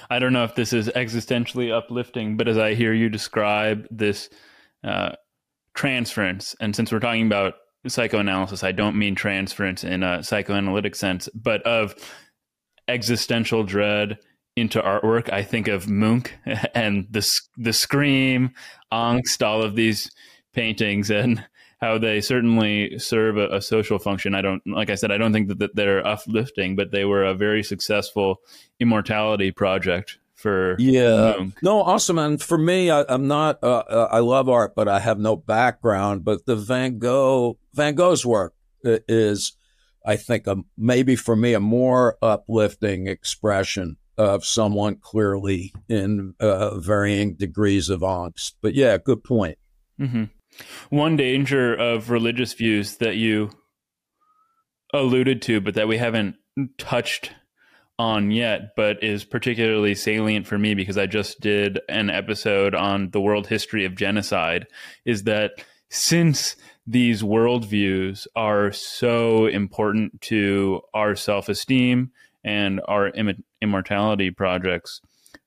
I 0.10 0.20
don't 0.20 0.34
know 0.34 0.44
if 0.44 0.56
this 0.56 0.74
is 0.74 0.90
existentially 0.90 1.72
uplifting, 1.72 2.36
but 2.36 2.50
as 2.50 2.58
I 2.58 2.74
hear 2.74 2.94
you 2.94 3.08
describe 3.08 3.88
this 3.90 4.30
uh, 4.84 5.14
transference, 5.74 6.54
and 6.60 6.76
since 6.76 6.92
we're 6.92 7.00
talking 7.00 7.28
about 7.28 7.54
psychoanalysis, 7.88 8.62
I 8.62 8.74
don't 8.74 8.98
mean 8.98 9.16
transference 9.16 9.86
in 9.86 10.04
a 10.04 10.22
psychoanalytic 10.22 10.96
sense, 10.96 11.30
but 11.34 11.62
of 11.64 11.96
existential 12.90 13.64
dread 13.64 14.20
into 14.58 14.82
artwork. 14.82 15.32
I 15.32 15.44
think 15.44 15.70
of 15.70 15.88
Munch 15.88 16.34
and 16.76 17.08
the 17.10 17.26
the 17.56 17.74
scream, 17.74 18.52
angst, 18.92 19.46
all 19.46 19.62
of 19.62 19.78
these 19.78 20.12
paintings, 20.56 21.12
and 21.12 21.44
how 21.82 21.98
they 21.98 22.22
certainly 22.22 22.98
serve 22.98 23.38
a, 23.38 23.50
a, 23.50 23.62
social 23.62 24.00
function. 24.00 24.34
I 24.34 24.42
don't, 24.42 24.66
like 24.66 24.90
I 24.90 24.96
said, 24.96 25.12
I 25.12 25.18
don't 25.18 25.34
think 25.34 25.50
that, 25.50 25.60
that 25.60 25.76
they're 25.76 26.06
uplifting, 26.06 26.76
but 26.76 26.92
they 26.92 27.06
were 27.06 27.24
a 27.24 27.36
very 27.36 27.64
successful 27.64 28.38
immortality 28.80 29.52
project 29.52 30.18
for 30.36 30.76
yeah. 30.78 31.48
No 31.62 31.82
awesome. 31.82 32.20
And 32.20 32.42
for 32.42 32.58
me 32.58 32.92
I, 32.92 33.04
am 33.10 33.28
not 33.28 33.64
uh, 33.64 33.84
uh, 33.90 34.10
i 34.12 34.20
love 34.20 34.48
art 34.50 34.76
but 34.76 34.88
i 34.88 35.00
have 35.00 35.18
no 35.18 35.36
background. 35.36 36.24
But 36.24 36.46
the 36.46 36.56
van 36.56 37.00
gogh 37.00 37.58
van 37.74 37.96
gogh's 37.96 38.26
work 38.26 38.54
is 38.84 39.54
i 40.06 40.16
think 40.16 40.46
a, 40.46 40.58
maybe 40.78 41.16
for 41.16 41.36
me 41.36 41.54
a 41.54 41.60
more 41.60 42.18
uplifting 42.22 43.08
expression 43.08 43.98
of 44.18 44.46
someone 44.46 44.98
clearly 44.98 45.74
in 45.90 46.36
uh, 46.40 46.78
varying 46.78 47.34
degrees 47.34 47.90
of 47.90 48.02
angst. 48.02 48.54
But 48.62 48.76
yeah 48.76 48.98
good 48.98 49.24
point. 49.24 49.58
Mm-hmm. 50.00 50.26
One 50.90 51.16
danger 51.16 51.74
of 51.74 52.10
religious 52.10 52.54
views 52.54 52.98
that 52.98 53.16
you 53.16 53.52
alluded 54.94 55.42
to 55.42 55.60
but 55.60 55.74
that 55.74 55.88
we 55.88 55.98
haven't 55.98 56.36
touched 56.78 57.32
on 57.98 58.32
yet, 58.32 58.76
but 58.76 59.02
is 59.04 59.24
particularly 59.24 59.96
salient 59.96 60.48
for 60.48 60.58
me 60.58 60.74
because 60.74 60.98
I 60.98 61.06
just 61.06 61.40
did 61.40 61.80
an 61.88 62.10
episode 62.10 62.76
on 62.76 63.12
the 63.12 63.22
world 63.22 63.48
history 63.48 63.86
of 63.86 63.96
genocide, 63.96 64.68
is 65.06 65.24
that 65.24 65.64
since 65.90 66.56
these 66.86 67.22
worldviews 67.24 68.28
are 68.36 68.72
so 68.72 69.46
important 69.46 70.22
to 70.22 70.82
our 70.94 71.16
self 71.16 71.48
esteem 71.48 72.12
and 72.44 72.82
our 72.88 73.10
Im- 73.10 73.44
immortality 73.62 74.30
projects, 74.30 75.02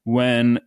when 0.04 0.60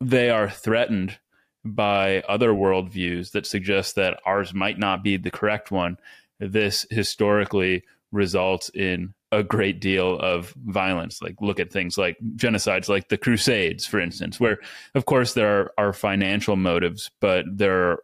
they 0.00 0.30
are 0.30 0.50
threatened 0.50 1.18
by 1.64 2.22
other 2.28 2.52
worldviews 2.52 3.32
that 3.32 3.46
suggest 3.46 3.94
that 3.96 4.20
ours 4.24 4.54
might 4.54 4.78
not 4.78 5.02
be 5.02 5.16
the 5.16 5.30
correct 5.30 5.70
one, 5.70 5.98
this 6.38 6.86
historically 6.90 7.82
results 8.12 8.70
in 8.74 9.14
a 9.32 9.42
great 9.42 9.80
deal 9.80 10.18
of 10.18 10.54
violence. 10.64 11.22
Like 11.22 11.36
look 11.40 11.60
at 11.60 11.72
things 11.72 11.96
like 11.96 12.16
genocides, 12.36 12.88
like 12.88 13.08
the 13.08 13.18
Crusades, 13.18 13.86
for 13.86 14.00
instance, 14.00 14.40
where 14.40 14.58
of 14.94 15.04
course 15.04 15.34
there 15.34 15.60
are, 15.60 15.72
are 15.86 15.92
financial 15.92 16.56
motives, 16.56 17.10
but 17.20 17.44
they're 17.52 17.98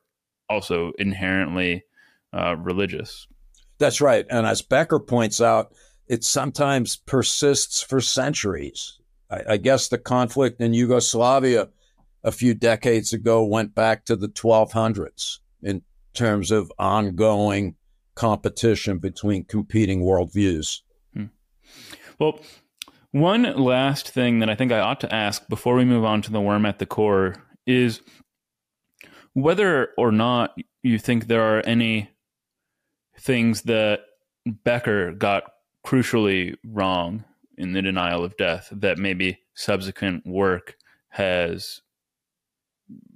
also 0.48 0.92
inherently 0.98 1.84
uh, 2.32 2.56
religious. 2.56 3.26
That's 3.78 4.00
right, 4.00 4.24
and 4.30 4.46
as 4.46 4.62
Becker 4.62 5.00
points 5.00 5.40
out, 5.40 5.72
it 6.06 6.24
sometimes 6.24 6.96
persists 6.96 7.82
for 7.82 8.00
centuries. 8.00 8.98
I, 9.30 9.40
I 9.50 9.56
guess 9.56 9.88
the 9.88 9.98
conflict 9.98 10.60
in 10.60 10.72
Yugoslavia 10.72 11.68
a 12.26 12.32
few 12.32 12.52
decades 12.52 13.12
ago 13.12 13.44
went 13.44 13.74
back 13.74 14.04
to 14.04 14.16
the 14.16 14.28
1200s 14.28 15.38
in 15.62 15.80
terms 16.12 16.50
of 16.50 16.72
ongoing 16.76 17.76
competition 18.16 18.98
between 18.98 19.44
competing 19.44 20.02
worldviews. 20.02 20.80
Hmm. 21.14 21.26
Well, 22.18 22.40
one 23.12 23.44
last 23.56 24.10
thing 24.10 24.40
that 24.40 24.50
I 24.50 24.56
think 24.56 24.72
I 24.72 24.80
ought 24.80 25.00
to 25.00 25.14
ask 25.14 25.48
before 25.48 25.76
we 25.76 25.84
move 25.84 26.04
on 26.04 26.20
to 26.22 26.32
the 26.32 26.40
worm 26.40 26.66
at 26.66 26.80
the 26.80 26.86
core 26.86 27.36
is 27.64 28.00
whether 29.34 29.90
or 29.96 30.10
not 30.10 30.58
you 30.82 30.98
think 30.98 31.26
there 31.26 31.56
are 31.56 31.60
any 31.60 32.10
things 33.20 33.62
that 33.62 34.00
Becker 34.44 35.12
got 35.12 35.44
crucially 35.86 36.56
wrong 36.66 37.24
in 37.56 37.72
the 37.72 37.82
denial 37.82 38.24
of 38.24 38.36
death 38.36 38.68
that 38.72 38.98
maybe 38.98 39.38
subsequent 39.54 40.26
work 40.26 40.76
has 41.10 41.82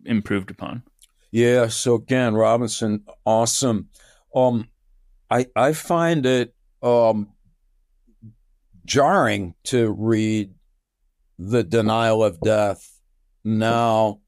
improved 0.04 0.50
upon. 0.50 0.82
Yeah, 1.30 1.68
so 1.68 1.94
again, 1.94 2.34
Robinson, 2.34 3.04
awesome. 3.24 3.88
Um 4.34 4.68
I 5.30 5.46
I 5.54 5.72
find 5.72 6.26
it 6.26 6.54
um 6.82 7.28
jarring 8.84 9.54
to 9.64 9.92
read 9.92 10.52
the 11.38 11.62
denial 11.62 12.22
of 12.22 12.40
death 12.40 13.00
now, 13.44 14.20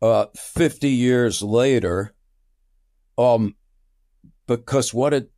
uh, 0.00 0.26
50 0.36 0.88
years 0.88 1.42
later, 1.42 2.14
um, 3.16 3.56
because 4.46 4.94
what 4.94 5.12
it 5.12 5.30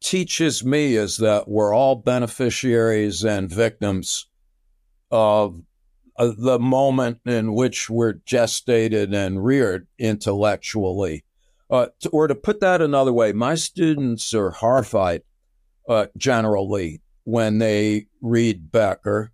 teaches 0.00 0.64
me 0.64 0.96
is 0.96 1.18
that 1.18 1.48
we're 1.48 1.74
all 1.74 1.94
beneficiaries 1.94 3.24
and 3.24 3.48
victims 3.48 4.26
of 5.10 5.60
uh, 6.16 6.32
the 6.36 6.58
moment 6.58 7.18
in 7.24 7.54
which 7.54 7.88
we're 7.88 8.14
gestated 8.14 9.14
and 9.14 9.44
reared 9.44 9.86
intellectually. 9.98 11.24
Uh, 11.70 11.86
to, 12.00 12.08
or 12.10 12.26
to 12.26 12.34
put 12.34 12.60
that 12.60 12.82
another 12.82 13.12
way, 13.12 13.32
my 13.32 13.54
students 13.54 14.34
are 14.34 14.50
horrified 14.50 15.22
uh, 15.88 16.06
generally 16.16 17.00
when 17.24 17.58
they 17.58 18.06
read 18.20 18.70
Becker. 18.70 19.32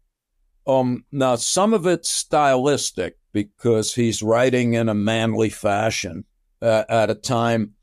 Um, 0.66 1.04
now, 1.10 1.34
some 1.36 1.74
of 1.74 1.86
it's 1.86 2.08
stylistic 2.08 3.16
because 3.32 3.94
he's 3.94 4.22
writing 4.22 4.74
in 4.74 4.88
a 4.88 4.94
manly 4.94 5.48
fashion 5.48 6.24
uh, 6.62 6.84
at 6.88 7.10
a 7.10 7.14
time 7.14 7.74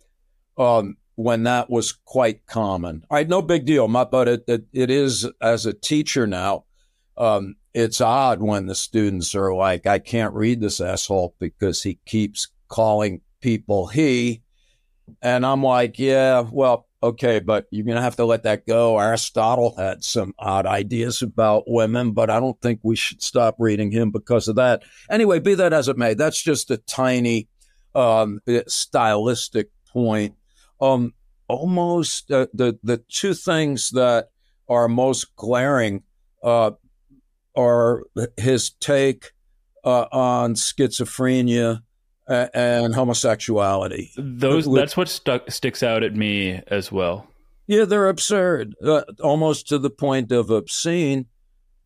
um, 0.57 0.97
when 1.15 1.43
that 1.43 1.69
was 1.69 1.91
quite 1.91 2.45
common. 2.45 3.03
Right, 3.11 3.27
no 3.27 3.41
big 3.41 3.65
deal, 3.65 3.87
but 3.87 4.27
it, 4.27 4.43
it, 4.47 4.65
it 4.71 4.89
is 4.89 5.29
as 5.41 5.65
a 5.65 5.73
teacher 5.73 6.27
now. 6.27 6.65
Um, 7.17 7.55
it's 7.75 7.99
odd 7.99 8.41
when 8.41 8.67
the 8.67 8.73
students 8.73 9.35
are 9.35 9.53
like, 9.53 9.85
I 9.85 9.99
can't 9.99 10.33
read 10.33 10.61
this 10.61 10.79
asshole 10.79 11.35
because 11.39 11.83
he 11.83 11.99
keeps 12.05 12.47
calling 12.69 13.19
people 13.41 13.87
he. 13.87 14.41
And 15.21 15.45
I'm 15.45 15.61
like, 15.61 15.99
yeah, 15.99 16.45
well, 16.49 16.87
okay, 17.03 17.39
but 17.39 17.67
you're 17.71 17.85
going 17.85 17.97
to 17.97 18.01
have 18.01 18.15
to 18.15 18.23
let 18.23 18.43
that 18.43 18.65
go. 18.65 18.97
Aristotle 18.97 19.75
had 19.77 20.05
some 20.05 20.33
odd 20.39 20.65
ideas 20.65 21.21
about 21.21 21.65
women, 21.67 22.13
but 22.13 22.29
I 22.29 22.39
don't 22.39 22.59
think 22.61 22.79
we 22.81 22.95
should 22.95 23.21
stop 23.21 23.57
reading 23.59 23.91
him 23.91 24.09
because 24.09 24.47
of 24.47 24.55
that. 24.55 24.83
Anyway, 25.09 25.39
be 25.39 25.53
that 25.55 25.73
as 25.73 25.89
it 25.89 25.97
may, 25.97 26.13
that's 26.13 26.41
just 26.41 26.71
a 26.71 26.77
tiny 26.77 27.49
um, 27.93 28.39
stylistic 28.67 29.69
point. 29.91 30.35
Um, 30.79 31.13
almost 31.49 32.31
uh, 32.31 32.47
the 32.53 32.79
the 32.83 32.97
two 33.09 33.33
things 33.33 33.91
that 33.91 34.29
are 34.69 34.87
most 34.87 35.35
glaring 35.35 36.03
uh, 36.41 36.71
are 37.55 38.03
his 38.37 38.71
take 38.71 39.31
uh, 39.83 40.05
on 40.11 40.55
schizophrenia 40.55 41.81
and 42.27 42.95
homosexuality. 42.95 44.11
Those 44.17 44.71
that's 44.71 44.97
what 44.97 45.09
stuck 45.09 45.51
sticks 45.51 45.83
out 45.83 46.03
at 46.03 46.15
me 46.15 46.61
as 46.67 46.91
well. 46.91 47.27
Yeah, 47.67 47.85
they're 47.85 48.09
absurd, 48.09 48.75
uh, 48.83 49.03
almost 49.23 49.67
to 49.69 49.79
the 49.79 49.89
point 49.89 50.31
of 50.31 50.51
obscene, 50.51 51.25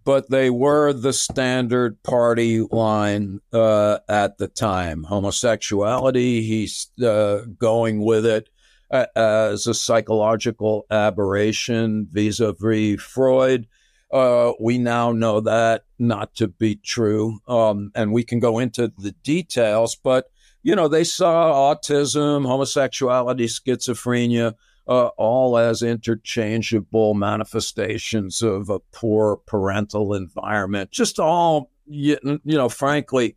but 0.03 0.29
they 0.29 0.49
were 0.49 0.91
the 0.91 1.13
standard 1.13 2.01
party 2.03 2.61
line 2.61 3.39
uh, 3.53 3.99
at 4.09 4.37
the 4.37 4.47
time. 4.47 5.03
Homosexuality, 5.03 6.41
he's 6.41 6.87
uh, 7.01 7.43
going 7.57 8.01
with 8.01 8.25
it 8.25 8.49
uh, 8.91 9.05
as 9.15 9.67
a 9.67 9.73
psychological 9.73 10.85
aberration 10.91 12.07
vis-a-vis 12.11 13.01
Freud. 13.01 13.67
Uh, 14.11 14.53
we 14.59 14.77
now 14.77 15.11
know 15.11 15.39
that 15.39 15.83
not 15.99 16.33
to 16.35 16.47
be 16.47 16.75
true. 16.75 17.39
Um, 17.47 17.91
and 17.93 18.11
we 18.11 18.23
can 18.23 18.39
go 18.39 18.59
into 18.59 18.91
the 18.97 19.11
details, 19.23 19.95
but, 19.95 20.31
you 20.63 20.75
know, 20.75 20.87
they 20.87 21.03
saw 21.03 21.73
autism, 21.73 22.45
homosexuality, 22.45 23.45
schizophrenia, 23.45 24.55
uh, 24.87 25.07
all 25.17 25.57
as 25.57 25.83
interchangeable 25.83 27.13
manifestations 27.13 28.41
of 28.41 28.69
a 28.69 28.79
poor 28.91 29.37
parental 29.45 30.15
environment, 30.15 30.89
just 30.89 31.19
all, 31.19 31.69
you, 31.85 32.17
know, 32.43 32.69
frankly, 32.69 33.35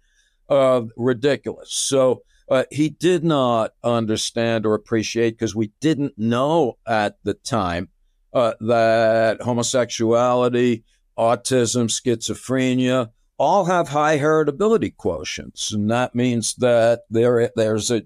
uh, 0.49 0.83
ridiculous. 0.97 1.73
So, 1.73 2.23
uh, 2.49 2.64
he 2.70 2.91
did 2.91 3.25
not 3.25 3.73
understand 3.85 4.66
or 4.66 4.75
appreciate 4.75 5.33
because 5.33 5.55
we 5.55 5.73
didn't 5.81 6.18
know 6.18 6.77
at 6.87 7.16
the 7.25 7.35
time 7.35 7.89
uh, 8.33 8.55
that 8.61 9.41
homosexuality, 9.43 10.85
autism, 11.18 11.89
schizophrenia 11.89 13.11
all 13.39 13.64
have 13.66 13.89
high 13.89 14.18
heritability 14.18 14.95
quotients, 14.95 15.72
and 15.72 15.91
that 15.91 16.14
means 16.14 16.55
that 16.57 17.03
there 17.11 17.51
there's 17.57 17.91
a 17.91 18.03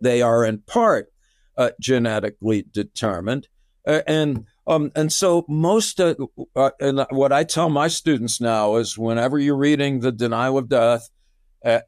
they 0.00 0.22
are 0.22 0.44
in 0.44 0.58
part 0.58 1.12
uh, 1.56 1.70
genetically 1.80 2.64
determined. 2.72 3.48
Uh, 3.86 4.02
and 4.06 4.46
Um, 4.66 4.92
and 4.94 5.12
so 5.12 5.44
most 5.48 5.98
uh, 5.98 6.14
uh, 6.54 6.70
and 6.78 7.04
what 7.10 7.32
I 7.32 7.42
tell 7.44 7.68
my 7.68 7.88
students 7.88 8.40
now 8.40 8.76
is 8.76 8.96
whenever 8.96 9.36
you're 9.40 9.56
reading 9.56 10.00
the 10.00 10.12
denial 10.12 10.56
of 10.56 10.68
death 10.68 11.10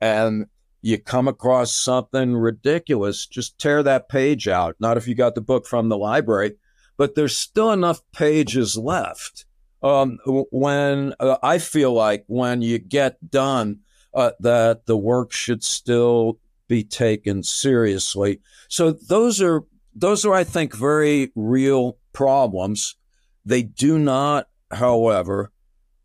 and 0.01 0.47
you 0.82 0.99
come 0.99 1.28
across 1.28 1.72
something 1.72 2.35
ridiculous, 2.35 3.28
just 3.28 3.59
tear 3.59 3.82
that 3.85 4.09
page 4.09 4.49
out. 4.49 4.74
Not 4.80 4.97
if 4.97 5.07
you 5.07 5.14
got 5.14 5.35
the 5.37 5.41
book 5.41 5.66
from 5.66 5.89
the 5.89 5.97
library, 5.97 6.57
but 6.97 7.14
there's 7.14 7.36
still 7.36 7.70
enough 7.70 8.01
pages 8.12 8.76
left. 8.76 9.45
Um, 9.82 10.18
when 10.24 11.14
uh, 11.20 11.36
I 11.42 11.59
feel 11.59 11.92
like 11.92 12.24
when 12.26 12.62
you 12.62 12.78
get 12.78 13.30
done, 13.30 13.80
uh, 14.14 14.30
that 14.40 14.86
the 14.86 14.97
work 14.97 15.32
should 15.32 15.62
still 15.62 16.38
be 16.68 16.84
taken 16.84 17.42
seriously. 17.42 18.40
So 18.68 18.92
those 18.92 19.42
are 19.42 19.64
those 19.95 20.24
are, 20.24 20.34
I 20.34 20.45
think, 20.45 20.74
very 20.74 21.30
real 21.34 21.99
problems. 22.12 22.97
They 23.45 23.62
do 23.62 23.99
not, 23.99 24.49
however, 24.70 25.53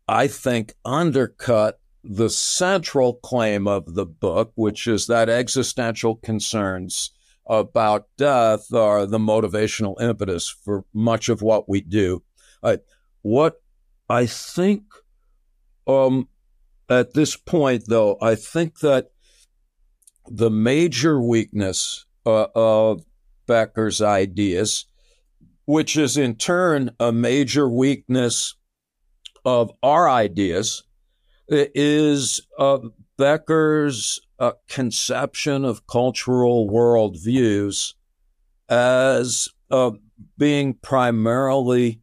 I 0.06 0.28
think, 0.28 0.74
undercut 0.84 1.80
the 2.04 2.30
central 2.30 3.14
claim 3.14 3.66
of 3.66 3.94
the 3.94 4.06
book, 4.06 4.52
which 4.54 4.86
is 4.86 5.06
that 5.06 5.28
existential 5.28 6.16
concerns 6.16 7.10
about 7.50 8.06
death 8.16 8.72
are 8.72 9.04
the 9.04 9.18
motivational 9.18 10.00
impetus 10.00 10.48
for 10.48 10.84
much 10.94 11.28
of 11.28 11.42
what 11.42 11.68
we 11.68 11.80
do. 11.82 12.22
What 13.22 13.60
I 14.08 14.26
think 14.26 14.84
um, 15.86 16.28
at 16.88 17.14
this 17.14 17.36
point, 17.36 17.84
though, 17.86 18.16
I 18.22 18.34
think 18.34 18.80
that 18.80 19.10
the 20.26 20.50
major 20.50 21.20
weakness 21.20 22.06
uh, 22.24 22.46
of 22.54 23.04
Becker's 23.46 24.00
ideas, 24.00 24.86
which 25.64 25.96
is 25.96 26.16
in 26.16 26.36
turn 26.36 26.90
a 26.98 27.12
major 27.12 27.68
weakness 27.68 28.54
of 29.44 29.70
our 29.82 30.08
ideas, 30.08 30.84
is 31.48 32.46
uh, 32.58 32.78
Becker's 33.20 34.18
uh, 34.38 34.52
conception 34.66 35.66
of 35.66 35.86
cultural 35.86 36.66
worldviews 36.70 37.92
as 38.66 39.46
uh, 39.70 39.90
being 40.38 40.72
primarily 40.72 42.00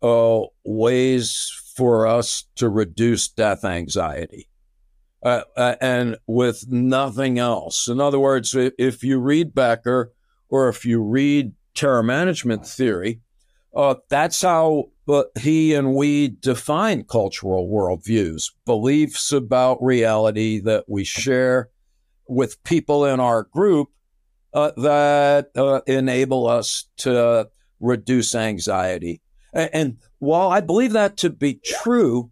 uh, 0.00 0.42
ways 0.62 1.50
for 1.74 2.06
us 2.06 2.44
to 2.54 2.68
reduce 2.68 3.26
death 3.26 3.64
anxiety. 3.64 4.48
Uh, 5.24 5.42
uh, 5.56 5.74
and 5.80 6.16
with 6.28 6.68
nothing 6.68 7.40
else. 7.40 7.88
In 7.88 8.00
other 8.00 8.20
words, 8.20 8.54
if 8.54 9.02
you 9.02 9.18
read 9.18 9.52
Becker 9.52 10.12
or 10.48 10.68
if 10.68 10.86
you 10.86 11.02
read 11.02 11.52
terror 11.74 12.04
management 12.04 12.64
theory, 12.64 13.20
uh, 13.74 13.96
that's 14.08 14.40
how 14.40 14.90
uh, 15.12 15.24
he 15.38 15.74
and 15.74 15.94
we 15.94 16.28
define 16.28 17.04
cultural 17.04 17.68
worldviews, 17.68 18.52
beliefs 18.64 19.32
about 19.32 19.82
reality 19.82 20.60
that 20.60 20.84
we 20.88 21.04
share 21.04 21.68
with 22.28 22.62
people 22.64 23.04
in 23.04 23.20
our 23.20 23.44
group 23.44 23.88
uh, 24.52 24.72
that 24.76 25.50
uh, 25.56 25.80
enable 25.86 26.46
us 26.46 26.86
to 26.98 27.48
reduce 27.80 28.34
anxiety. 28.34 29.20
And, 29.52 29.70
and 29.72 29.96
while 30.18 30.50
I 30.50 30.60
believe 30.60 30.92
that 30.92 31.16
to 31.18 31.30
be 31.30 31.54
true, 31.54 32.30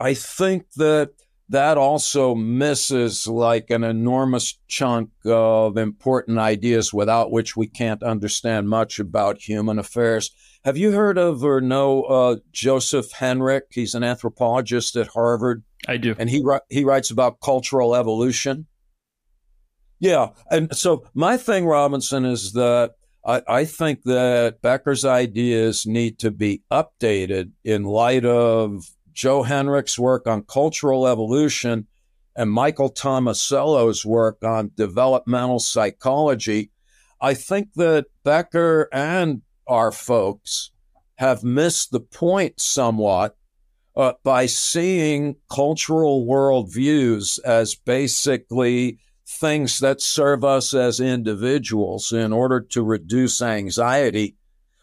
I 0.00 0.14
think 0.14 0.72
that 0.76 1.10
that 1.48 1.76
also 1.76 2.34
misses 2.34 3.26
like 3.26 3.70
an 3.70 3.84
enormous 3.84 4.58
chunk 4.66 5.10
of 5.26 5.76
important 5.76 6.38
ideas 6.38 6.92
without 6.92 7.30
which 7.30 7.56
we 7.56 7.66
can't 7.66 8.02
understand 8.02 8.68
much 8.68 8.98
about 8.98 9.40
human 9.40 9.78
affairs. 9.78 10.30
Have 10.64 10.76
you 10.76 10.92
heard 10.92 11.18
of 11.18 11.44
or 11.44 11.60
know 11.60 12.04
uh, 12.04 12.36
Joseph 12.52 13.12
Henrich? 13.12 13.62
He's 13.70 13.94
an 13.94 14.02
anthropologist 14.02 14.96
at 14.96 15.08
Harvard. 15.08 15.62
I 15.86 15.98
do, 15.98 16.14
and 16.18 16.30
he 16.30 16.42
he 16.70 16.84
writes 16.84 17.10
about 17.10 17.40
cultural 17.40 17.94
evolution. 17.94 18.66
Yeah, 20.00 20.30
and 20.50 20.74
so 20.74 21.06
my 21.14 21.36
thing, 21.36 21.66
Robinson, 21.66 22.24
is 22.24 22.52
that 22.52 22.92
I, 23.24 23.42
I 23.46 23.64
think 23.64 24.02
that 24.04 24.62
Becker's 24.62 25.04
ideas 25.04 25.86
need 25.86 26.18
to 26.20 26.30
be 26.30 26.62
updated 26.70 27.52
in 27.62 27.84
light 27.84 28.24
of 28.24 28.84
Joe 29.12 29.42
Henrich's 29.42 29.98
work 29.98 30.26
on 30.26 30.42
cultural 30.42 31.06
evolution 31.06 31.86
and 32.36 32.50
Michael 32.50 32.90
Tomasello's 32.90 34.04
work 34.04 34.42
on 34.42 34.72
developmental 34.76 35.60
psychology, 35.60 36.70
I 37.20 37.34
think 37.34 37.74
that 37.74 38.06
Becker 38.24 38.88
and 38.92 39.42
our 39.66 39.92
folks 39.92 40.70
have 41.16 41.44
missed 41.44 41.90
the 41.90 42.00
point 42.00 42.60
somewhat 42.60 43.36
uh, 43.96 44.12
by 44.22 44.46
seeing 44.46 45.36
cultural 45.48 46.26
worldviews 46.26 47.38
as 47.44 47.74
basically 47.74 48.98
things 49.26 49.78
that 49.78 50.00
serve 50.00 50.44
us 50.44 50.74
as 50.74 51.00
individuals 51.00 52.12
in 52.12 52.32
order 52.32 52.60
to 52.60 52.82
reduce 52.82 53.40
anxiety. 53.40 54.36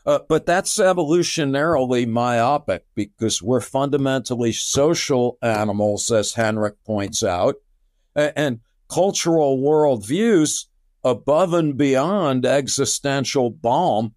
Uh, 0.06 0.20
but 0.28 0.46
that's 0.46 0.78
evolutionarily 0.78 2.08
myopic 2.08 2.86
because 2.96 3.42
we're 3.42 3.62
fundamentally 3.62 4.52
social 4.52 5.38
animals, 5.44 6.10
as 6.12 6.34
Henrich 6.34 6.76
points 6.86 7.24
out, 7.24 7.56
and, 8.16 8.34
and 8.36 8.60
cultural 8.90 9.60
worldviews 9.60 10.66
above 11.04 11.54
and 11.54 11.78
beyond 11.78 12.46
existential 12.46 13.50
balm 13.50 14.14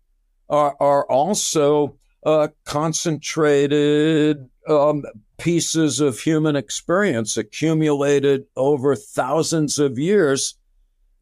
are, 0.49 0.77
are 0.81 1.07
also 1.11 1.97
uh, 2.25 2.49
concentrated 2.65 4.49
um, 4.69 5.05
pieces 5.39 6.01
of 6.01 6.21
human 6.21 6.57
experience 6.57 7.37
accumulated 7.37 8.47
over 8.57 8.95
thousands 8.95 9.79
of 9.79 9.99
years 9.99 10.55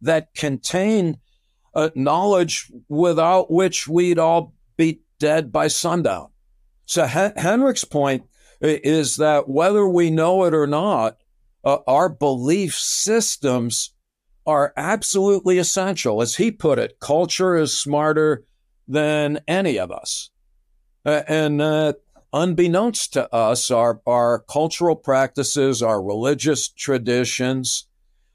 that 0.01 0.35
contain 0.35 1.19
uh, 1.75 1.91
knowledge 1.95 2.71
without 2.89 3.51
which 3.51 3.89
we'd 3.89 4.19
all 4.19 4.53
be 4.77 5.01
dead 5.19 5.51
by 5.51 5.69
sundown. 5.69 6.29
So 6.85 7.07
Hen- 7.07 7.35
Henrich's 7.37 7.85
point 7.85 8.25
is 8.61 9.17
that 9.17 9.49
whether 9.49 9.89
we 9.89 10.11
know 10.11 10.45
it 10.45 10.55
or 10.55 10.67
not, 10.67 11.17
uh, 11.65 11.79
our 11.87 12.09
belief 12.09 12.75
systems 12.75 13.95
are 14.47 14.73
absolutely 14.77 15.59
essential. 15.59 16.21
As 16.21 16.37
he 16.37 16.51
put 16.51 16.79
it, 16.79 16.99
culture 17.01 17.57
is 17.57 17.77
smarter 17.77 18.45
than 18.89 19.41
any 19.47 19.79
of 19.79 19.91
us. 19.91 20.31
Uh, 21.05 21.23
and 21.29 21.61
uh, 21.61 21.93
unbeknownst 22.33 23.13
to 23.13 23.33
us, 23.35 23.71
our, 23.71 24.01
our 24.07 24.41
cultural 24.41 24.97
practices, 24.97 25.83
our 25.83 26.03
religious 26.03 26.69
traditions, 26.69 27.87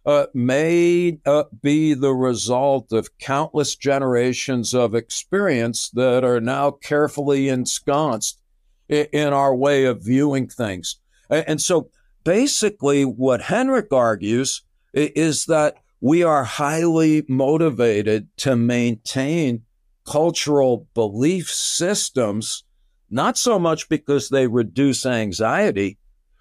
uh, 0.05 0.27
may 0.33 1.19
uh, 1.25 1.43
be 1.61 1.93
the 1.93 2.13
result 2.13 2.93
of 2.93 3.17
countless 3.17 3.75
generations 3.75 4.73
of 4.73 4.95
experience 4.95 5.89
that 5.89 6.23
are 6.23 6.39
now 6.39 6.71
carefully 6.71 7.49
ensconced 7.49 8.39
in, 8.87 9.05
in 9.11 9.33
our 9.33 9.53
way 9.53 9.83
of 9.83 10.01
viewing 10.01 10.47
things. 10.47 10.97
And 11.29 11.61
so 11.61 11.89
basically, 12.23 13.03
what 13.03 13.41
Henrich 13.41 13.91
argues 13.91 14.61
is 14.93 15.45
that 15.47 15.75
we 15.99 16.23
are 16.23 16.43
highly 16.43 17.25
motivated 17.27 18.29
to 18.37 18.55
maintain 18.55 19.63
cultural 20.07 20.87
belief 20.93 21.49
systems, 21.49 22.63
not 23.09 23.37
so 23.37 23.59
much 23.59 23.89
because 23.89 24.29
they 24.29 24.47
reduce 24.47 25.05
anxiety, 25.05 25.97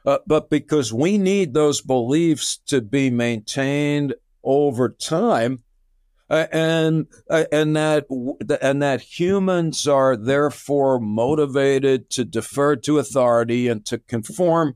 uh, 0.06 0.18
but 0.26 0.48
because 0.48 0.92
we 0.92 1.18
need 1.18 1.52
those 1.52 1.80
beliefs 1.80 2.58
to 2.66 2.80
be 2.80 3.10
maintained 3.10 4.14
over 4.44 4.88
time. 4.88 5.62
Uh, 6.28 6.46
and 6.50 7.06
uh, 7.30 7.44
and 7.52 7.76
that 7.76 8.04
and 8.60 8.82
that 8.82 9.00
humans 9.00 9.86
are 9.86 10.16
therefore 10.16 10.98
motivated 10.98 12.10
to 12.10 12.24
defer 12.24 12.74
to 12.74 12.98
authority 12.98 13.68
and 13.68 13.84
to 13.86 13.98
conform 13.98 14.74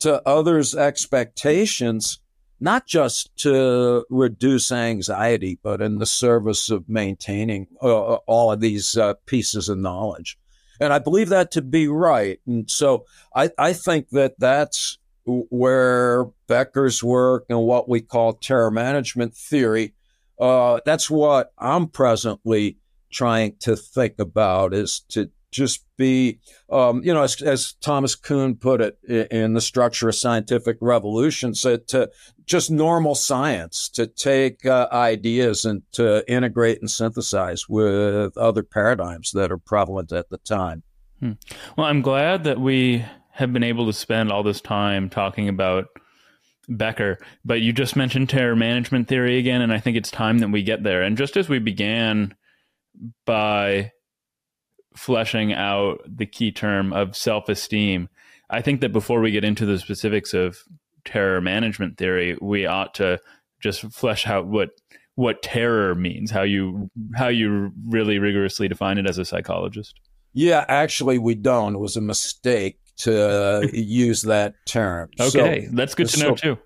to 0.00 0.20
others' 0.26 0.74
expectations, 0.74 2.20
not 2.60 2.86
just 2.86 3.34
to 3.38 4.04
reduce 4.10 4.70
anxiety, 4.70 5.58
but 5.62 5.80
in 5.80 5.98
the 5.98 6.06
service 6.06 6.70
of 6.70 6.88
maintaining 6.88 7.66
uh, 7.82 8.14
all 8.14 8.52
of 8.52 8.60
these 8.60 8.96
uh, 8.96 9.14
pieces 9.26 9.68
of 9.68 9.78
knowledge. 9.78 10.38
And 10.80 10.92
I 10.92 10.98
believe 10.98 11.28
that 11.30 11.50
to 11.52 11.62
be 11.62 11.88
right. 11.88 12.40
And 12.46 12.70
so 12.70 13.04
I, 13.34 13.50
I 13.58 13.72
think 13.72 14.10
that 14.10 14.38
that's 14.38 14.98
where 15.24 16.24
Becker's 16.46 17.02
work 17.02 17.46
and 17.48 17.60
what 17.60 17.88
we 17.88 18.00
call 18.00 18.32
terror 18.32 18.70
management 18.70 19.34
theory, 19.34 19.94
uh, 20.38 20.80
that's 20.84 21.10
what 21.10 21.52
I'm 21.58 21.88
presently 21.88 22.78
trying 23.10 23.56
to 23.60 23.76
think 23.76 24.18
about 24.18 24.72
is 24.72 25.00
to 25.10 25.30
just 25.50 25.84
be, 25.96 26.38
um, 26.70 27.02
you 27.04 27.12
know, 27.12 27.22
as, 27.22 27.40
as, 27.42 27.74
Thomas 27.80 28.14
Kuhn 28.14 28.54
put 28.56 28.80
it 28.80 28.98
in 29.30 29.54
The 29.54 29.60
Structure 29.60 30.08
of 30.08 30.14
Scientific 30.14 30.76
Revolution, 30.80 31.52
to 31.54 32.10
just 32.46 32.70
normal 32.70 33.14
science, 33.14 33.88
to 33.90 34.06
take 34.06 34.64
uh, 34.64 34.88
ideas 34.92 35.64
and 35.64 35.82
to 35.92 36.24
integrate 36.30 36.80
and 36.80 36.90
synthesize 36.90 37.68
with 37.68 38.36
other 38.36 38.62
paradigms 38.62 39.32
that 39.32 39.50
are 39.50 39.58
prevalent 39.58 40.12
at 40.12 40.30
the 40.30 40.38
time. 40.38 40.82
Hmm. 41.20 41.32
Well, 41.76 41.86
I'm 41.86 42.02
glad 42.02 42.44
that 42.44 42.60
we 42.60 43.04
have 43.32 43.52
been 43.52 43.62
able 43.62 43.86
to 43.86 43.92
spend 43.92 44.30
all 44.30 44.42
this 44.42 44.60
time 44.60 45.10
talking 45.10 45.48
about 45.48 45.86
Becker, 46.68 47.18
but 47.44 47.60
you 47.60 47.72
just 47.72 47.96
mentioned 47.96 48.28
terror 48.28 48.56
management 48.56 49.08
theory 49.08 49.38
again, 49.38 49.60
and 49.60 49.72
I 49.72 49.80
think 49.80 49.96
it's 49.96 50.10
time 50.10 50.38
that 50.38 50.50
we 50.50 50.62
get 50.62 50.82
there. 50.82 51.02
And 51.02 51.16
just 51.16 51.36
as 51.36 51.48
we 51.48 51.58
began 51.58 52.34
by 53.26 53.92
fleshing 54.96 55.52
out 55.52 56.00
the 56.06 56.26
key 56.26 56.52
term 56.52 56.92
of 56.92 57.16
self 57.16 57.48
esteem, 57.48 58.08
I 58.48 58.62
think 58.62 58.80
that 58.80 58.92
before 58.92 59.20
we 59.20 59.30
get 59.30 59.44
into 59.44 59.66
the 59.66 59.78
specifics 59.78 60.34
of 60.34 60.58
terror 61.04 61.40
management 61.40 61.96
theory, 61.96 62.36
we 62.40 62.66
ought 62.66 62.94
to 62.94 63.18
just 63.60 63.82
flesh 63.92 64.26
out 64.26 64.46
what 64.46 64.70
what 65.14 65.42
terror 65.42 65.94
means, 65.94 66.30
how 66.30 66.42
you 66.42 66.90
how 67.14 67.28
you 67.28 67.72
really 67.86 68.18
rigorously 68.18 68.68
define 68.68 68.98
it 68.98 69.08
as 69.08 69.18
a 69.18 69.24
psychologist. 69.24 70.00
Yeah, 70.32 70.64
actually, 70.68 71.18
we 71.18 71.34
don't. 71.34 71.74
It 71.74 71.78
was 71.78 71.96
a 71.96 72.00
mistake 72.00 72.78
to 72.98 73.30
uh, 73.30 73.66
use 73.72 74.22
that 74.22 74.54
term. 74.66 75.10
Okay, 75.20 75.66
so, 75.66 75.70
that's 75.72 75.94
good 75.94 76.08
to 76.08 76.16
so, 76.16 76.28
know 76.28 76.34
too. 76.34 76.58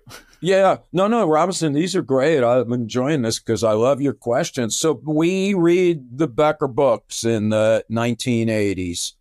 Yeah, 0.45 0.77
no, 0.93 1.07
no, 1.07 1.27
Robinson, 1.27 1.73
these 1.73 1.95
are 1.95 2.03
great. 2.03 2.43
I'm 2.43 2.71
enjoying 2.71 3.23
this 3.23 3.39
because 3.39 3.63
I 3.63 3.71
love 3.71 3.99
your 3.99 4.13
questions. 4.13 4.75
So 4.75 5.01
we 5.03 5.55
read 5.55 6.19
the 6.19 6.27
Becker 6.27 6.67
books 6.67 7.23
in 7.23 7.49
the 7.49 7.83
1980s, 7.91 9.13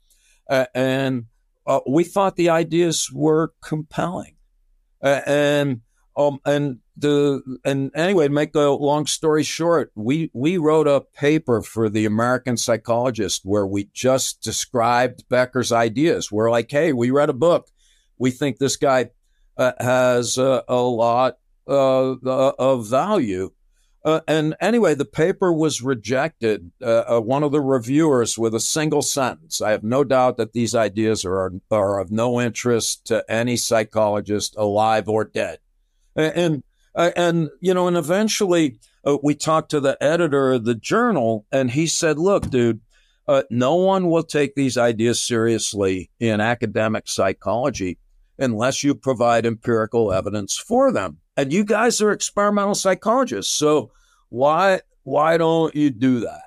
uh, 0.50 0.66
and 0.74 1.24
uh, 1.66 1.80
we 1.88 2.04
thought 2.04 2.36
the 2.36 2.50
ideas 2.50 3.10
were 3.10 3.54
compelling, 3.62 4.34
uh, 5.02 5.22
and 5.24 5.80
um, 6.14 6.40
and 6.44 6.80
the 6.94 7.40
and 7.64 7.90
anyway, 7.94 8.28
to 8.28 8.34
make 8.34 8.54
a 8.54 8.60
long 8.60 9.06
story 9.06 9.44
short, 9.44 9.92
we 9.94 10.30
we 10.34 10.58
wrote 10.58 10.86
a 10.86 11.00
paper 11.00 11.62
for 11.62 11.88
the 11.88 12.04
American 12.04 12.58
Psychologist 12.58 13.46
where 13.46 13.66
we 13.66 13.88
just 13.94 14.42
described 14.42 15.26
Becker's 15.30 15.72
ideas. 15.72 16.30
We're 16.30 16.50
like, 16.50 16.70
hey, 16.70 16.92
we 16.92 17.10
read 17.10 17.30
a 17.30 17.32
book. 17.32 17.70
We 18.18 18.30
think 18.30 18.58
this 18.58 18.76
guy 18.76 19.08
uh, 19.56 19.72
has 19.80 20.38
uh, 20.38 20.62
a 20.68 20.76
lot 20.76 21.38
uh, 21.68 22.14
of 22.22 22.86
value. 22.86 23.50
Uh, 24.04 24.20
and 24.28 24.54
anyway, 24.60 24.94
the 24.94 25.06
paper 25.06 25.50
was 25.50 25.80
rejected. 25.80 26.70
Uh, 26.82 27.20
one 27.20 27.42
of 27.42 27.52
the 27.52 27.60
reviewers 27.60 28.36
with 28.36 28.54
a 28.54 28.60
single 28.60 29.00
sentence. 29.00 29.62
I 29.62 29.70
have 29.70 29.82
no 29.82 30.04
doubt 30.04 30.36
that 30.36 30.52
these 30.52 30.74
ideas 30.74 31.24
are 31.24 31.52
are 31.70 32.00
of 32.00 32.10
no 32.10 32.38
interest 32.38 33.06
to 33.06 33.24
any 33.30 33.56
psychologist, 33.56 34.56
alive 34.58 35.08
or 35.08 35.24
dead. 35.24 35.58
And 36.14 36.62
and 36.94 37.48
you 37.60 37.72
know, 37.72 37.88
and 37.88 37.96
eventually 37.96 38.78
we 39.22 39.34
talked 39.34 39.70
to 39.70 39.80
the 39.80 39.96
editor 40.02 40.52
of 40.52 40.66
the 40.66 40.74
journal, 40.74 41.46
and 41.50 41.70
he 41.70 41.86
said, 41.86 42.18
"Look, 42.18 42.50
dude, 42.50 42.82
uh, 43.26 43.44
no 43.48 43.76
one 43.76 44.10
will 44.10 44.22
take 44.22 44.54
these 44.54 44.76
ideas 44.76 45.22
seriously 45.22 46.10
in 46.20 46.42
academic 46.42 47.08
psychology 47.08 47.96
unless 48.38 48.82
you 48.82 48.94
provide 48.94 49.46
empirical 49.46 50.12
evidence 50.12 50.56
for 50.56 50.92
them. 50.92 51.18
And 51.36 51.52
you 51.52 51.64
guys 51.64 52.00
are 52.00 52.12
experimental 52.12 52.74
psychologists, 52.74 53.52
so 53.52 53.90
why 54.28 54.80
why 55.02 55.36
don't 55.36 55.74
you 55.74 55.90
do 55.90 56.20
that?" 56.20 56.42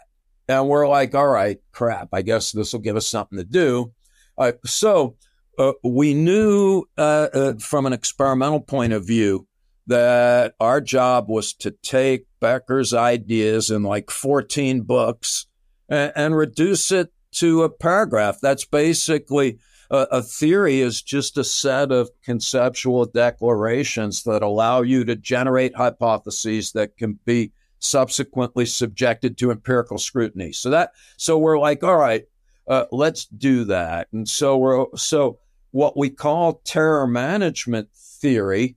And 0.47 0.67
we're 0.67 0.88
like, 0.88 1.13
"All 1.13 1.27
right, 1.27 1.59
crap. 1.71 2.09
I 2.13 2.21
guess 2.21 2.51
this 2.51 2.73
will 2.73 2.79
give 2.79 2.95
us 2.95 3.07
something 3.07 3.38
to 3.38 3.43
do." 3.43 3.93
Uh, 4.38 4.53
so 4.65 5.15
uh, 5.57 5.73
we 5.83 6.13
knew 6.13 6.85
uh, 6.97 7.53
from 7.59 7.85
an 7.85 7.93
experimental 7.93 8.61
point 8.61 8.93
of 8.93 9.05
view 9.05 9.47
that 9.88 10.53
our 10.59 10.81
job 10.81 11.29
was 11.29 11.53
to 11.53 11.71
take 11.71 12.27
Becker's 12.39 12.93
ideas 12.93 13.71
in 13.71 13.83
like 13.83 14.11
14 14.11 14.81
books 14.81 15.47
and, 15.89 16.11
and 16.15 16.38
reduce 16.38 16.91
it 16.91 17.11
to 17.31 17.63
a 17.63 17.69
paragraph. 17.69 18.38
That's 18.41 18.65
basically 18.65 19.59
a, 19.89 20.07
a, 20.11 20.21
theory 20.21 20.81
is 20.81 21.01
just 21.01 21.38
a 21.38 21.43
set 21.43 21.91
of 21.91 22.09
conceptual 22.23 23.05
declarations 23.05 24.23
that 24.23 24.43
allow 24.43 24.81
you 24.81 25.03
to 25.05 25.15
generate 25.15 25.75
hypotheses 25.75 26.71
that 26.73 26.97
can 26.97 27.19
be 27.25 27.51
subsequently 27.79 28.65
subjected 28.65 29.38
to 29.38 29.51
empirical 29.51 29.97
scrutiny. 29.97 30.51
So 30.51 30.69
that 30.71 30.91
so 31.17 31.38
we're 31.38 31.59
like, 31.59 31.83
all 31.83 31.97
right, 31.97 32.25
uh, 32.67 32.85
let's 32.91 33.25
do 33.25 33.63
that. 33.65 34.07
And 34.11 34.27
so 34.27 34.57
we're 34.57 34.85
so 34.95 35.39
what 35.71 35.97
we 35.97 36.09
call 36.09 36.61
terror 36.65 37.07
management 37.07 37.89
theory 37.93 38.75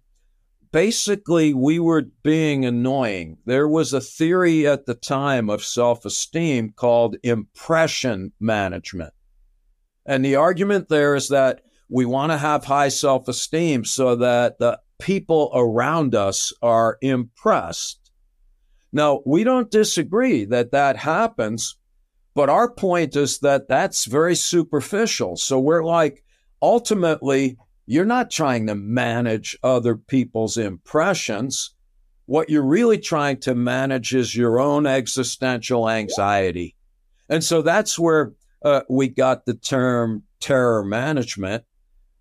basically 0.73 1.55
we 1.55 1.79
were 1.79 2.03
being 2.23 2.65
annoying. 2.65 3.39
There 3.47 3.69
was 3.69 3.93
a 3.93 4.01
theory 4.01 4.67
at 4.67 4.87
the 4.87 4.95
time 4.95 5.51
of 5.51 5.65
self 5.65 6.05
esteem 6.05 6.73
called 6.73 7.17
impression 7.23 8.33
management. 8.41 9.13
And 10.07 10.25
the 10.25 10.37
argument 10.37 10.89
there 10.89 11.15
is 11.15 11.29
that 11.29 11.63
we 11.89 12.05
want 12.05 12.33
to 12.33 12.39
have 12.39 12.65
high 12.65 12.89
self 12.89 13.29
esteem 13.29 13.85
so 13.85 14.17
that 14.17 14.59
the 14.59 14.81
people 15.01 15.51
around 15.55 16.15
us 16.15 16.53
are 16.63 16.99
impressed. 17.01 18.11
Now, 18.93 19.21
we 19.25 19.45
don't 19.45 19.71
disagree 19.71 20.45
that 20.47 20.73
that 20.73 20.97
happens, 20.97 21.77
but 22.35 22.49
our 22.49 22.71
point 22.71 23.17
is 23.17 23.39
that 23.41 23.69
that's 23.69 24.05
very 24.05 24.35
superficial. 24.35 25.37
So 25.37 25.59
we're 25.59 25.85
like, 25.85 26.25
ultimately, 26.61 27.57
you're 27.87 28.05
not 28.05 28.31
trying 28.31 28.67
to 28.67 28.75
manage 28.75 29.57
other 29.63 29.97
people's 29.97 30.57
impressions. 30.57 31.75
What 32.27 32.51
you're 32.51 32.63
really 32.63 32.99
trying 32.99 33.41
to 33.41 33.55
manage 33.55 34.15
is 34.15 34.37
your 34.37 34.61
own 34.61 34.87
existential 34.87 35.89
anxiety. 35.89 36.77
And 37.29 37.43
so 37.43 37.63
that's 37.63 37.99
where 37.99 38.33
uh, 38.63 38.83
we 38.89 39.09
got 39.09 39.47
the 39.47 39.55
term 39.55 40.25
terror 40.41 40.85
management. 40.85 41.65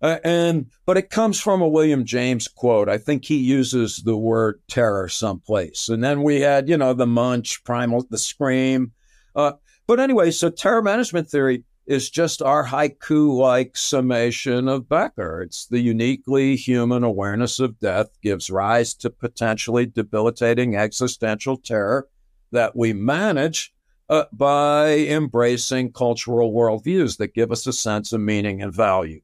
Uh, 0.02 0.18
and 0.24 0.70
but 0.86 0.96
it 0.96 1.10
comes 1.10 1.38
from 1.38 1.60
a 1.60 1.68
William 1.68 2.06
James 2.06 2.48
quote. 2.48 2.88
I 2.88 2.96
think 2.96 3.24
he 3.24 3.36
uses 3.36 3.98
the 3.98 4.16
word 4.16 4.60
terror 4.66 5.08
someplace. 5.08 5.90
And 5.90 6.02
then 6.02 6.22
we 6.22 6.40
had, 6.40 6.70
you 6.70 6.78
know, 6.78 6.94
the 6.94 7.06
munch, 7.06 7.62
primal, 7.64 8.06
the 8.08 8.16
scream. 8.16 8.92
Uh, 9.36 9.52
but 9.86 10.00
anyway, 10.00 10.30
so 10.30 10.48
terror 10.48 10.80
management 10.80 11.28
theory 11.28 11.64
is 11.86 12.08
just 12.08 12.40
our 12.40 12.64
haiku 12.66 13.36
like 13.36 13.76
summation 13.76 14.68
of 14.68 14.88
Becker. 14.88 15.42
It's 15.42 15.66
the 15.66 15.80
uniquely 15.80 16.56
human 16.56 17.02
awareness 17.02 17.58
of 17.58 17.80
death 17.80 18.08
gives 18.22 18.48
rise 18.48 18.94
to 18.94 19.10
potentially 19.10 19.86
debilitating 19.86 20.76
existential 20.76 21.56
terror 21.56 22.08
that 22.52 22.76
we 22.76 22.92
manage 22.92 23.74
uh, 24.10 24.24
by 24.32 24.90
embracing 24.90 25.92
cultural 25.92 26.52
worldviews 26.52 27.16
that 27.16 27.32
give 27.32 27.50
us 27.50 27.66
a 27.66 27.72
sense 27.72 28.12
of 28.12 28.20
meaning 28.20 28.60
and 28.60 28.74
value. 28.74 29.22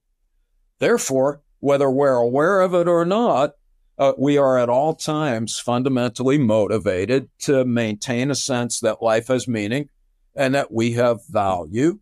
Therefore, 0.78 1.42
whether 1.60 1.90
we're 1.90 2.14
aware 2.14 2.62
of 2.62 2.72
it 2.72 2.88
or 2.88 3.04
not, 3.04 3.52
uh, 3.98 4.14
we 4.16 4.38
are 4.38 4.58
at 4.58 4.70
all 4.70 4.94
times 4.94 5.58
fundamentally 5.58 6.38
motivated 6.38 7.28
to 7.40 7.66
maintain 7.66 8.30
a 8.30 8.34
sense 8.34 8.80
that 8.80 9.02
life 9.02 9.28
has 9.28 9.46
meaning 9.46 9.90
and 10.34 10.54
that 10.54 10.72
we 10.72 10.92
have 10.92 11.26
value 11.28 11.98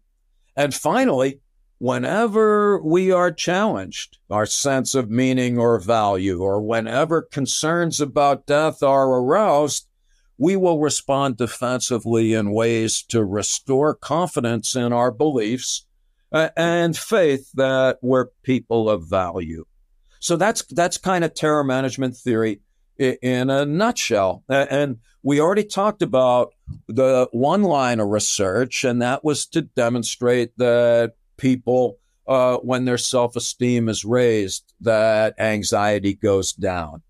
and 0.57 0.73
finally, 0.73 1.41
whenever 1.79 2.81
we 2.81 3.11
are 3.11 3.33
challenged, 3.33 4.19
our 4.31 4.47
sense 4.47 4.95
of 4.95 5.11
meaning 5.11 5.59
or 5.59 5.79
value, 5.81 6.41
or 6.41 6.61
whenever 6.61 7.23
concerns 7.23 8.01
about 8.01 8.47
death 8.47 8.83
are 8.83 9.09
aroused, 9.09 9.89
we 10.39 10.57
will 10.57 10.81
respond 10.81 11.37
defensively 11.37 12.35
in 12.35 12.53
ways 12.53 13.03
to 13.03 13.25
restore 13.25 13.95
confidence 13.95 14.75
in 14.75 14.93
our 14.93 15.11
beliefs 15.11 15.87
uh, 16.33 16.49
and 16.57 16.97
faith 16.97 17.51
that 17.55 17.99
we're 18.03 18.27
people 18.43 18.91
of 18.91 19.09
value. 19.09 19.65
So 20.19 20.37
that's 20.37 20.65
that's 20.71 20.99
kind 20.99 21.25
of 21.25 21.35
terror 21.35 21.63
management 21.65 22.17
theory 22.17 22.61
in 22.99 23.51
a 23.51 23.65
nutshell. 23.65 24.43
And 24.49 24.99
we 25.23 25.41
already 25.41 25.65
talked 25.65 26.03
about 26.03 26.55
the 26.89 27.29
one 27.33 27.63
line 27.63 28.01
of 28.01 28.09
research, 28.09 28.85
and 28.85 29.03
that 29.03 29.25
was 29.25 29.47
to 29.49 29.63
demonstrate 29.63 30.57
that 30.59 31.15
people, 31.37 31.99
uh, 32.27 32.57
when 32.59 32.85
their 32.85 32.99
self 32.99 33.37
esteem 33.37 33.89
is 33.89 34.05
raised, 34.05 34.73
that 34.81 35.35
anxiety 35.39 36.15
goes 36.15 36.53
down. 36.53 37.03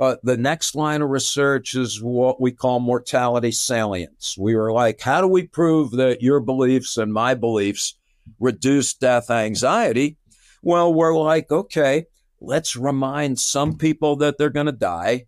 Uh, 0.00 0.16
the 0.22 0.36
next 0.36 0.74
line 0.74 1.02
of 1.02 1.10
research 1.10 1.74
is 1.74 2.00
what 2.02 2.40
we 2.40 2.52
call 2.52 2.78
mortality 2.78 3.50
salience. 3.50 4.36
We 4.38 4.54
were 4.54 4.72
like, 4.72 5.00
how 5.00 5.20
do 5.20 5.26
we 5.26 5.46
prove 5.46 5.90
that 5.92 6.22
your 6.22 6.40
beliefs 6.40 6.96
and 6.96 7.12
my 7.12 7.34
beliefs 7.34 7.94
reduce 8.38 8.94
death 8.94 9.30
anxiety? 9.30 10.16
Well, 10.62 10.94
we're 10.94 11.16
like, 11.16 11.50
okay, 11.50 12.06
let's 12.40 12.76
remind 12.76 13.40
some 13.40 13.76
people 13.76 14.16
that 14.16 14.38
they're 14.38 14.50
going 14.50 14.66
to 14.66 14.72
die 14.72 15.26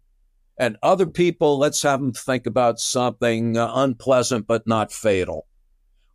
and 0.60 0.76
other 0.82 1.06
people, 1.06 1.58
let's 1.58 1.80
have 1.82 2.00
them 2.00 2.12
think 2.12 2.44
about 2.44 2.78
something 2.78 3.56
uh, 3.56 3.72
unpleasant 3.76 4.46
but 4.46 4.66
not 4.66 4.92
fatal. 4.92 5.46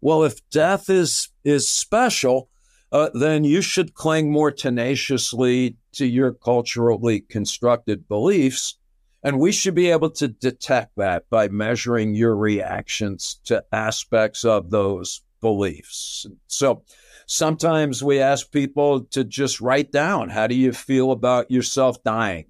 Well, 0.02 0.24
if 0.24 0.48
death 0.52 0.88
is 0.88 1.30
is 1.44 1.68
special, 1.68 2.48
uh, 2.96 3.10
then 3.14 3.44
you 3.44 3.62
should 3.62 3.94
cling 3.94 4.32
more 4.32 4.52
tenaciously 4.52 5.78
to 5.94 6.06
your 6.06 6.32
culturally 6.32 7.22
constructed 7.22 8.08
beliefs, 8.08 8.78
and 9.24 9.40
we 9.40 9.52
should 9.52 9.76
be 9.76 9.92
able 9.92 10.10
to 10.10 10.28
detect 10.28 10.92
that 10.98 11.30
by 11.30 11.48
measuring 11.48 12.16
your 12.16 12.36
reactions 12.36 13.40
to 13.46 13.64
aspects 13.72 14.46
of 14.46 14.70
those 14.70 15.22
beliefs. 15.42 16.26
So, 16.48 16.84
Sometimes 17.28 18.04
we 18.04 18.20
ask 18.20 18.52
people 18.52 19.02
to 19.06 19.24
just 19.24 19.60
write 19.60 19.92
down 19.92 20.30
how 20.30 20.46
do 20.46 20.56
you 20.56 20.72
feel 20.72 21.12
about 21.12 21.50
yourself 21.50 22.04
dying? 22.04 22.46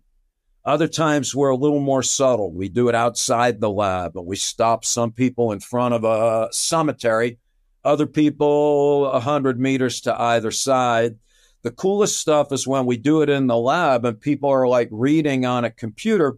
Other 0.65 0.87
times 0.87 1.33
we're 1.33 1.49
a 1.49 1.55
little 1.55 1.79
more 1.79 2.03
subtle. 2.03 2.51
We 2.51 2.69
do 2.69 2.89
it 2.89 2.95
outside 2.95 3.61
the 3.61 3.69
lab, 3.69 4.13
but 4.13 4.25
we 4.25 4.35
stop 4.35 4.83
some 4.83 5.11
people 5.11 5.51
in 5.51 5.59
front 5.59 5.93
of 5.93 6.03
a 6.03 6.49
cemetery, 6.51 7.39
other 7.85 8.07
people 8.07 9.05
a 9.05 9.19
hundred 9.19 9.59
meters 9.59 10.01
to 10.01 10.21
either 10.21 10.51
side. 10.51 11.17
The 11.61 11.71
coolest 11.71 12.19
stuff 12.19 12.51
is 12.51 12.67
when 12.67 12.85
we 12.85 12.97
do 12.97 13.21
it 13.21 13.29
in 13.29 13.47
the 13.47 13.57
lab 13.57 14.05
and 14.05 14.19
people 14.19 14.49
are 14.49 14.67
like 14.67 14.89
reading 14.91 15.45
on 15.45 15.63
a 15.63 15.71
computer 15.71 16.37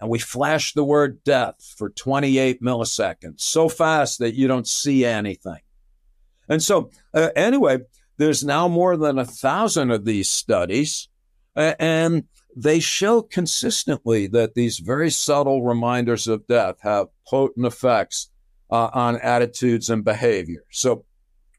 and 0.00 0.10
we 0.10 0.18
flash 0.18 0.74
the 0.74 0.84
word 0.84 1.24
death 1.24 1.74
for 1.76 1.90
28 1.90 2.62
milliseconds 2.62 3.40
so 3.40 3.68
fast 3.68 4.18
that 4.18 4.34
you 4.34 4.46
don't 4.46 4.68
see 4.68 5.04
anything. 5.04 5.60
And 6.48 6.62
so, 6.62 6.90
uh, 7.12 7.30
anyway, 7.34 7.80
there's 8.16 8.44
now 8.44 8.68
more 8.68 8.96
than 8.96 9.18
a 9.18 9.24
thousand 9.24 9.90
of 9.90 10.04
these 10.04 10.28
studies, 10.28 11.08
uh, 11.56 11.74
and 11.78 12.24
they 12.56 12.80
show 12.80 13.22
consistently 13.22 14.26
that 14.28 14.54
these 14.54 14.78
very 14.78 15.10
subtle 15.10 15.62
reminders 15.62 16.26
of 16.26 16.46
death 16.46 16.76
have 16.80 17.08
potent 17.26 17.66
effects 17.66 18.30
uh, 18.70 18.90
on 18.92 19.16
attitudes 19.18 19.90
and 19.90 20.04
behavior. 20.04 20.64
So 20.70 21.04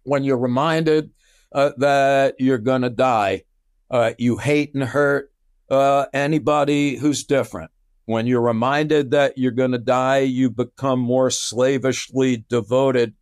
when 0.03 0.23
you're 0.23 0.37
reminded 0.37 1.11
uh, 1.51 1.71
that 1.77 2.35
you're 2.39 2.57
going 2.57 2.83
to 2.83 2.89
die, 2.89 3.43
uh, 3.89 4.13
you 4.17 4.37
hate 4.37 4.73
and 4.73 4.83
hurt 4.83 5.31
uh, 5.69 6.05
anybody 6.13 6.95
who's 6.95 7.23
different. 7.23 7.71
When 8.05 8.25
you're 8.25 8.41
reminded 8.41 9.11
that 9.11 9.37
you're 9.37 9.51
going 9.51 9.71
to 9.71 9.77
die, 9.77 10.19
you 10.19 10.49
become 10.49 10.99
more 10.99 11.29
slavishly 11.29 12.43
devoted 12.49 13.13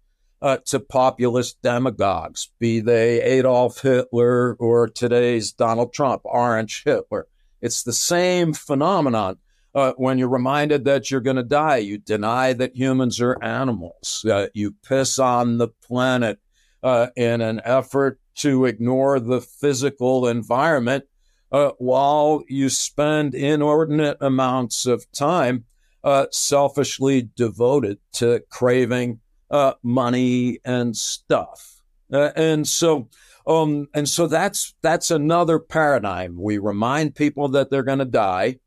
uh, 0.42 0.58
to 0.66 0.80
populist 0.80 1.62
demagogues, 1.62 2.52
be 2.60 2.80
they 2.80 3.22
Adolf 3.22 3.82
Hitler 3.82 4.56
or 4.56 4.88
today's 4.88 5.52
Donald 5.52 5.94
Trump, 5.94 6.22
Orange 6.26 6.84
Hitler. 6.86 7.28
It's 7.62 7.84
the 7.84 7.94
same 7.94 8.54
phenomenon. 8.54 9.40
Uh, 9.78 9.94
when 9.98 10.18
you're 10.18 10.28
reminded 10.28 10.86
that 10.86 11.12
you're 11.12 11.22
going 11.22 11.36
to 11.36 11.44
die, 11.44 11.78
you 11.78 12.00
deny 12.00 12.52
that 12.52 12.76
humans 12.76 13.22
are 13.22 13.38
animals. 13.44 14.26
Uh, 14.28 14.48
you 14.56 14.72
piss 14.72 15.20
on 15.20 15.60
the 15.60 15.68
planet 15.68 16.40
uh, 16.82 17.10
in 17.16 17.42
an 17.42 17.62
effort 17.64 18.20
to 18.34 18.66
ignore 18.66 19.20
the 19.20 19.40
physical 19.40 20.28
environment 20.28 21.04
uh, 21.52 21.70
while 21.78 22.44
you 22.50 22.70
spend 22.70 23.36
inordinate 23.36 24.18
amounts 24.20 24.88
of 24.88 25.06
time 25.12 25.66
uh, 26.04 26.26
selfishly 26.32 27.30
devoted 27.36 28.00
to 28.14 28.42
craving 28.50 29.20
uh, 29.52 29.74
money 29.84 30.58
and 30.66 30.98
stuff. 30.98 31.84
and 32.10 32.68
so 32.68 33.08
um, 33.46 33.88
and 33.94 34.10
so 34.10 34.26
that's 34.26 34.74
that's 34.82 35.12
another 35.12 35.60
paradigm. 35.60 36.36
We 36.36 36.58
remind 36.58 37.14
people 37.14 37.48
that 37.50 37.70
they're 37.70 37.84
going 37.84 38.00
to 38.00 38.06
die, 38.06 38.58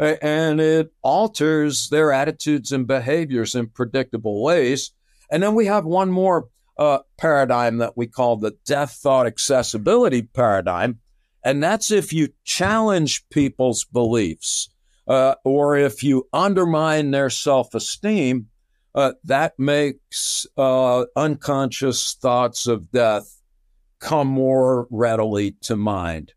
and 0.00 0.60
it 0.60 0.92
alters 1.02 1.90
their 1.90 2.10
attitudes 2.10 2.72
and 2.72 2.86
behaviors 2.86 3.54
in 3.54 3.68
predictable 3.68 4.42
ways. 4.42 4.92
And 5.30 5.42
then 5.42 5.54
we 5.54 5.66
have 5.66 5.84
one 5.84 6.10
more 6.10 6.48
uh, 6.78 7.00
paradigm 7.18 7.78
that 7.78 7.96
we 7.96 8.06
call 8.06 8.36
the 8.36 8.56
death 8.64 8.92
thought 8.92 9.26
accessibility 9.26 10.22
paradigm, 10.22 11.00
and 11.44 11.62
that's 11.62 11.90
if 11.90 12.12
you 12.12 12.28
challenge 12.44 13.28
people's 13.28 13.84
beliefs 13.84 14.70
uh, 15.06 15.34
or 15.44 15.76
if 15.76 16.02
you 16.02 16.26
undermine 16.32 17.10
their 17.10 17.30
self 17.30 17.74
esteem. 17.74 18.46
Uh, 18.92 19.12
that 19.22 19.56
makes 19.56 20.48
uh, 20.56 21.04
unconscious 21.14 22.14
thoughts 22.14 22.66
of 22.66 22.90
death 22.90 23.40
come 24.00 24.26
more 24.26 24.88
readily 24.90 25.52
to 25.60 25.76
mind. 25.76 26.32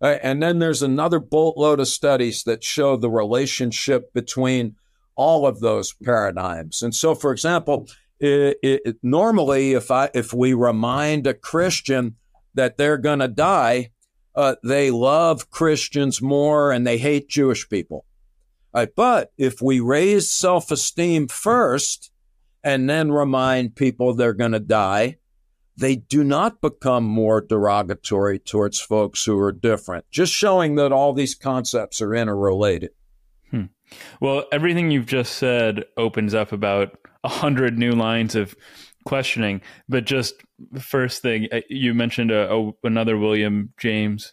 And 0.00 0.42
then 0.42 0.58
there's 0.58 0.82
another 0.82 1.18
boatload 1.18 1.80
of 1.80 1.88
studies 1.88 2.44
that 2.44 2.62
show 2.62 2.96
the 2.96 3.10
relationship 3.10 4.12
between 4.12 4.76
all 5.16 5.46
of 5.46 5.60
those 5.60 5.92
paradigms. 5.92 6.82
And 6.82 6.94
so, 6.94 7.14
for 7.14 7.32
example, 7.32 7.88
it, 8.20 8.58
it, 8.62 8.96
normally, 9.02 9.72
if 9.72 9.90
I 9.90 10.10
if 10.14 10.32
we 10.32 10.54
remind 10.54 11.26
a 11.26 11.34
Christian 11.34 12.16
that 12.54 12.76
they're 12.76 12.98
going 12.98 13.20
to 13.20 13.28
die, 13.28 13.90
uh, 14.34 14.56
they 14.64 14.90
love 14.90 15.50
Christians 15.50 16.22
more 16.22 16.72
and 16.72 16.86
they 16.86 16.98
hate 16.98 17.28
Jewish 17.28 17.68
people. 17.68 18.04
Right, 18.74 18.88
but 18.94 19.32
if 19.38 19.60
we 19.62 19.80
raise 19.80 20.30
self 20.30 20.70
esteem 20.70 21.28
first 21.28 22.12
and 22.62 22.88
then 22.88 23.10
remind 23.10 23.76
people 23.76 24.14
they're 24.14 24.32
going 24.32 24.52
to 24.52 24.60
die, 24.60 25.17
they 25.78 25.94
do 25.94 26.24
not 26.24 26.60
become 26.60 27.04
more 27.04 27.40
derogatory 27.40 28.40
towards 28.40 28.80
folks 28.80 29.24
who 29.24 29.38
are 29.38 29.52
different, 29.52 30.04
just 30.10 30.32
showing 30.32 30.74
that 30.74 30.92
all 30.92 31.12
these 31.12 31.36
concepts 31.36 32.02
are 32.02 32.14
interrelated. 32.14 32.90
Hmm. 33.50 33.66
Well, 34.20 34.44
everything 34.50 34.90
you've 34.90 35.06
just 35.06 35.36
said 35.36 35.84
opens 35.96 36.34
up 36.34 36.52
about 36.52 36.98
a 37.22 37.28
hundred 37.28 37.78
new 37.78 37.92
lines 37.92 38.34
of 38.34 38.56
questioning. 39.06 39.60
But 39.88 40.04
just 40.04 40.34
first 40.80 41.22
thing, 41.22 41.46
uh, 41.52 41.60
you 41.70 41.94
mentioned 41.94 42.32
a, 42.32 42.52
a, 42.52 42.72
another 42.82 43.16
William 43.16 43.72
James 43.78 44.32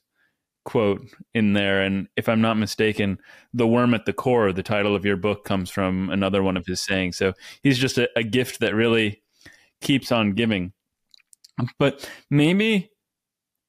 quote 0.66 1.02
in 1.36 1.54
there, 1.54 1.84
and 1.84 2.08
if 2.16 2.28
I'm 2.28 2.42
not 2.42 2.58
mistaken, 2.58 3.20
"The 3.54 3.68
worm 3.68 3.94
at 3.94 4.06
the 4.06 4.14
core," 4.14 4.52
the 4.52 4.64
title 4.64 4.96
of 4.96 5.06
your 5.06 5.16
book, 5.16 5.46
comes 5.46 5.70
from 5.70 6.10
another 6.10 6.42
one 6.42 6.58
of 6.58 6.66
his 6.66 6.82
sayings. 6.82 7.18
So 7.18 7.34
he's 7.62 7.78
just 7.78 8.00
a, 8.00 8.10
a 8.16 8.24
gift 8.24 8.62
that 8.62 8.74
really 8.74 9.22
keeps 9.80 10.12
on 10.12 10.34
giving. 10.34 10.74
But 11.78 12.10
maybe 12.30 12.92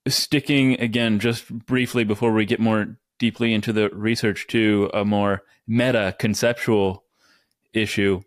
sticking 0.08 0.80
again, 0.80 1.18
just 1.18 1.50
briefly 1.66 2.04
before 2.04 2.32
we 2.32 2.44
get 2.44 2.60
more 2.60 2.98
deeply 3.18 3.52
into 3.52 3.72
the 3.72 3.88
research 3.90 4.46
to 4.48 4.90
a 4.92 5.04
more 5.04 5.42
meta 5.66 6.14
conceptual 6.18 7.04
issue. 7.72 8.22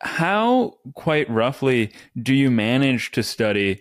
How, 0.00 0.74
quite 0.94 1.28
roughly, 1.30 1.92
do 2.20 2.34
you 2.34 2.50
manage 2.50 3.10
to 3.12 3.22
study 3.22 3.80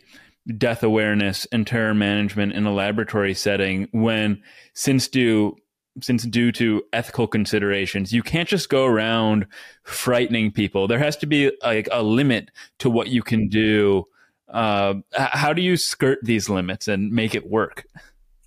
death 0.57 0.83
awareness 0.83 1.45
and 1.51 1.65
terror 1.65 1.93
management 1.93 2.53
in 2.53 2.65
a 2.65 2.73
laboratory 2.73 3.33
setting 3.33 3.87
when, 3.91 4.41
since 4.73 5.07
due 5.07 5.55
since 6.01 6.23
due 6.23 6.51
to 6.53 6.83
ethical 6.93 7.27
considerations, 7.27 8.11
you 8.11 8.21
can't 8.21 8.49
just 8.49 8.69
go 8.69 8.85
around 8.85 9.47
frightening 9.83 10.51
people. 10.51 10.87
There 10.87 10.99
has 10.99 11.15
to 11.17 11.25
be 11.25 11.51
like 11.63 11.87
a 11.91 12.03
limit 12.03 12.51
to 12.79 12.89
what 12.89 13.07
you 13.07 13.23
can 13.23 13.47
do. 13.47 14.05
Uh, 14.49 14.95
how 15.13 15.53
do 15.53 15.61
you 15.61 15.77
skirt 15.77 16.19
these 16.21 16.49
limits 16.49 16.87
and 16.87 17.11
make 17.11 17.33
it 17.33 17.49
work? 17.49 17.85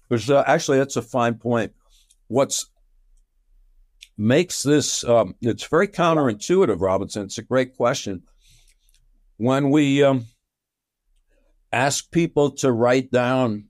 Which 0.08 0.28
uh, 0.28 0.44
actually, 0.46 0.78
that's 0.78 0.96
a 0.96 1.02
fine 1.02 1.34
point. 1.34 1.72
What's 2.28 2.66
makes 4.16 4.62
this 4.62 5.04
um, 5.04 5.34
it's 5.40 5.64
very 5.64 5.88
counterintuitive, 5.88 6.80
Robinson. 6.80 7.24
It's 7.24 7.38
a 7.38 7.42
great 7.42 7.76
question. 7.76 8.22
When 9.36 9.70
we 9.70 10.02
um, 10.02 10.26
ask 11.72 12.10
people 12.10 12.50
to 12.56 12.72
write 12.72 13.10
down 13.10 13.66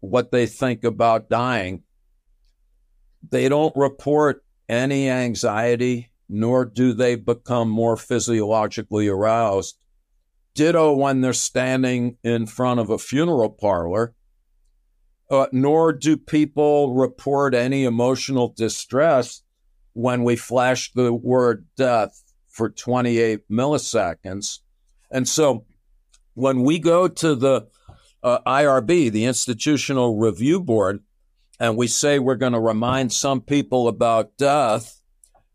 what 0.00 0.30
they 0.30 0.46
think 0.46 0.84
about 0.84 1.28
dying, 1.28 1.82
they 3.28 3.48
don't 3.48 3.74
report 3.76 4.44
any 4.68 5.08
anxiety, 5.08 6.10
nor 6.28 6.64
do 6.64 6.92
they 6.92 7.14
become 7.14 7.68
more 7.68 7.96
physiologically 7.96 9.08
aroused. 9.08 9.78
Ditto 10.54 10.94
when 10.94 11.20
they're 11.20 11.32
standing 11.32 12.16
in 12.22 12.46
front 12.46 12.80
of 12.80 12.90
a 12.90 12.98
funeral 12.98 13.50
parlor, 13.50 14.14
uh, 15.30 15.46
nor 15.52 15.92
do 15.92 16.16
people 16.16 16.94
report 16.94 17.54
any 17.54 17.84
emotional 17.84 18.52
distress 18.56 19.42
when 19.92 20.24
we 20.24 20.36
flash 20.36 20.92
the 20.92 21.12
word 21.12 21.66
death 21.76 22.22
for 22.48 22.68
28 22.68 23.48
milliseconds. 23.50 24.60
And 25.10 25.28
so 25.28 25.64
when 26.34 26.62
we 26.62 26.78
go 26.78 27.08
to 27.08 27.34
the 27.34 27.68
uh, 28.22 28.38
IRB, 28.46 29.10
the 29.10 29.24
Institutional 29.24 30.16
Review 30.16 30.60
Board, 30.60 31.00
and 31.60 31.76
we 31.76 31.88
say 31.88 32.18
we're 32.18 32.36
going 32.36 32.52
to 32.52 32.60
remind 32.60 33.12
some 33.12 33.40
people 33.40 33.88
about 33.88 34.36
death. 34.36 35.00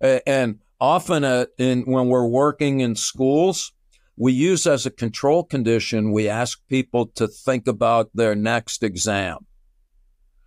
And 0.02 0.60
often, 0.80 1.24
uh, 1.24 1.46
in, 1.58 1.84
when 1.84 2.10
we're 2.10 2.28
working 2.28 2.82
in 2.82 2.96
schools, 2.96 3.72
we 4.18 4.34
use 4.34 4.68
as 4.68 4.86
a 4.86 4.92
control 4.92 5.44
condition, 5.44 6.12
we 6.12 6.28
ask 6.28 6.60
people 6.68 7.08
to 7.16 7.28
think 7.28 7.68
about 7.68 8.10
their 8.14 8.36
next 8.36 8.84
exam. 8.84 9.46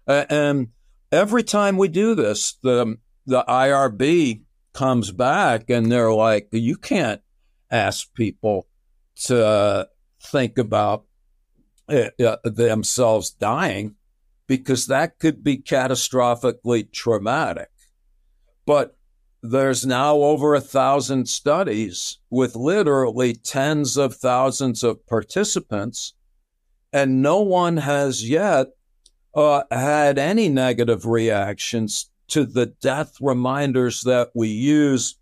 and 0.07 0.69
every 1.11 1.43
time 1.43 1.77
we 1.77 1.89
do 1.89 2.15
this, 2.15 2.59
the, 2.63 2.97
the 3.25 3.45
IRB 3.49 4.43
comes 4.73 5.11
back 5.11 5.71
and 5.71 5.91
they're 5.91 6.13
like, 6.13 6.49
you 6.53 6.77
can't 6.77 7.23
ask 7.71 8.13
people 8.15 8.67
to 9.25 9.89
think 10.21 10.59
about 10.59 11.05
uh, 11.89 12.37
themselves 12.45 13.31
dying 13.31 13.97
because 14.47 14.87
that 14.87 15.19
could 15.19 15.43
be 15.43 15.59
catastrophically 15.59 16.91
traumatic. 16.93 17.71
But 18.65 18.97
there's 19.43 19.87
now 19.87 20.17
over 20.17 20.55
a 20.55 20.61
thousand 20.61 21.29
studies 21.29 22.19
with 22.31 22.57
literally 22.57 23.35
tens 23.35 23.97
of 23.97 24.17
thousands 24.17 24.83
of 24.83 25.07
participants 25.07 26.15
And 26.93 27.21
no 27.21 27.41
one 27.43 27.77
has 27.79 28.29
yet 28.29 28.69
uh, 29.35 29.65
had 29.71 30.19
any 30.19 30.49
negative 30.49 31.05
reactions 31.05 32.11
to 32.29 32.45
the 32.45 32.67
death 32.67 33.17
reminders 33.21 34.01
that 34.03 34.31
we 34.35 34.49
use 34.49 35.17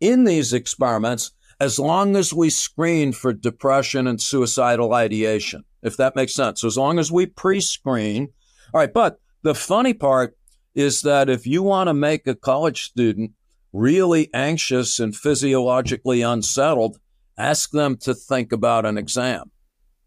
in 0.00 0.24
these 0.24 0.52
experiments 0.52 1.30
as 1.60 1.78
long 1.78 2.16
as 2.16 2.34
we 2.34 2.50
screen 2.50 3.12
for 3.12 3.32
depression 3.32 4.06
and 4.06 4.20
suicidal 4.20 4.92
ideation, 4.92 5.64
if 5.82 5.96
that 5.96 6.16
makes 6.16 6.34
sense. 6.34 6.64
As 6.64 6.76
long 6.76 6.98
as 6.98 7.12
we 7.12 7.26
pre 7.26 7.60
screen. 7.60 8.30
All 8.74 8.80
right. 8.80 8.92
But 8.92 9.20
the 9.42 9.54
funny 9.54 9.94
part 9.94 10.36
is 10.74 11.02
that 11.02 11.30
if 11.30 11.46
you 11.46 11.62
want 11.62 11.86
to 11.86 11.94
make 11.94 12.26
a 12.26 12.34
college 12.34 12.82
student 12.82 13.30
really 13.72 14.28
anxious 14.34 14.98
and 14.98 15.14
physiologically 15.14 16.22
unsettled, 16.22 16.98
ask 17.38 17.70
them 17.70 17.96
to 17.98 18.14
think 18.14 18.50
about 18.50 18.84
an 18.84 18.98
exam. 18.98 19.52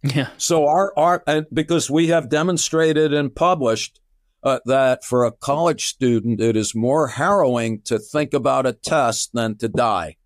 Yeah. 0.03 0.29
So 0.37 0.67
our 0.67 0.93
our 0.97 1.23
and 1.25 1.45
because 1.51 1.89
we 1.89 2.07
have 2.07 2.29
demonstrated 2.29 3.13
and 3.13 3.33
published 3.33 3.99
uh, 4.43 4.59
that 4.65 5.03
for 5.03 5.25
a 5.25 5.31
college 5.31 5.85
student 5.85 6.39
it 6.39 6.55
is 6.55 6.75
more 6.75 7.07
harrowing 7.07 7.81
to 7.81 7.97
think 7.97 8.33
about 8.33 8.67
a 8.67 8.73
test 8.73 9.31
than 9.33 9.57
to 9.57 9.69
die. 9.69 10.17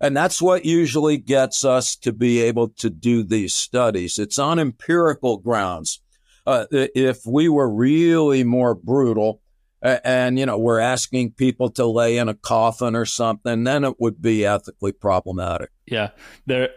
And 0.00 0.16
that's 0.16 0.42
what 0.42 0.64
usually 0.64 1.16
gets 1.16 1.64
us 1.64 1.96
to 1.96 2.12
be 2.12 2.40
able 2.42 2.68
to 2.70 2.90
do 2.90 3.22
these 3.22 3.54
studies. 3.54 4.18
It's 4.18 4.38
on 4.38 4.58
empirical 4.58 5.38
grounds. 5.38 6.00
Uh, 6.46 6.66
if 6.70 7.26
we 7.26 7.48
were 7.48 7.68
really 7.68 8.44
more 8.44 8.74
brutal, 8.74 9.40
and 9.82 10.38
you 10.38 10.46
know 10.46 10.58
we're 10.58 10.80
asking 10.80 11.32
people 11.32 11.70
to 11.70 11.86
lay 11.86 12.18
in 12.18 12.28
a 12.28 12.34
coffin 12.34 12.96
or 12.96 13.04
something, 13.04 13.64
then 13.64 13.84
it 13.84 14.00
would 14.00 14.20
be 14.20 14.44
ethically 14.44 14.92
problematic. 14.92 15.70
Yeah, 15.86 16.10
there 16.46 16.70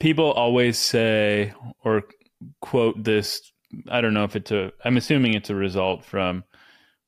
people 0.00 0.32
always 0.32 0.78
say 0.78 1.52
or 1.84 2.02
quote 2.60 3.02
this 3.02 3.52
i 3.88 4.00
don't 4.00 4.14
know 4.14 4.24
if 4.24 4.34
it's 4.36 4.50
a 4.50 4.72
i'm 4.84 4.96
assuming 4.96 5.34
it's 5.34 5.50
a 5.50 5.54
result 5.54 6.04
from 6.04 6.44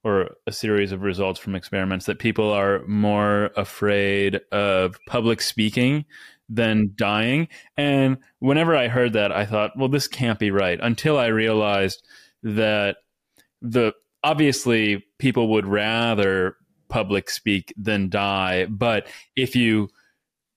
or 0.04 0.36
a 0.46 0.52
series 0.52 0.92
of 0.92 1.02
results 1.02 1.40
from 1.40 1.54
experiments 1.54 2.06
that 2.06 2.18
people 2.18 2.50
are 2.50 2.84
more 2.86 3.50
afraid 3.56 4.40
of 4.52 4.96
public 5.08 5.40
speaking 5.40 6.04
than 6.48 6.92
dying 6.94 7.48
and 7.76 8.18
whenever 8.38 8.76
i 8.76 8.88
heard 8.88 9.12
that 9.14 9.32
i 9.32 9.46
thought 9.46 9.70
well 9.76 9.88
this 9.88 10.06
can't 10.06 10.38
be 10.38 10.50
right 10.50 10.78
until 10.82 11.18
i 11.18 11.26
realized 11.26 12.06
that 12.42 12.96
the 13.62 13.92
obviously 14.22 15.04
people 15.18 15.48
would 15.48 15.66
rather 15.66 16.56
public 16.88 17.30
speak 17.30 17.72
than 17.76 18.10
die 18.10 18.66
but 18.66 19.06
if 19.36 19.56
you 19.56 19.88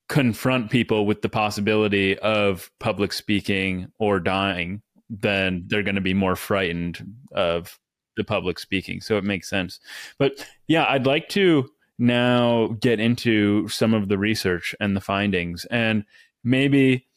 confront 0.07 0.71
people 0.71 1.05
with 1.05 1.21
the 1.21 1.29
possibility 1.29 2.17
of 2.19 2.71
public 2.79 3.11
speaking 3.11 3.91
or 3.99 4.19
dying, 4.19 4.81
then 5.09 5.63
they're 5.67 5.83
going 5.83 5.95
to 5.95 6.01
be 6.01 6.13
more 6.13 6.35
frightened 6.35 7.05
of 7.33 7.79
the 8.15 8.23
public 8.23 8.57
speaking. 8.59 9.01
So 9.01 9.17
it 9.17 9.23
makes 9.23 9.49
sense. 9.49 9.79
But 10.17 10.45
yeah, 10.67 10.85
I'd 10.85 11.05
like 11.05 11.29
to 11.29 11.69
now 11.99 12.67
get 12.79 12.99
into 12.99 13.67
some 13.67 13.93
of 13.93 14.07
the 14.07 14.17
research 14.17 14.75
and 14.79 14.95
the 14.95 15.01
findings. 15.01 15.65
And 15.65 16.03
maybe 16.43 17.07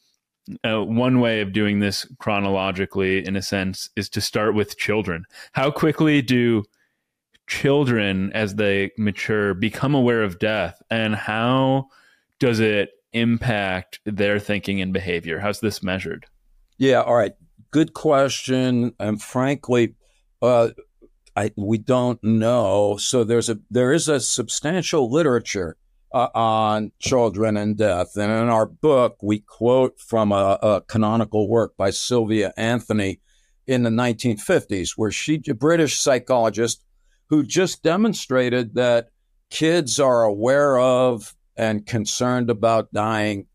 uh, 0.63 0.83
one 0.83 1.19
way 1.19 1.41
of 1.41 1.53
doing 1.53 1.79
this 1.79 2.05
chronologically, 2.19 3.25
in 3.25 3.35
a 3.35 3.41
sense, 3.41 3.89
is 3.95 4.09
to 4.09 4.21
start 4.21 4.55
with 4.55 4.77
children. 4.77 5.25
How 5.53 5.71
quickly 5.71 6.21
do 6.21 6.63
children, 7.47 8.31
as 8.33 8.55
they 8.55 8.91
mature, 8.97 9.53
become 9.53 9.93
aware 9.93 10.23
of 10.23 10.39
death? 10.39 10.81
And 10.89 11.15
how 11.15 11.89
does 12.39 12.59
it 12.59 12.91
impact 13.13 13.99
their 14.05 14.39
thinking 14.39 14.81
and 14.81 14.93
behavior? 14.93 15.39
How's 15.39 15.59
this 15.59 15.83
measured? 15.83 16.25
Yeah, 16.77 17.01
all 17.01 17.15
right. 17.15 17.33
Good 17.69 17.93
question. 17.93 18.93
And 18.99 19.21
frankly, 19.21 19.95
uh, 20.41 20.69
I, 21.35 21.51
we 21.55 21.77
don't 21.77 22.21
know. 22.23 22.97
So 22.97 23.23
there's 23.23 23.49
a 23.49 23.59
there 23.69 23.93
is 23.93 24.09
a 24.09 24.19
substantial 24.19 25.09
literature 25.09 25.77
uh, 26.13 26.27
on 26.35 26.91
children 26.99 27.55
and 27.55 27.77
death, 27.77 28.17
and 28.17 28.31
in 28.31 28.49
our 28.49 28.65
book 28.65 29.17
we 29.21 29.39
quote 29.39 29.99
from 29.99 30.31
a, 30.31 30.59
a, 30.61 30.81
canonical 30.81 31.47
work 31.47 31.77
by 31.77 31.89
Sylvia 31.89 32.53
Anthony 32.57 33.21
in 33.65 33.83
the 33.83 33.89
1950s, 33.89 34.91
where 34.97 35.11
she 35.11 35.41
a 35.47 35.53
British 35.53 35.99
psychologist 35.99 36.83
who 37.29 37.43
just 37.43 37.81
demonstrated 37.81 38.75
that 38.75 39.09
kids 39.49 39.99
are 39.99 40.23
aware 40.23 40.77
of 40.77 41.33
and 41.55 41.85
concerned 41.85 42.49
about 42.49 42.91
dying 42.91 43.45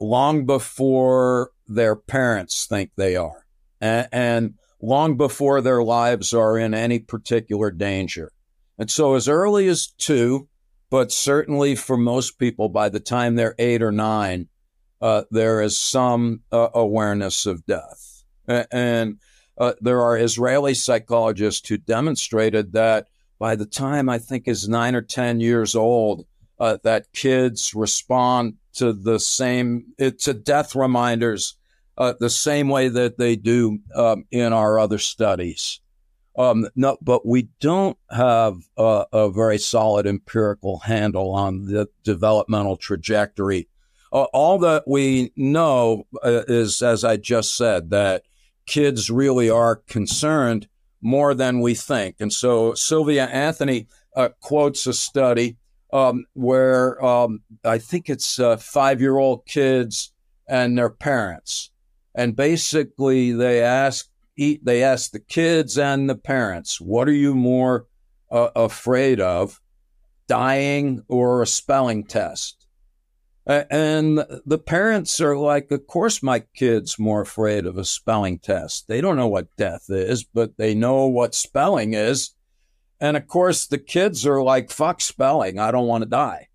long 0.00 0.46
before 0.46 1.52
their 1.68 1.94
parents 1.94 2.66
think 2.66 2.90
they 2.96 3.14
are, 3.14 3.46
and, 3.80 4.08
and 4.10 4.54
long 4.82 5.16
before 5.16 5.60
their 5.60 5.82
lives 5.82 6.32
are 6.32 6.58
in 6.58 6.74
any 6.74 6.98
particular 6.98 7.70
danger. 7.70 8.32
And 8.78 8.90
so, 8.90 9.14
as 9.14 9.28
early 9.28 9.68
as 9.68 9.88
two, 9.88 10.48
but 10.90 11.12
certainly 11.12 11.76
for 11.76 11.96
most 11.96 12.38
people, 12.38 12.68
by 12.68 12.88
the 12.88 13.00
time 13.00 13.36
they're 13.36 13.54
eight 13.58 13.82
or 13.82 13.92
nine, 13.92 14.48
uh, 15.00 15.24
there 15.30 15.60
is 15.60 15.78
some 15.78 16.40
uh, 16.50 16.68
awareness 16.74 17.46
of 17.46 17.64
death. 17.66 18.24
And 18.48 19.18
uh, 19.56 19.74
there 19.80 20.00
are 20.00 20.18
Israeli 20.18 20.74
psychologists 20.74 21.68
who 21.68 21.76
demonstrated 21.76 22.72
that 22.72 23.08
by 23.38 23.54
the 23.54 23.66
time 23.66 24.08
I 24.08 24.18
think 24.18 24.48
is 24.48 24.68
nine 24.68 24.94
or 24.94 25.02
10 25.02 25.40
years 25.40 25.74
old, 25.74 26.26
uh, 26.58 26.78
that 26.82 27.12
kids 27.12 27.74
respond 27.74 28.54
to 28.74 28.92
the 28.92 29.18
same 29.18 29.86
to 29.98 30.34
death 30.34 30.74
reminders 30.74 31.56
uh, 31.98 32.14
the 32.18 32.30
same 32.30 32.68
way 32.68 32.88
that 32.88 33.18
they 33.18 33.36
do 33.36 33.78
um, 33.94 34.24
in 34.30 34.52
our 34.52 34.78
other 34.78 34.98
studies. 34.98 35.80
Um, 36.38 36.68
no, 36.76 36.96
but 37.02 37.26
we 37.26 37.48
don't 37.60 37.98
have 38.10 38.56
a, 38.76 39.04
a, 39.12 39.30
very 39.30 39.58
solid 39.58 40.06
empirical 40.06 40.78
handle 40.78 41.32
on 41.32 41.66
the 41.66 41.88
developmental 42.04 42.76
trajectory. 42.76 43.68
Uh, 44.12 44.24
all 44.32 44.58
that 44.60 44.84
we 44.86 45.32
know 45.36 46.06
uh, 46.24 46.42
is, 46.48 46.82
as 46.82 47.04
I 47.04 47.16
just 47.16 47.56
said, 47.56 47.90
that 47.90 48.22
kids 48.66 49.10
really 49.10 49.50
are 49.50 49.76
concerned 49.76 50.68
more 51.02 51.34
than 51.34 51.60
we 51.60 51.74
think. 51.74 52.16
And 52.20 52.32
so 52.32 52.74
Sylvia 52.74 53.26
Anthony 53.26 53.88
uh, 54.16 54.30
quotes 54.40 54.86
a 54.86 54.92
study 54.92 55.56
um, 55.92 56.26
where 56.34 57.04
um, 57.04 57.42
I 57.64 57.78
think 57.78 58.08
it's 58.08 58.38
uh, 58.38 58.56
five 58.56 59.00
year 59.00 59.18
old 59.18 59.46
kids 59.46 60.12
and 60.48 60.78
their 60.78 60.90
parents. 60.90 61.70
And 62.20 62.36
basically, 62.36 63.32
they 63.32 63.62
ask 63.62 64.06
they 64.36 64.82
ask 64.82 65.10
the 65.10 65.20
kids 65.20 65.78
and 65.78 66.08
the 66.08 66.14
parents, 66.14 66.78
what 66.78 67.08
are 67.08 67.12
you 67.12 67.34
more 67.34 67.86
uh, 68.30 68.50
afraid 68.54 69.20
of, 69.20 69.58
dying 70.28 71.02
or 71.08 71.40
a 71.40 71.46
spelling 71.46 72.04
test? 72.04 72.66
And 73.46 74.22
the 74.44 74.58
parents 74.58 75.18
are 75.22 75.34
like, 75.34 75.70
of 75.70 75.86
course, 75.86 76.22
my 76.22 76.40
kid's 76.54 76.98
more 76.98 77.22
afraid 77.22 77.64
of 77.64 77.78
a 77.78 77.86
spelling 77.86 78.38
test. 78.38 78.86
They 78.86 79.00
don't 79.00 79.16
know 79.16 79.26
what 79.26 79.56
death 79.56 79.86
is, 79.88 80.22
but 80.22 80.58
they 80.58 80.74
know 80.74 81.06
what 81.06 81.34
spelling 81.34 81.94
is. 81.94 82.34
And 83.00 83.16
of 83.16 83.28
course, 83.28 83.66
the 83.66 83.78
kids 83.78 84.26
are 84.26 84.42
like, 84.42 84.70
fuck 84.70 85.00
spelling. 85.00 85.58
I 85.58 85.70
don't 85.70 85.88
want 85.88 86.02
to 86.02 86.10
die. 86.10 86.48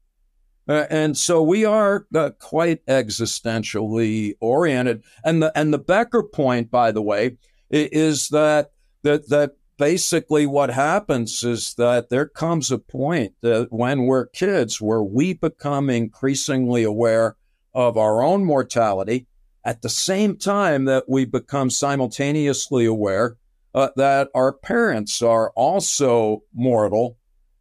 Uh, 0.67 0.85
and 0.89 1.15
so 1.15 1.41
we 1.43 1.63
are 1.63 2.07
uh, 2.15 2.31
quite 2.39 2.85
existentially 2.87 4.33
oriented. 4.39 5.03
And 5.23 5.43
the, 5.43 5.51
and 5.57 5.73
the 5.73 5.77
Becker 5.77 6.23
point, 6.23 6.71
by 6.71 6.91
the 6.91 7.01
way, 7.01 7.37
is 7.69 8.29
that, 8.29 8.71
that, 9.03 9.29
that 9.29 9.51
basically 9.77 10.45
what 10.45 10.71
happens 10.71 11.43
is 11.43 11.73
that 11.75 12.09
there 12.09 12.27
comes 12.27 12.71
a 12.71 12.79
point 12.79 13.33
that 13.41 13.67
when 13.71 14.05
we're 14.05 14.27
kids 14.27 14.81
where 14.81 15.03
we 15.03 15.33
become 15.33 15.89
increasingly 15.89 16.83
aware 16.83 17.35
of 17.73 17.97
our 17.97 18.23
own 18.23 18.43
mortality 18.43 19.27
at 19.63 19.81
the 19.81 19.89
same 19.89 20.37
time 20.37 20.85
that 20.85 21.03
we 21.07 21.25
become 21.25 21.69
simultaneously 21.69 22.85
aware 22.85 23.35
uh, 23.73 23.89
that 23.97 24.29
our 24.33 24.53
parents 24.53 25.21
are 25.21 25.51
also 25.51 26.41
mortal 26.53 27.17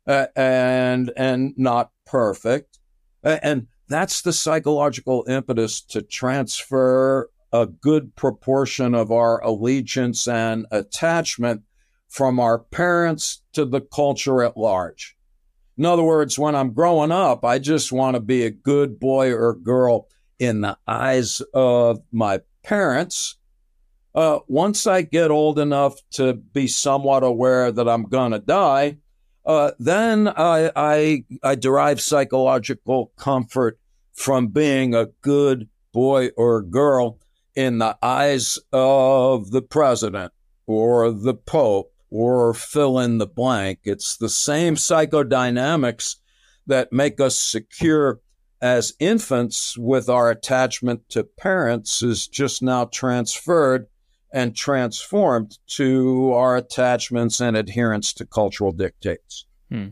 uh, 0.06 0.26
and 0.36 1.10
and 1.16 1.54
not 1.56 1.90
perfect, 2.06 2.78
and 3.24 3.66
that's 3.88 4.22
the 4.22 4.32
psychological 4.32 5.24
impetus 5.28 5.80
to 5.80 6.02
transfer 6.02 7.30
a 7.52 7.66
good 7.66 8.14
proportion 8.16 8.94
of 8.94 9.12
our 9.12 9.42
allegiance 9.42 10.26
and 10.26 10.66
attachment 10.70 11.62
from 12.08 12.38
our 12.40 12.58
parents 12.58 13.42
to 13.52 13.64
the 13.64 13.80
culture 13.80 14.42
at 14.42 14.56
large. 14.56 15.16
In 15.76 15.84
other 15.84 16.02
words, 16.02 16.38
when 16.38 16.54
I'm 16.54 16.72
growing 16.72 17.10
up, 17.10 17.44
I 17.44 17.58
just 17.58 17.92
want 17.92 18.14
to 18.14 18.20
be 18.20 18.44
a 18.44 18.50
good 18.50 19.00
boy 19.00 19.32
or 19.32 19.54
girl 19.54 20.08
in 20.38 20.60
the 20.60 20.78
eyes 20.86 21.42
of 21.52 22.00
my 22.12 22.40
parents 22.62 23.36
uh, 24.14 24.38
once 24.46 24.86
I 24.86 25.02
get 25.02 25.30
old 25.30 25.58
enough 25.58 25.96
to 26.12 26.34
be 26.34 26.68
somewhat 26.68 27.24
aware 27.24 27.72
that 27.72 27.88
I'm 27.88 28.04
going 28.04 28.32
to 28.32 28.38
die, 28.38 28.98
uh, 29.46 29.72
then 29.78 30.28
I, 30.28 30.70
I, 30.74 31.24
I 31.42 31.54
derive 31.54 32.00
psychological 32.00 33.12
comfort 33.16 33.78
from 34.14 34.48
being 34.48 34.94
a 34.94 35.06
good 35.22 35.68
boy 35.92 36.30
or 36.36 36.62
girl 36.62 37.18
in 37.54 37.78
the 37.78 37.96
eyes 38.02 38.58
of 38.72 39.50
the 39.50 39.62
president 39.62 40.32
or 40.66 41.10
the 41.10 41.34
pope 41.34 41.92
or 42.10 42.54
fill 42.54 42.98
in 42.98 43.18
the 43.18 43.26
blank. 43.26 43.80
It's 43.84 44.16
the 44.16 44.28
same 44.28 44.76
psychodynamics 44.76 46.16
that 46.66 46.92
make 46.92 47.20
us 47.20 47.38
secure 47.38 48.20
as 48.62 48.94
infants 48.98 49.76
with 49.76 50.08
our 50.08 50.30
attachment 50.30 51.08
to 51.10 51.22
parents 51.22 52.02
is 52.02 52.26
just 52.26 52.62
now 52.62 52.86
transferred 52.86 53.88
and 54.34 54.56
transformed 54.56 55.56
to 55.68 56.32
our 56.32 56.56
attachments 56.56 57.40
and 57.40 57.56
adherence 57.56 58.12
to 58.12 58.26
cultural 58.26 58.72
dictates. 58.72 59.46
Hmm. 59.70 59.90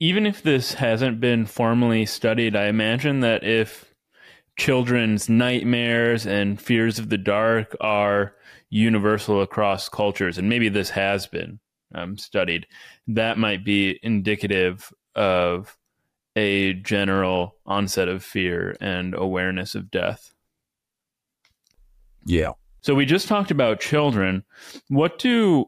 Even 0.00 0.24
if 0.24 0.42
this 0.42 0.72
hasn't 0.74 1.20
been 1.20 1.44
formally 1.44 2.06
studied, 2.06 2.56
I 2.56 2.66
imagine 2.66 3.20
that 3.20 3.44
if 3.44 3.92
children's 4.58 5.28
nightmares 5.28 6.26
and 6.26 6.60
fears 6.60 6.98
of 6.98 7.10
the 7.10 7.18
dark 7.18 7.76
are 7.78 8.34
universal 8.70 9.42
across 9.42 9.90
cultures, 9.90 10.38
and 10.38 10.48
maybe 10.48 10.70
this 10.70 10.88
has 10.90 11.26
been 11.26 11.60
um, 11.94 12.16
studied, 12.16 12.66
that 13.06 13.36
might 13.36 13.66
be 13.66 14.00
indicative 14.02 14.90
of 15.14 15.76
a 16.36 16.72
general 16.72 17.56
onset 17.66 18.08
of 18.08 18.24
fear 18.24 18.76
and 18.80 19.14
awareness 19.14 19.74
of 19.74 19.90
death. 19.90 20.32
Yeah. 22.24 22.52
So 22.80 22.94
we 22.94 23.06
just 23.06 23.28
talked 23.28 23.50
about 23.50 23.80
children. 23.80 24.44
What 24.88 25.18
do 25.18 25.66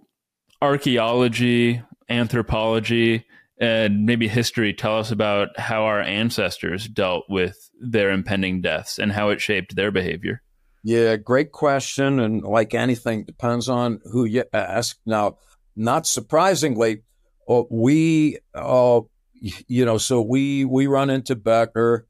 archaeology, 0.63 1.83
anthropology, 2.09 3.25
and 3.59 4.07
maybe 4.07 4.27
history 4.27 4.73
tell 4.73 4.99
us 4.99 5.11
about 5.11 5.59
how 5.59 5.85
our 5.85 6.01
ancestors 6.01 6.89
dealt 6.89 7.25
with 7.29 7.71
their 7.81 8.11
impending 8.11 8.63
deaths 8.63 8.99
and 8.99 9.13
how 9.13 9.29
it 9.31 9.41
shaped 9.41 9.77
their 9.77 9.91
behavior? 9.91 10.43
Yeah, 10.83 11.17
great 11.17 11.53
question. 11.53 12.21
And 12.21 12.43
like 12.43 12.73
anything, 12.75 13.25
depends 13.25 13.69
on 13.69 14.01
who 14.11 14.25
you 14.25 14.45
ask. 14.53 14.99
Now, 15.05 15.37
not 15.77 16.07
surprisingly, 16.07 17.03
uh, 17.49 17.63
we, 17.71 18.39
uh, 18.55 19.01
you 19.41 19.85
know, 19.85 19.99
so 19.99 20.23
we 20.23 20.65
we 20.65 20.87
run 20.87 21.11
into 21.11 21.37
Becker, 21.37 22.07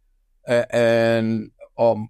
and 0.46 1.50
um, 1.78 2.08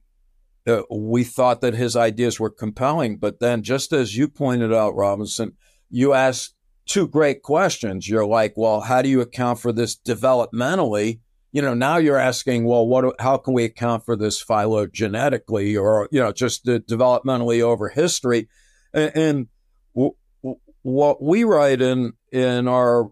uh, 0.71 0.83
we 0.91 1.25
thought 1.25 1.61
that 1.61 1.75
his 1.75 1.97
ideas 1.97 2.39
were 2.39 2.51
compelling. 2.51 3.17
But 3.17 3.41
then, 3.41 3.63
just 3.63 3.93
as 3.93 4.17
you 4.17 4.29
pointed 4.29 4.73
out, 4.73 4.95
Robinson, 4.95 5.57
you 5.91 6.13
asked 6.13 6.55
two 6.87 7.07
great 7.07 7.43
questions. 7.43 8.09
You're 8.09 8.27
like, 8.27 8.55
well, 8.57 8.81
how 8.81 9.03
do 9.03 9.09
you 9.09 9.21
account 9.21 9.61
for 9.61 9.73
this 9.73 9.97
developmentally? 9.97 11.21
You 11.53 11.63
know, 11.63 11.75
now 11.75 11.97
you're 11.97 12.17
asking, 12.17 12.65
well, 12.65 12.87
what? 12.87 13.15
How 13.21 13.37
can 13.37 13.55
we 13.55 13.65
account 13.65 14.05
for 14.05 14.17
this 14.17 14.43
phylogenetically, 14.43 15.81
or 15.81 16.09
you 16.13 16.21
know, 16.21 16.33
just 16.33 16.65
developmentally 16.65 17.61
over 17.61 17.89
history? 17.89 18.49
And, 18.95 19.13
and 19.17 19.49
w- 19.95 20.15
w- 20.43 20.61
what 20.83 21.23
we 21.23 21.45
write 21.45 21.83
in 21.83 22.13
in 22.33 22.69
our 22.69 23.11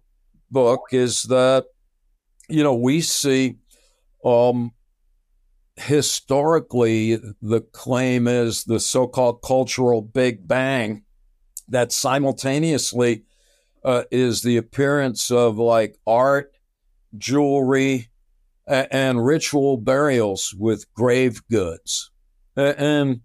book 0.50 0.82
is 0.92 1.24
that 1.24 1.64
you 2.48 2.62
know 2.62 2.74
we 2.74 3.00
see 3.00 3.56
um, 4.24 4.72
historically, 5.78 7.18
the 7.40 7.60
claim 7.72 8.26
is 8.26 8.64
the 8.64 8.80
so 8.80 9.06
called 9.06 9.42
cultural 9.42 10.02
Big 10.02 10.46
Bang 10.46 11.04
that 11.68 11.92
simultaneously 11.92 13.24
uh, 13.84 14.04
is 14.10 14.42
the 14.42 14.56
appearance 14.56 15.30
of 15.30 15.58
like 15.58 15.98
art, 16.06 16.52
jewelry, 17.16 18.08
a- 18.66 18.94
and 18.94 19.24
ritual 19.24 19.76
burials 19.76 20.54
with 20.58 20.92
grave 20.94 21.42
goods. 21.50 22.10
and, 22.56 23.20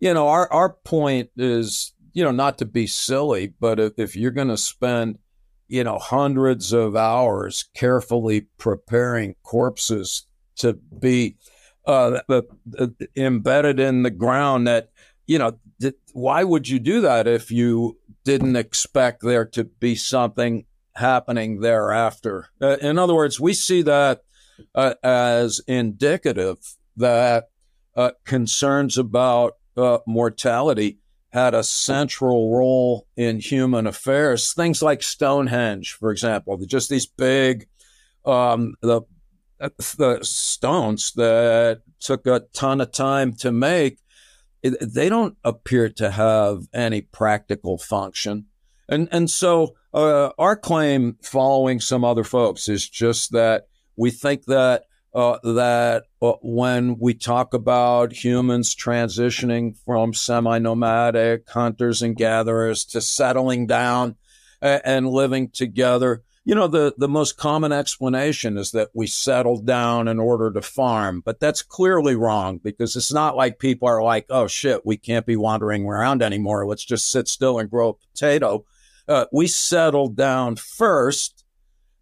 you 0.00 0.14
know, 0.14 0.28
our, 0.28 0.50
our 0.52 0.70
point 0.70 1.30
is, 1.36 1.92
you 2.12 2.24
know, 2.24 2.30
not 2.30 2.58
to 2.58 2.64
be 2.64 2.86
silly, 2.86 3.52
but 3.60 3.78
if, 3.78 3.92
if 3.98 4.16
you're 4.16 4.30
going 4.30 4.48
to 4.48 4.56
spend, 4.56 5.18
you 5.68 5.84
know, 5.84 5.98
hundreds 5.98 6.72
of 6.72 6.96
hours 6.96 7.66
carefully 7.74 8.46
preparing 8.58 9.34
corpses 9.42 10.26
to 10.56 10.72
be 10.72 11.36
uh, 11.86 12.20
embedded 13.16 13.80
in 13.80 14.02
the 14.02 14.10
ground 14.10 14.66
that 14.66 14.90
you 15.26 15.38
know 15.38 15.58
why 16.12 16.44
would 16.44 16.68
you 16.68 16.78
do 16.78 17.00
that 17.00 17.26
if 17.26 17.50
you 17.50 17.98
didn't 18.24 18.56
expect 18.56 19.22
there 19.22 19.44
to 19.44 19.64
be 19.64 19.94
something 19.94 20.64
happening 20.94 21.60
thereafter? 21.60 22.48
Uh, 22.60 22.76
in 22.80 22.98
other 22.98 23.14
words 23.14 23.40
we 23.40 23.52
see 23.52 23.82
that 23.82 24.22
uh, 24.74 24.94
as 25.02 25.60
indicative 25.66 26.58
that 26.96 27.48
uh, 27.96 28.10
concerns 28.24 28.96
about 28.98 29.56
uh, 29.76 29.98
mortality 30.06 30.98
had 31.30 31.54
a 31.54 31.64
central 31.64 32.54
role 32.54 33.06
in 33.16 33.40
human 33.40 33.86
affairs. 33.86 34.52
Things 34.52 34.82
like 34.82 35.02
stonehenge 35.02 35.94
for 35.94 36.10
example 36.10 36.56
just 36.58 36.90
these 36.90 37.06
big 37.06 37.66
um, 38.24 38.74
the 38.82 39.02
the 39.98 40.18
stones 40.22 41.12
that 41.12 41.82
took 42.00 42.26
a 42.26 42.40
ton 42.52 42.80
of 42.80 42.92
time 42.92 43.32
to 43.34 43.52
make, 43.52 43.98
they 44.62 45.08
don't 45.08 45.36
appear 45.44 45.88
to 45.88 46.10
have 46.10 46.68
any 46.72 47.00
practical 47.00 47.78
function. 47.78 48.46
And, 48.88 49.08
and 49.12 49.30
so 49.30 49.74
uh, 49.94 50.30
our 50.38 50.56
claim, 50.56 51.16
following 51.22 51.80
some 51.80 52.04
other 52.04 52.24
folks, 52.24 52.68
is 52.68 52.88
just 52.88 53.32
that 53.32 53.68
we 53.96 54.10
think 54.10 54.44
that 54.46 54.84
uh, 55.14 55.38
that 55.42 56.04
uh, 56.22 56.32
when 56.42 56.98
we 56.98 57.12
talk 57.12 57.52
about 57.52 58.12
humans 58.12 58.74
transitioning 58.74 59.76
from 59.84 60.14
semi-nomadic 60.14 61.46
hunters 61.50 62.00
and 62.00 62.16
gatherers 62.16 62.86
to 62.86 63.00
settling 63.00 63.66
down 63.66 64.16
and 64.62 65.08
living 65.08 65.50
together, 65.50 66.22
you 66.44 66.54
know, 66.56 66.66
the, 66.66 66.92
the 66.98 67.08
most 67.08 67.36
common 67.36 67.70
explanation 67.70 68.58
is 68.58 68.72
that 68.72 68.90
we 68.94 69.06
settled 69.06 69.64
down 69.64 70.08
in 70.08 70.18
order 70.18 70.50
to 70.50 70.62
farm, 70.62 71.22
but 71.24 71.38
that's 71.38 71.62
clearly 71.62 72.16
wrong 72.16 72.58
because 72.58 72.96
it's 72.96 73.12
not 73.12 73.36
like 73.36 73.60
people 73.60 73.86
are 73.86 74.02
like, 74.02 74.26
oh 74.28 74.48
shit, 74.48 74.84
we 74.84 74.96
can't 74.96 75.24
be 75.24 75.36
wandering 75.36 75.84
around 75.84 76.20
anymore. 76.20 76.66
Let's 76.66 76.84
just 76.84 77.10
sit 77.10 77.28
still 77.28 77.60
and 77.60 77.70
grow 77.70 77.90
a 77.90 77.94
potato. 77.94 78.64
Uh, 79.06 79.26
we 79.32 79.46
settled 79.46 80.16
down 80.16 80.56
first. 80.56 81.44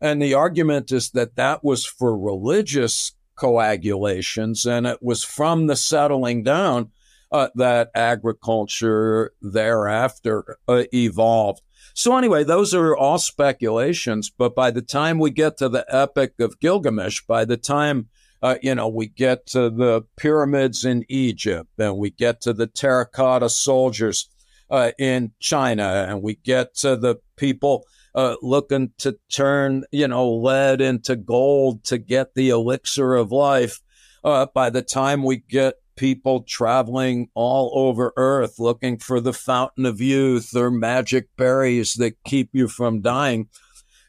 And 0.00 0.22
the 0.22 0.32
argument 0.32 0.90
is 0.90 1.10
that 1.10 1.36
that 1.36 1.62
was 1.62 1.84
for 1.84 2.18
religious 2.18 3.12
coagulations 3.36 4.64
and 4.64 4.86
it 4.86 5.02
was 5.02 5.22
from 5.22 5.66
the 5.66 5.76
settling 5.76 6.42
down 6.42 6.90
uh, 7.32 7.48
that 7.54 7.90
agriculture 7.94 9.32
thereafter 9.42 10.58
uh, 10.66 10.84
evolved. 10.94 11.60
So, 11.94 12.16
anyway, 12.16 12.44
those 12.44 12.74
are 12.74 12.96
all 12.96 13.18
speculations. 13.18 14.30
But 14.30 14.54
by 14.54 14.70
the 14.70 14.82
time 14.82 15.18
we 15.18 15.30
get 15.30 15.56
to 15.58 15.68
the 15.68 15.84
Epic 15.88 16.34
of 16.38 16.60
Gilgamesh, 16.60 17.22
by 17.26 17.44
the 17.44 17.56
time 17.56 18.08
uh, 18.42 18.56
you 18.62 18.74
know, 18.74 18.88
we 18.88 19.06
get 19.06 19.46
to 19.46 19.68
the 19.68 20.02
pyramids 20.16 20.84
in 20.84 21.04
Egypt, 21.08 21.68
and 21.78 21.96
we 21.96 22.10
get 22.10 22.40
to 22.42 22.52
the 22.52 22.66
terracotta 22.66 23.50
soldiers 23.50 24.28
uh, 24.70 24.92
in 24.98 25.32
China, 25.40 26.06
and 26.08 26.22
we 26.22 26.36
get 26.36 26.74
to 26.76 26.96
the 26.96 27.16
people 27.36 27.84
uh, 28.14 28.36
looking 28.40 28.92
to 28.98 29.18
turn, 29.30 29.84
you 29.92 30.08
know, 30.08 30.32
lead 30.32 30.80
into 30.80 31.16
gold 31.16 31.84
to 31.84 31.98
get 31.98 32.34
the 32.34 32.48
elixir 32.48 33.14
of 33.14 33.30
life. 33.30 33.80
Uh, 34.22 34.46
by 34.54 34.68
the 34.68 34.82
time 34.82 35.22
we 35.22 35.36
get 35.36 35.74
people 36.00 36.40
traveling 36.44 37.28
all 37.34 37.70
over 37.74 38.14
Earth 38.16 38.58
looking 38.58 38.96
for 38.96 39.20
the 39.20 39.34
fountain 39.34 39.84
of 39.84 40.00
youth 40.00 40.56
or 40.56 40.70
magic 40.70 41.28
berries 41.36 41.92
that 41.92 42.16
keep 42.24 42.48
you 42.54 42.68
from 42.68 43.02
dying. 43.02 43.46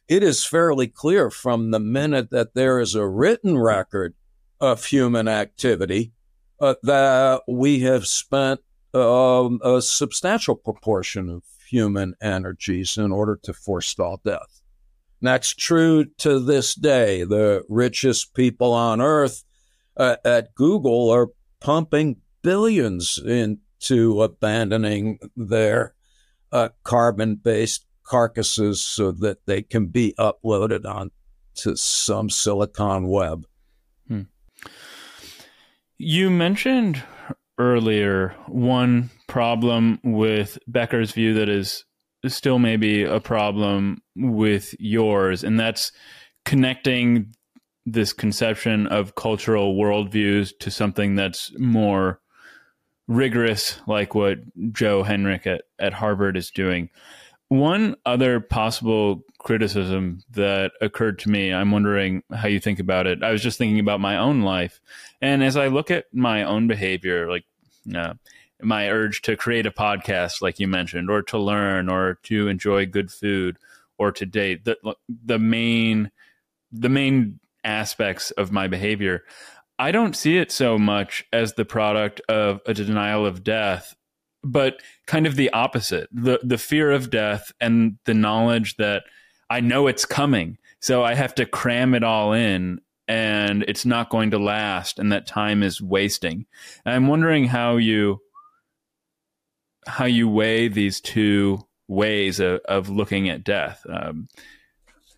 It 0.08 0.24
is 0.24 0.46
fairly 0.46 0.88
clear 0.88 1.30
from 1.30 1.72
the 1.72 1.82
minute 1.82 2.30
that 2.30 2.54
there 2.54 2.80
is 2.80 2.96
a 2.96 3.06
written 3.06 3.58
record 3.58 4.14
of 4.62 4.86
human 4.86 5.28
activity 5.28 6.14
uh, 6.62 6.76
that 6.84 7.42
we 7.46 7.82
have 7.82 8.08
spent 8.08 8.62
um, 8.94 9.60
a 9.62 9.82
substantial 9.82 10.56
proportion 10.56 11.28
of 11.28 11.44
human 11.70 12.16
energies 12.22 12.98
in 12.98 13.12
order 13.12 13.38
to 13.44 13.52
forestall 13.52 14.22
death. 14.24 14.62
And 15.20 15.28
that's 15.28 15.54
true 15.54 16.06
to 16.20 16.40
this 16.40 16.74
day. 16.74 17.26
The 17.26 17.66
richest 17.68 18.34
people 18.34 18.72
on 18.72 19.02
earth 19.02 19.44
uh, 19.98 20.16
at 20.24 20.56
Google 20.56 21.10
are 21.10 21.28
pumping 21.62 22.18
billions 22.42 23.20
into 23.20 24.22
abandoning 24.22 25.20
their 25.36 25.94
uh, 26.52 26.70
carbon 26.84 27.36
based 27.36 27.86
carcasses 28.04 28.82
so 28.82 29.12
that 29.12 29.46
they 29.46 29.62
can 29.62 29.86
be 29.86 30.14
uploaded 30.20 30.86
onto 30.86 31.76
some 31.76 32.30
silicon 32.30 33.08
web. 33.08 33.46
Hmm. 34.08 34.24
You 35.98 36.30
mentioned 36.30 37.02
earlier 37.58 38.36
one 38.48 39.10
problem 39.28 40.00
with 40.04 40.58
Becker's 40.68 41.12
view 41.12 41.34
that 41.36 41.48
is 41.48 41.86
still 42.28 42.60
maybe 42.60 43.04
a 43.04 43.20
problem 43.20 44.02
with 44.16 44.76
yours, 44.80 45.44
and 45.44 45.60
that's 45.60 45.92
connecting 46.44 47.34
this 47.86 48.14
conception 48.14 48.88
of 48.88 49.16
cultural 49.16 49.76
worldviews 49.76 50.58
to 50.60 50.70
something 50.72 51.16
that's 51.16 51.52
more 51.58 52.20
rigorous 53.08 53.80
like 53.88 54.16
what 54.16 54.40
Joe 54.72 55.03
Henrich 55.03 55.45
at, 55.45 55.64
at 55.80 55.94
Harvard 55.94 56.38
is 56.38 56.52
doing. 56.52 56.90
One 57.49 57.98
other 58.06 58.40
possible 58.40 59.24
criticism 59.40 60.22
that 60.32 60.72
occurred 60.80 61.20
to 61.20 61.30
me, 61.30 61.52
I'm 61.52 61.72
wondering 61.72 62.24
how 62.34 62.48
you 62.48 62.62
think 62.62 62.80
about 62.80 63.08
it. 63.08 63.24
I 63.24 63.32
was 63.32 63.44
just 63.44 63.58
thinking 63.58 63.80
about 63.80 63.99
my 63.99 64.18
own 64.18 64.41
life. 64.41 64.80
And 65.22 65.44
as 65.44 65.58
I 65.58 65.68
look 65.68 65.91
at 65.91 66.06
my 66.14 66.44
own 66.44 66.68
behavior, 66.68 67.30
like 67.30 67.44
uh, 67.94 68.14
my 68.62 68.90
urge 68.90 69.22
to 69.24 69.36
create 69.36 69.66
a 69.66 69.72
podcast, 69.72 70.41
like 70.41 70.60
you 70.62 70.68
mentioned, 70.70 71.10
or 71.10 71.24
to 71.24 71.38
learn, 71.38 71.90
or 71.90 72.20
to 72.24 72.48
enjoy 72.48 72.86
good 72.86 73.12
food, 73.12 73.58
or 73.98 74.14
to 74.14 74.26
date, 74.26 74.64
the, 74.64 74.78
the 75.26 75.40
main, 75.40 76.10
the 76.72 76.90
main 76.90 77.41
aspects 77.64 78.32
of 78.32 78.52
my 78.52 78.68
behavior, 78.68 79.24
I 79.80 79.92
don't 79.92 80.16
see 80.16 80.38
it 80.38 80.52
so 80.52 80.78
much 80.78 81.26
as 81.34 81.54
the 81.54 81.66
product 81.66 82.22
of 82.30 82.62
a 82.66 82.74
denial 82.74 83.26
of 83.26 83.44
death 83.44 83.96
but 84.44 84.82
kind 85.06 85.28
of 85.28 85.36
the 85.36 85.52
opposite 85.52 86.10
the 86.12 86.40
the 86.42 86.58
fear 86.58 86.90
of 86.90 87.12
death 87.12 87.52
and 87.62 88.00
the 88.06 88.14
knowledge 88.16 88.76
that 88.78 89.04
I 89.52 89.60
know 89.60 89.86
it's 89.86 90.04
coming 90.04 90.58
so 90.80 91.04
I 91.04 91.14
have 91.14 91.36
to 91.36 91.46
cram 91.46 91.94
it 91.94 92.04
all 92.04 92.34
in 92.34 92.82
and 93.08 93.64
it's 93.68 93.86
not 93.86 94.10
going 94.10 94.32
to 94.32 94.40
last 94.40 94.98
and 94.98 95.12
that 95.12 95.28
time 95.28 95.64
is 95.64 95.82
wasting. 95.82 96.46
And 96.86 96.96
I'm 96.96 97.08
wondering 97.08 97.46
how 97.46 97.78
you 97.78 98.20
how 99.86 100.06
you 100.06 100.30
weigh 100.30 100.68
these 100.70 101.02
two 101.02 101.68
ways 101.88 102.40
of, 102.40 102.62
of 102.66 102.90
looking 102.90 103.30
at 103.30 103.44
death. 103.44 103.86
Um, 103.90 104.28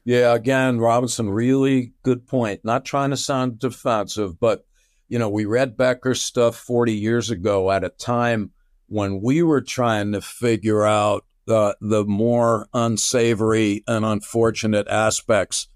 yeah 0.06 0.34
again 0.34 0.80
Robinson 0.80 1.30
really 1.30 1.94
good 2.04 2.28
point 2.28 2.62
not 2.64 2.86
trying 2.86 3.10
to 3.10 3.18
sound 3.18 3.60
defensive 3.60 4.40
but 4.40 4.66
you 5.08 5.20
know 5.20 5.30
we 5.30 5.46
read 5.46 5.78
Becker's 5.78 6.22
stuff 6.22 6.56
40 6.56 6.94
years 6.94 7.30
ago 7.30 7.72
at 7.72 7.84
a 7.84 7.90
time 7.90 8.52
when 8.88 9.22
we 9.22 9.42
were 9.42 9.62
trying 9.62 10.12
to 10.12 10.22
figure 10.22 10.86
out 10.86 11.26
the 11.46 11.76
the 11.82 12.06
more 12.06 12.68
unsavory 12.74 13.84
and 13.88 14.06
unfortunate 14.06 14.88
aspects 14.88 15.68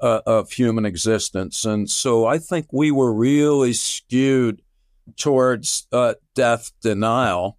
uh, 0.00 0.20
of 0.26 0.50
human 0.50 0.84
existence, 0.84 1.64
and 1.64 1.88
so 1.88 2.26
I 2.26 2.38
think 2.38 2.72
we 2.72 2.90
were 2.90 3.12
really 3.12 3.72
skewed 3.72 4.60
towards 5.16 5.86
uh, 5.92 6.14
death 6.34 6.72
denial. 6.82 7.58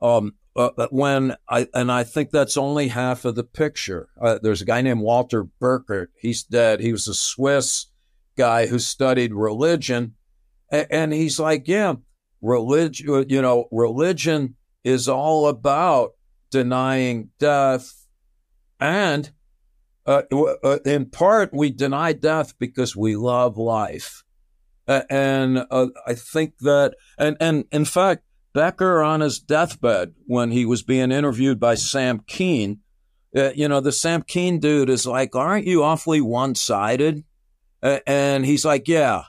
Um, 0.00 0.34
uh, 0.56 0.70
when 0.90 1.36
I 1.48 1.68
and 1.74 1.90
I 1.90 2.04
think 2.04 2.30
that's 2.30 2.56
only 2.56 2.88
half 2.88 3.24
of 3.24 3.34
the 3.34 3.44
picture. 3.44 4.08
Uh, 4.20 4.38
there's 4.42 4.62
a 4.62 4.66
guy 4.66 4.82
named 4.82 5.00
Walter 5.00 5.46
Burkert. 5.60 6.08
He's 6.20 6.42
dead. 6.42 6.80
He 6.80 6.92
was 6.92 7.06
a 7.08 7.14
Swiss 7.14 7.86
guy 8.36 8.66
who 8.66 8.78
studied 8.78 9.32
religion, 9.32 10.14
and, 10.70 10.86
and 10.90 11.12
he's 11.12 11.38
like, 11.38 11.68
yeah, 11.68 11.94
religion, 12.40 13.26
you 13.28 13.42
know, 13.42 13.68
religion 13.70 14.56
is 14.84 15.08
all 15.08 15.46
about 15.46 16.12
denying 16.50 17.30
death. 17.38 18.06
And 18.80 19.30
uh, 20.06 20.22
uh, 20.32 20.78
in 20.84 21.06
part, 21.06 21.50
we 21.52 21.70
deny 21.70 22.12
death 22.12 22.58
because 22.58 22.96
we 22.96 23.14
love 23.14 23.56
life. 23.58 24.24
Uh, 24.88 25.02
and 25.08 25.66
I 25.70 26.14
think 26.14 26.58
that, 26.60 26.94
and, 27.18 27.36
and 27.38 27.64
in 27.70 27.84
fact, 27.84 28.24
Becker 28.52 29.02
on 29.02 29.20
his 29.20 29.38
deathbed 29.38 30.14
when 30.26 30.50
he 30.50 30.64
was 30.64 30.82
being 30.82 31.12
interviewed 31.12 31.60
by 31.60 31.74
Sam 31.74 32.20
Keen, 32.26 32.80
uh, 33.36 33.50
you 33.54 33.68
know, 33.68 33.80
the 33.80 33.92
Sam 33.92 34.22
Keen 34.22 34.58
dude 34.58 34.90
is 34.90 35.06
like, 35.06 35.36
aren't 35.36 35.66
you 35.66 35.82
awfully 35.82 36.20
one 36.20 36.54
sided? 36.54 37.24
and 37.82 38.44
he's 38.44 38.64
like, 38.64 38.88
yeah, 38.88 39.22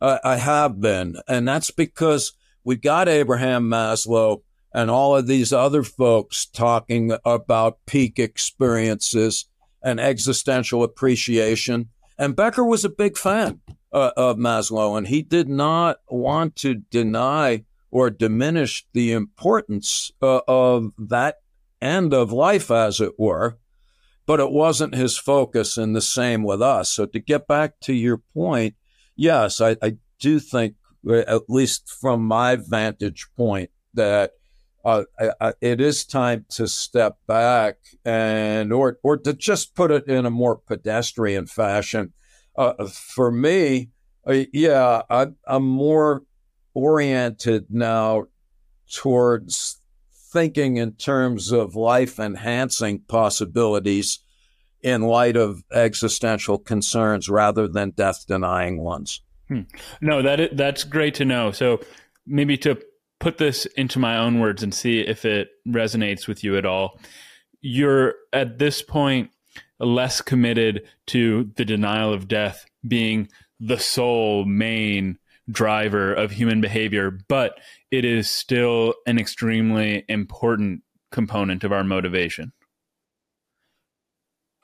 I 0.00 0.36
have 0.36 0.78
been. 0.78 1.16
And 1.26 1.48
that's 1.48 1.70
because 1.70 2.32
we 2.62 2.76
got 2.76 3.08
Abraham 3.08 3.70
Maslow 3.70 4.42
and 4.74 4.90
all 4.90 5.16
of 5.16 5.26
these 5.26 5.52
other 5.52 5.82
folks 5.82 6.44
talking 6.44 7.16
about 7.24 7.78
peak 7.86 8.18
experiences 8.18 9.46
and 9.82 10.00
existential 10.00 10.82
appreciation. 10.82 11.88
And 12.18 12.36
Becker 12.36 12.64
was 12.64 12.84
a 12.84 12.90
big 12.90 13.16
fan 13.16 13.60
uh, 13.92 14.10
of 14.16 14.36
Maslow, 14.36 14.98
and 14.98 15.06
he 15.06 15.22
did 15.22 15.48
not 15.48 15.98
want 16.08 16.56
to 16.56 16.74
deny 16.74 17.64
or 17.94 18.10
diminished 18.10 18.88
the 18.92 19.12
importance 19.12 20.10
uh, 20.20 20.40
of 20.48 20.90
that 20.98 21.36
end 21.80 22.12
of 22.12 22.32
life, 22.32 22.68
as 22.68 23.00
it 23.00 23.12
were. 23.16 23.56
But 24.26 24.40
it 24.40 24.50
wasn't 24.50 24.96
his 24.96 25.16
focus, 25.16 25.76
and 25.78 25.94
the 25.94 26.00
same 26.00 26.42
with 26.42 26.60
us. 26.60 26.90
So, 26.90 27.06
to 27.06 27.20
get 27.20 27.46
back 27.46 27.78
to 27.82 27.92
your 27.92 28.18
point, 28.34 28.74
yes, 29.14 29.60
I, 29.60 29.76
I 29.80 29.98
do 30.18 30.40
think 30.40 30.74
at 31.08 31.42
least 31.48 31.88
from 31.88 32.24
my 32.24 32.56
vantage 32.56 33.28
point, 33.36 33.70
that 33.92 34.32
uh, 34.84 35.04
I, 35.40 35.52
it 35.60 35.80
is 35.80 36.04
time 36.04 36.46
to 36.50 36.66
step 36.66 37.18
back 37.28 37.76
and 38.04 38.72
or 38.72 38.98
or 39.02 39.16
to 39.18 39.34
just 39.34 39.74
put 39.76 39.90
it 39.90 40.08
in 40.08 40.26
a 40.26 40.30
more 40.30 40.56
pedestrian 40.56 41.46
fashion. 41.46 42.12
Uh, 42.56 42.86
for 42.86 43.30
me, 43.30 43.90
uh, 44.26 44.44
yeah, 44.52 45.02
I, 45.08 45.28
I'm 45.46 45.64
more 45.64 46.22
oriented 46.74 47.66
now 47.70 48.24
towards 48.92 49.78
thinking 50.12 50.76
in 50.76 50.92
terms 50.92 51.52
of 51.52 51.76
life 51.76 52.18
enhancing 52.18 52.98
possibilities 53.00 54.18
in 54.82 55.02
light 55.02 55.36
of 55.36 55.62
existential 55.72 56.58
concerns 56.58 57.28
rather 57.28 57.66
than 57.66 57.90
death 57.90 58.26
denying 58.26 58.80
ones. 58.80 59.22
Hmm. 59.48 59.62
No, 60.00 60.22
that 60.22 60.56
that's 60.56 60.84
great 60.84 61.14
to 61.14 61.24
know. 61.24 61.52
So 61.52 61.80
maybe 62.26 62.56
to 62.58 62.80
put 63.20 63.38
this 63.38 63.64
into 63.76 63.98
my 63.98 64.18
own 64.18 64.40
words 64.40 64.62
and 64.62 64.74
see 64.74 65.00
if 65.00 65.24
it 65.24 65.48
resonates 65.66 66.26
with 66.26 66.44
you 66.44 66.58
at 66.58 66.66
all. 66.66 67.00
You're 67.60 68.14
at 68.32 68.58
this 68.58 68.82
point 68.82 69.30
less 69.78 70.20
committed 70.20 70.82
to 71.06 71.50
the 71.56 71.64
denial 71.64 72.12
of 72.12 72.28
death 72.28 72.66
being 72.86 73.28
the 73.60 73.78
sole 73.78 74.44
main 74.44 75.18
driver 75.50 76.12
of 76.12 76.30
human 76.30 76.60
behavior, 76.60 77.18
but 77.28 77.58
it 77.90 78.04
is 78.04 78.30
still 78.30 78.94
an 79.06 79.18
extremely 79.18 80.04
important 80.08 80.82
component 81.12 81.64
of 81.64 81.72
our 81.72 81.84
motivation. 81.84 82.52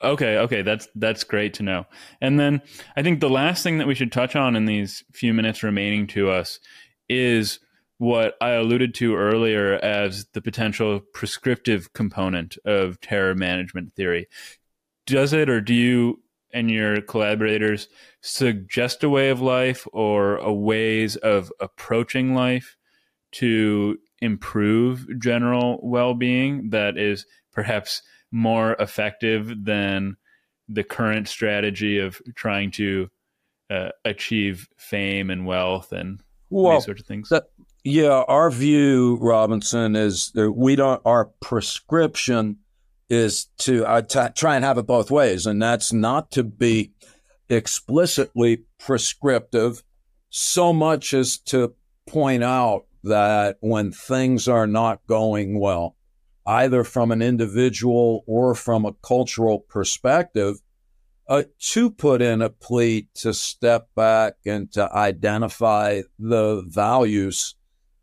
Okay, 0.03 0.37
okay, 0.37 0.63
that's 0.63 0.87
that's 0.95 1.23
great 1.23 1.53
to 1.55 1.63
know. 1.63 1.85
And 2.21 2.39
then 2.39 2.61
I 2.95 3.03
think 3.03 3.19
the 3.19 3.29
last 3.29 3.61
thing 3.61 3.77
that 3.77 3.87
we 3.87 3.93
should 3.93 4.11
touch 4.11 4.35
on 4.35 4.55
in 4.55 4.65
these 4.65 5.03
few 5.13 5.33
minutes 5.33 5.61
remaining 5.61 6.07
to 6.07 6.31
us 6.31 6.59
is 7.07 7.59
what 7.99 8.33
I 8.41 8.51
alluded 8.51 8.95
to 8.95 9.15
earlier 9.15 9.75
as 9.75 10.25
the 10.33 10.41
potential 10.41 11.01
prescriptive 11.13 11.93
component 11.93 12.57
of 12.65 12.99
terror 12.99 13.35
management 13.35 13.93
theory. 13.93 14.27
Does 15.05 15.33
it 15.33 15.49
or 15.49 15.61
do 15.61 15.75
you 15.75 16.20
and 16.53 16.69
your 16.69 17.01
collaborators 17.01 17.87
suggest 18.21 19.03
a 19.03 19.09
way 19.09 19.29
of 19.29 19.41
life 19.41 19.87
or 19.93 20.37
a 20.37 20.53
ways 20.53 21.15
of 21.17 21.51
approaching 21.59 22.33
life 22.35 22.77
to 23.33 23.97
improve 24.21 25.07
general 25.19 25.79
well-being 25.81 26.69
that 26.69 26.97
is 26.97 27.25
perhaps 27.53 28.01
more 28.31 28.73
effective 28.79 29.65
than 29.65 30.15
the 30.69 30.83
current 30.83 31.27
strategy 31.27 31.99
of 31.99 32.21
trying 32.35 32.71
to 32.71 33.09
uh, 33.69 33.89
achieve 34.05 34.67
fame 34.77 35.29
and 35.29 35.45
wealth 35.45 35.91
and 35.91 36.21
well, 36.49 36.77
these 36.77 36.85
sorts 36.85 37.01
of 37.01 37.07
things? 37.07 37.29
That, 37.29 37.45
yeah, 37.83 38.23
our 38.27 38.51
view, 38.51 39.17
Robinson, 39.21 39.95
is 39.95 40.31
that 40.35 40.51
we 40.51 40.75
don't. 40.75 41.01
Our 41.05 41.25
prescription 41.39 42.57
is 43.11 43.47
to 43.57 43.85
uh, 43.85 44.01
t- 44.01 44.33
try 44.35 44.55
and 44.55 44.63
have 44.63 44.77
it 44.77 44.87
both 44.87 45.11
ways, 45.11 45.45
and 45.45 45.61
that's 45.61 45.91
not 45.91 46.31
to 46.31 46.45
be 46.45 46.93
explicitly 47.49 48.63
prescriptive 48.79 49.83
so 50.29 50.71
much 50.71 51.13
as 51.13 51.37
to 51.37 51.75
point 52.07 52.41
out 52.41 52.85
that 53.03 53.57
when 53.59 53.91
things 53.91 54.47
are 54.47 54.65
not 54.65 55.05
going 55.07 55.59
well, 55.59 55.97
either 56.45 56.85
from 56.85 57.11
an 57.11 57.21
individual 57.21 58.23
or 58.25 58.55
from 58.55 58.85
a 58.85 58.93
cultural 58.93 59.59
perspective, 59.59 60.61
uh, 61.27 61.43
to 61.59 61.91
put 61.91 62.21
in 62.21 62.41
a 62.41 62.49
plea 62.49 63.09
to 63.13 63.33
step 63.33 63.89
back 63.93 64.35
and 64.45 64.71
to 64.71 64.89
identify 64.95 66.01
the 66.17 66.63
values 66.65 67.55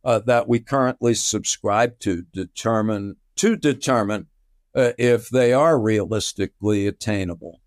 uh, 0.05 0.18
that 0.18 0.47
we 0.47 0.60
currently 0.60 1.14
subscribe 1.14 1.98
to, 1.98 2.24
determine 2.35 3.16
to 3.36 3.56
determine 3.56 4.26
uh, 4.78 4.92
if 4.96 5.28
they 5.28 5.52
are 5.52 5.78
realistically 5.78 6.86
attainable. 6.86 7.60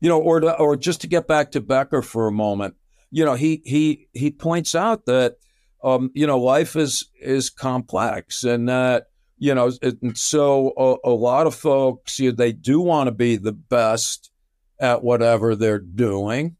You 0.00 0.08
know, 0.08 0.20
or 0.20 0.40
to, 0.40 0.58
or 0.58 0.76
just 0.76 1.02
to 1.02 1.06
get 1.06 1.28
back 1.28 1.52
to 1.52 1.60
Becker 1.60 2.02
for 2.02 2.26
a 2.26 2.32
moment, 2.32 2.74
you 3.10 3.24
know, 3.24 3.34
he 3.34 3.62
he 3.64 4.08
he 4.12 4.30
points 4.30 4.74
out 4.74 5.06
that 5.06 5.36
um, 5.84 6.10
you 6.14 6.26
know 6.26 6.38
life 6.38 6.74
is 6.74 7.08
is 7.20 7.50
complex 7.50 8.42
and 8.42 8.68
that 8.68 9.06
you 9.38 9.54
know, 9.54 9.70
and 9.82 10.16
so 10.18 10.72
a, 10.76 11.08
a 11.08 11.14
lot 11.14 11.46
of 11.46 11.54
folks, 11.54 12.18
you 12.18 12.30
know, 12.30 12.36
they 12.36 12.52
do 12.52 12.80
want 12.80 13.06
to 13.06 13.12
be 13.12 13.36
the 13.36 13.52
best 13.52 14.30
at 14.78 15.02
whatever 15.02 15.54
they're 15.54 15.78
doing. 15.78 16.56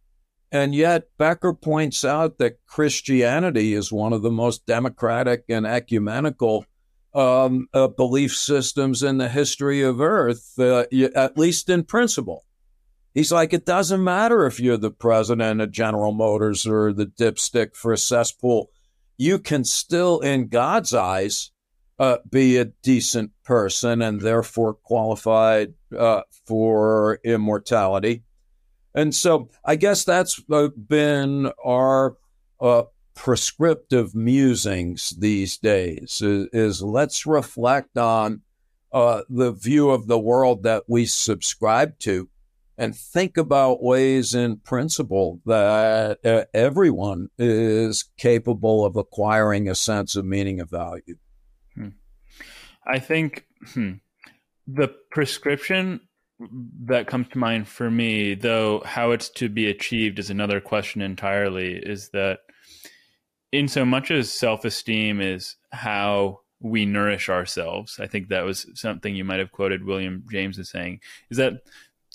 And 0.53 0.75
yet, 0.75 1.05
Becker 1.19 1.53
points 1.53 2.05
out 2.05 2.39
that 2.39 2.65
Christianity 2.67 3.75
is 3.75 3.93
one 3.93 4.13
of 4.13 4.23
the 4.23 4.31
most 4.31 4.67
democratic 4.67 5.45
and 5.49 5.67
ecumenical 5.67 6.65
um, 7.15 7.69
uh, 7.75 7.89
belief 7.89 8.37
systems 8.37 9.03
in 9.03 9.19
the 9.19 9.29
history 9.29 9.83
of 9.83 10.01
Earth, 10.01 10.59
uh, 10.59 10.85
at 11.15 11.39
least 11.39 11.69
in 11.69 11.85
principle. 11.85 12.45
He's 13.15 13.33
like, 13.33 13.53
it 13.53 13.67
doesn't 13.67 14.05
matter 14.05 14.47
if 14.47 14.61
you're 14.61 14.77
the 14.77 14.91
president 14.91 15.61
of 15.61 15.73
General 15.73 16.13
Motors 16.13 16.67
or 16.67 16.93
the 16.93 17.07
dipstick 17.07 17.75
for 17.75 17.93
a 17.93 17.99
cesspool. 17.99 18.71
You 19.17 19.39
can 19.39 19.65
still, 19.65 20.21
in 20.21 20.47
God's 20.47 20.95
eyes, 20.95 21.51
uh, 21.99 22.19
be 22.31 22.57
a 22.57 22.65
decent 22.65 23.33
person 23.45 24.01
and 24.01 24.21
therefore 24.21 24.75
qualified 24.75 25.75
uh, 25.97 26.23
for 26.47 27.19
immortality. 27.25 28.23
And 28.95 29.15
so 29.15 29.51
I 29.65 29.77
guess 29.77 30.05
that's 30.05 30.41
been 30.41 31.51
our 31.65 32.17
uh, 32.61 32.85
prescriptive 33.21 34.15
musings 34.15 35.11
these 35.11 35.59
days 35.59 36.23
is, 36.23 36.49
is 36.55 36.83
let's 36.83 37.27
reflect 37.27 37.99
on 37.99 38.41
uh, 38.95 39.21
the 39.29 39.53
view 39.53 39.91
of 39.91 40.07
the 40.07 40.19
world 40.19 40.63
that 40.63 40.85
we 40.89 41.05
subscribe 41.05 41.99
to 41.99 42.31
and 42.79 42.97
think 42.97 43.37
about 43.37 43.83
ways 43.83 44.35
in 44.35 44.57
principle 44.57 45.39
that 45.45 46.19
uh, 46.25 46.45
everyone 46.55 47.29
is 47.37 48.09
capable 48.17 48.87
of 48.87 48.97
acquiring 48.97 49.69
a 49.69 49.75
sense 49.75 50.17
of 50.17 50.25
meaning 50.25 50.59
of 50.59 50.71
value. 50.71 51.19
Hmm. 51.75 51.89
I 52.87 53.01
think 53.01 53.45
hmm, 53.75 53.93
the 54.67 54.95
prescription 55.11 56.01
that 56.87 57.07
comes 57.07 57.29
to 57.29 57.39
mind 57.39 57.69
for 57.69 57.91
me, 57.91 58.35
though 58.35 58.83
how 58.87 59.11
it's 59.11 59.29
to 59.29 59.51
be 59.51 59.67
achieved 59.67 60.19
is 60.19 60.31
another 60.31 60.59
question 60.59 61.03
entirely, 61.03 61.75
is 61.75 62.09
that 62.15 62.39
in 63.53 63.69
so 63.69 63.85
much 63.85 64.11
as 64.11 64.33
self 64.33 64.65
esteem 64.65 65.21
is 65.21 65.57
how 65.73 66.41
we 66.61 66.85
nourish 66.85 67.29
ourselves, 67.29 67.99
I 67.99 68.07
think 68.07 68.29
that 68.29 68.45
was 68.45 68.67
something 68.75 69.15
you 69.15 69.25
might 69.25 69.39
have 69.39 69.53
quoted 69.53 69.85
William 69.85 70.25
James 70.31 70.59
as 70.59 70.69
saying, 70.69 71.01
is 71.31 71.39
that 71.39 71.63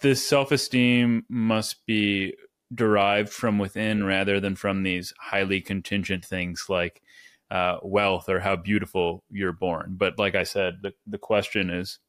this 0.01 0.27
self 0.27 0.51
esteem 0.51 1.25
must 1.29 1.85
be 1.85 2.35
derived 2.73 3.29
from 3.29 3.57
within 3.57 4.03
rather 4.03 4.39
than 4.39 4.55
from 4.55 4.83
these 4.83 5.13
highly 5.19 5.61
contingent 5.61 6.25
things 6.25 6.65
like 6.69 7.01
uh, 7.51 7.77
wealth 7.83 8.27
or 8.27 8.39
how 8.39 8.55
beautiful 8.55 9.23
you're 9.29 9.53
born. 9.53 9.95
But 9.97 10.17
like 10.17 10.35
I 10.35 10.43
said, 10.43 10.79
the, 10.81 10.93
the 11.05 11.17
question 11.17 11.69
is 11.69 11.99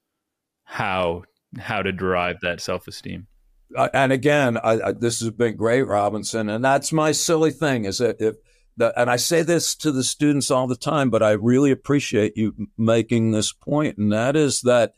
how 0.65 1.25
how 1.59 1.83
to 1.83 1.93
derive 1.93 2.41
that 2.41 2.61
self 2.61 2.89
esteem. 2.89 3.27
Uh, 3.75 3.89
and 3.93 4.13
again, 4.13 4.59
I, 4.59 4.81
I, 4.81 4.93
this 4.93 5.21
has 5.21 5.31
been 5.31 5.57
great, 5.57 5.83
Robinson, 5.83 6.49
and 6.49 6.65
that's 6.65 6.93
my 6.93 7.13
silly 7.13 7.51
thing 7.51 7.85
is 7.85 7.99
that 7.99 8.21
if 8.21 8.37
and 8.79 9.11
I 9.11 9.17
say 9.17 9.43
this 9.43 9.75
to 9.77 9.91
the 9.93 10.05
students 10.05 10.51
all 10.51 10.67
the 10.67 10.77
time, 10.77 11.11
but 11.11 11.23
I 11.23 11.33
really 11.33 11.71
appreciate 11.71 12.37
you 12.37 12.69
making 12.77 13.31
this 13.31 13.53
point, 13.53 13.97
and 13.99 14.13
that 14.13 14.37
is 14.37 14.61
that 14.63 14.95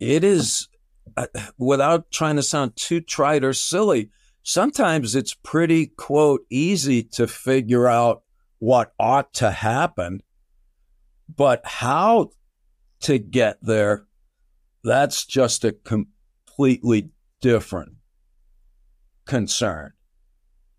it 0.00 0.24
is 0.24 0.68
uh, 1.16 1.26
without 1.58 2.10
trying 2.10 2.36
to 2.36 2.42
sound 2.42 2.76
too 2.76 3.00
trite 3.00 3.44
or 3.44 3.52
silly, 3.52 4.10
sometimes 4.42 5.14
it's 5.14 5.34
pretty, 5.34 5.86
quote, 5.86 6.42
easy 6.50 7.02
to 7.02 7.26
figure 7.26 7.86
out 7.86 8.22
what 8.58 8.92
ought 8.98 9.32
to 9.34 9.50
happen. 9.50 10.22
But 11.34 11.62
how 11.64 12.30
to 13.00 13.18
get 13.18 13.58
there, 13.62 14.06
that's 14.82 15.26
just 15.26 15.64
a 15.64 15.72
completely 15.72 17.10
different 17.40 17.92
concern. 19.26 19.92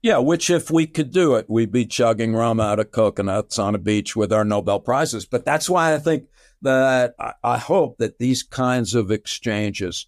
Yeah, 0.08 0.20
which 0.20 0.50
if 0.50 0.72
we 0.72 0.88
could 0.88 1.12
do 1.12 1.36
it, 1.36 1.50
we'd 1.50 1.74
be 1.74 1.86
chugging 1.86 2.34
rum 2.34 2.62
out 2.62 2.80
of 2.80 2.92
coconuts 2.92 3.60
on 3.60 3.76
a 3.76 3.78
beach 3.78 4.16
with 4.16 4.32
our 4.32 4.46
Nobel 4.46 4.80
Prizes. 4.80 5.26
But 5.26 5.44
that's 5.44 5.70
why 5.70 5.94
I 5.94 5.98
think 5.98 6.30
that 6.62 7.14
I 7.44 7.58
hope 7.58 7.98
that 7.98 8.18
these 8.18 8.42
kinds 8.42 8.96
of 8.96 9.12
exchanges 9.12 10.08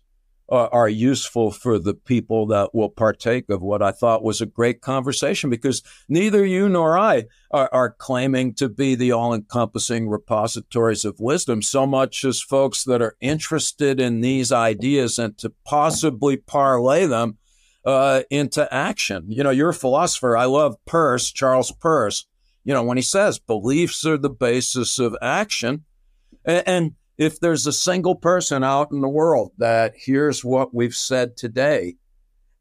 uh, 0.50 0.70
are 0.72 0.88
useful 0.88 1.52
for 1.52 1.78
the 1.78 1.94
people 1.94 2.48
that 2.48 2.74
will 2.74 2.88
partake 2.88 3.50
of 3.50 3.62
what 3.62 3.82
I 3.82 3.92
thought 3.92 4.24
was 4.24 4.40
a 4.40 4.46
great 4.46 4.80
conversation 4.80 5.50
because 5.50 5.84
neither 6.08 6.46
you 6.46 6.70
nor 6.70 6.98
I 6.98 7.26
are, 7.52 7.70
are 7.74 7.92
claiming 7.92 8.54
to 8.54 8.70
be 8.70 8.96
the 8.96 9.12
all 9.12 9.34
encompassing 9.34 10.08
repositories 10.08 11.04
of 11.04 11.20
wisdom 11.20 11.62
so 11.62 11.86
much 11.86 12.24
as 12.24 12.42
folks 12.42 12.86
that 12.86 13.02
are 13.02 13.18
interested 13.20 14.00
in 14.00 14.22
these 14.22 14.54
ideas 14.54 15.20
and 15.20 15.38
to 15.40 15.52
possibly 15.66 16.38
parlay 16.38 17.06
them 17.06 17.38
uh, 17.90 18.24
into 18.30 18.72
action. 18.74 19.26
You 19.30 19.44
know, 19.44 19.50
you're 19.50 19.70
a 19.70 19.74
philosopher. 19.74 20.38
I 20.38 20.46
love 20.46 20.76
Peirce, 20.86 21.32
Charles 21.32 21.72
Peirce. 21.72 22.28
You 22.64 22.74
know, 22.74 22.84
when 22.84 22.98
he 22.98 23.04
says 23.04 23.40
beliefs 23.40 24.06
are 24.06 24.18
the 24.18 24.30
basis 24.30 25.00
of 25.00 25.16
action. 25.22 25.86
and, 26.46 26.64
and 26.68 26.92
if 27.18 27.40
there's 27.40 27.68
a 27.68 27.74
single 27.74 28.16
person 28.16 28.64
out 28.64 28.92
in 28.92 29.02
the 29.02 29.10
world 29.10 29.52
that 29.58 29.96
hears 29.96 30.46
what 30.46 30.74
we've 30.74 30.96
said 30.96 31.36
today, 31.36 31.96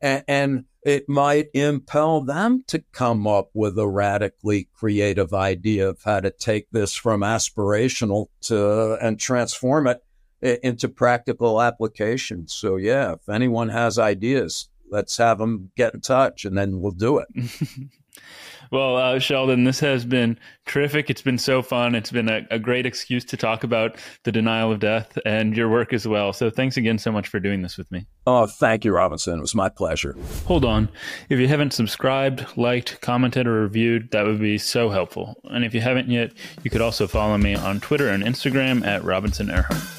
and, 0.01 0.25
and 0.27 0.65
it 0.83 1.09
might 1.09 1.49
impel 1.53 2.23
them 2.23 2.65
to 2.69 2.83
come 2.93 3.27
up 3.27 3.51
with 3.53 3.79
a 3.79 3.87
radically 3.87 4.69
creative 4.73 5.35
idea 5.35 5.89
of 5.89 6.03
how 6.03 6.21
to 6.21 6.31
take 6.31 6.71
this 6.71 6.95
from 6.95 7.21
aspirational 7.21 8.29
to 8.41 8.97
and 9.01 9.21
transform 9.21 9.87
it 9.87 10.03
into 10.41 10.89
practical 10.89 11.61
application. 11.61 12.49
So 12.49 12.77
yeah, 12.77 13.13
if 13.13 13.29
anyone 13.29 13.69
has 13.69 13.99
ideas, 13.99 14.69
let's 14.91 15.17
have 15.17 15.39
them 15.39 15.71
get 15.77 15.95
in 15.95 16.01
touch 16.01 16.45
and 16.45 16.57
then 16.57 16.81
we'll 16.81 16.93
do 16.93 17.19
it. 17.19 17.29
Well, 18.71 18.97
uh, 18.97 19.19
Sheldon, 19.19 19.65
this 19.65 19.81
has 19.81 20.05
been 20.05 20.39
terrific. 20.67 21.09
It's 21.09 21.23
been 21.23 21.39
so 21.39 21.63
fun. 21.63 21.95
It's 21.95 22.11
been 22.11 22.29
a, 22.29 22.47
a, 22.51 22.59
great 22.59 22.85
excuse 22.85 23.25
to 23.27 23.37
talk 23.37 23.65
about 23.65 23.97
the 24.25 24.33
denial 24.33 24.73
of 24.73 24.81
death 24.81 25.19
and 25.25 25.57
your 25.57 25.71
work 25.71 25.93
as 25.95 26.07
well. 26.07 26.35
So 26.35 26.51
thanks 26.51 26.77
again 26.77 26.99
so 26.99 27.11
much 27.11 27.29
for 27.29 27.41
doing 27.41 27.63
this 27.63 27.79
with 27.79 27.91
me. 27.91 28.07
Oh, 28.27 28.47
thank 28.47 28.85
you, 28.85 28.93
Robinson. 28.93 29.39
It 29.39 29.41
was 29.41 29.55
my 29.55 29.71
pleasure. 29.71 30.15
Hold 30.47 30.67
on. 30.67 30.91
If 31.31 31.39
you 31.39 31.49
haven't 31.49 31.73
subscribed, 31.73 32.45
liked, 32.59 33.01
commented, 33.01 33.47
or 33.47 33.63
reviewed, 33.63 34.11
that 34.11 34.27
would 34.27 34.41
be 34.41 34.59
so 34.59 34.91
helpful. 34.91 35.41
And 35.45 35.65
if 35.65 35.73
you 35.73 35.81
haven't 35.81 36.11
yet, 36.11 36.33
you 36.63 36.71
could 36.71 36.83
also 36.83 37.07
follow 37.07 37.39
me 37.39 37.55
on 37.55 37.81
Twitter 37.81 38.11
and 38.11 38.23
Instagram 38.23 38.87
at 38.87 39.03
Robinson 39.03 39.47
Erhardt. 39.49 39.98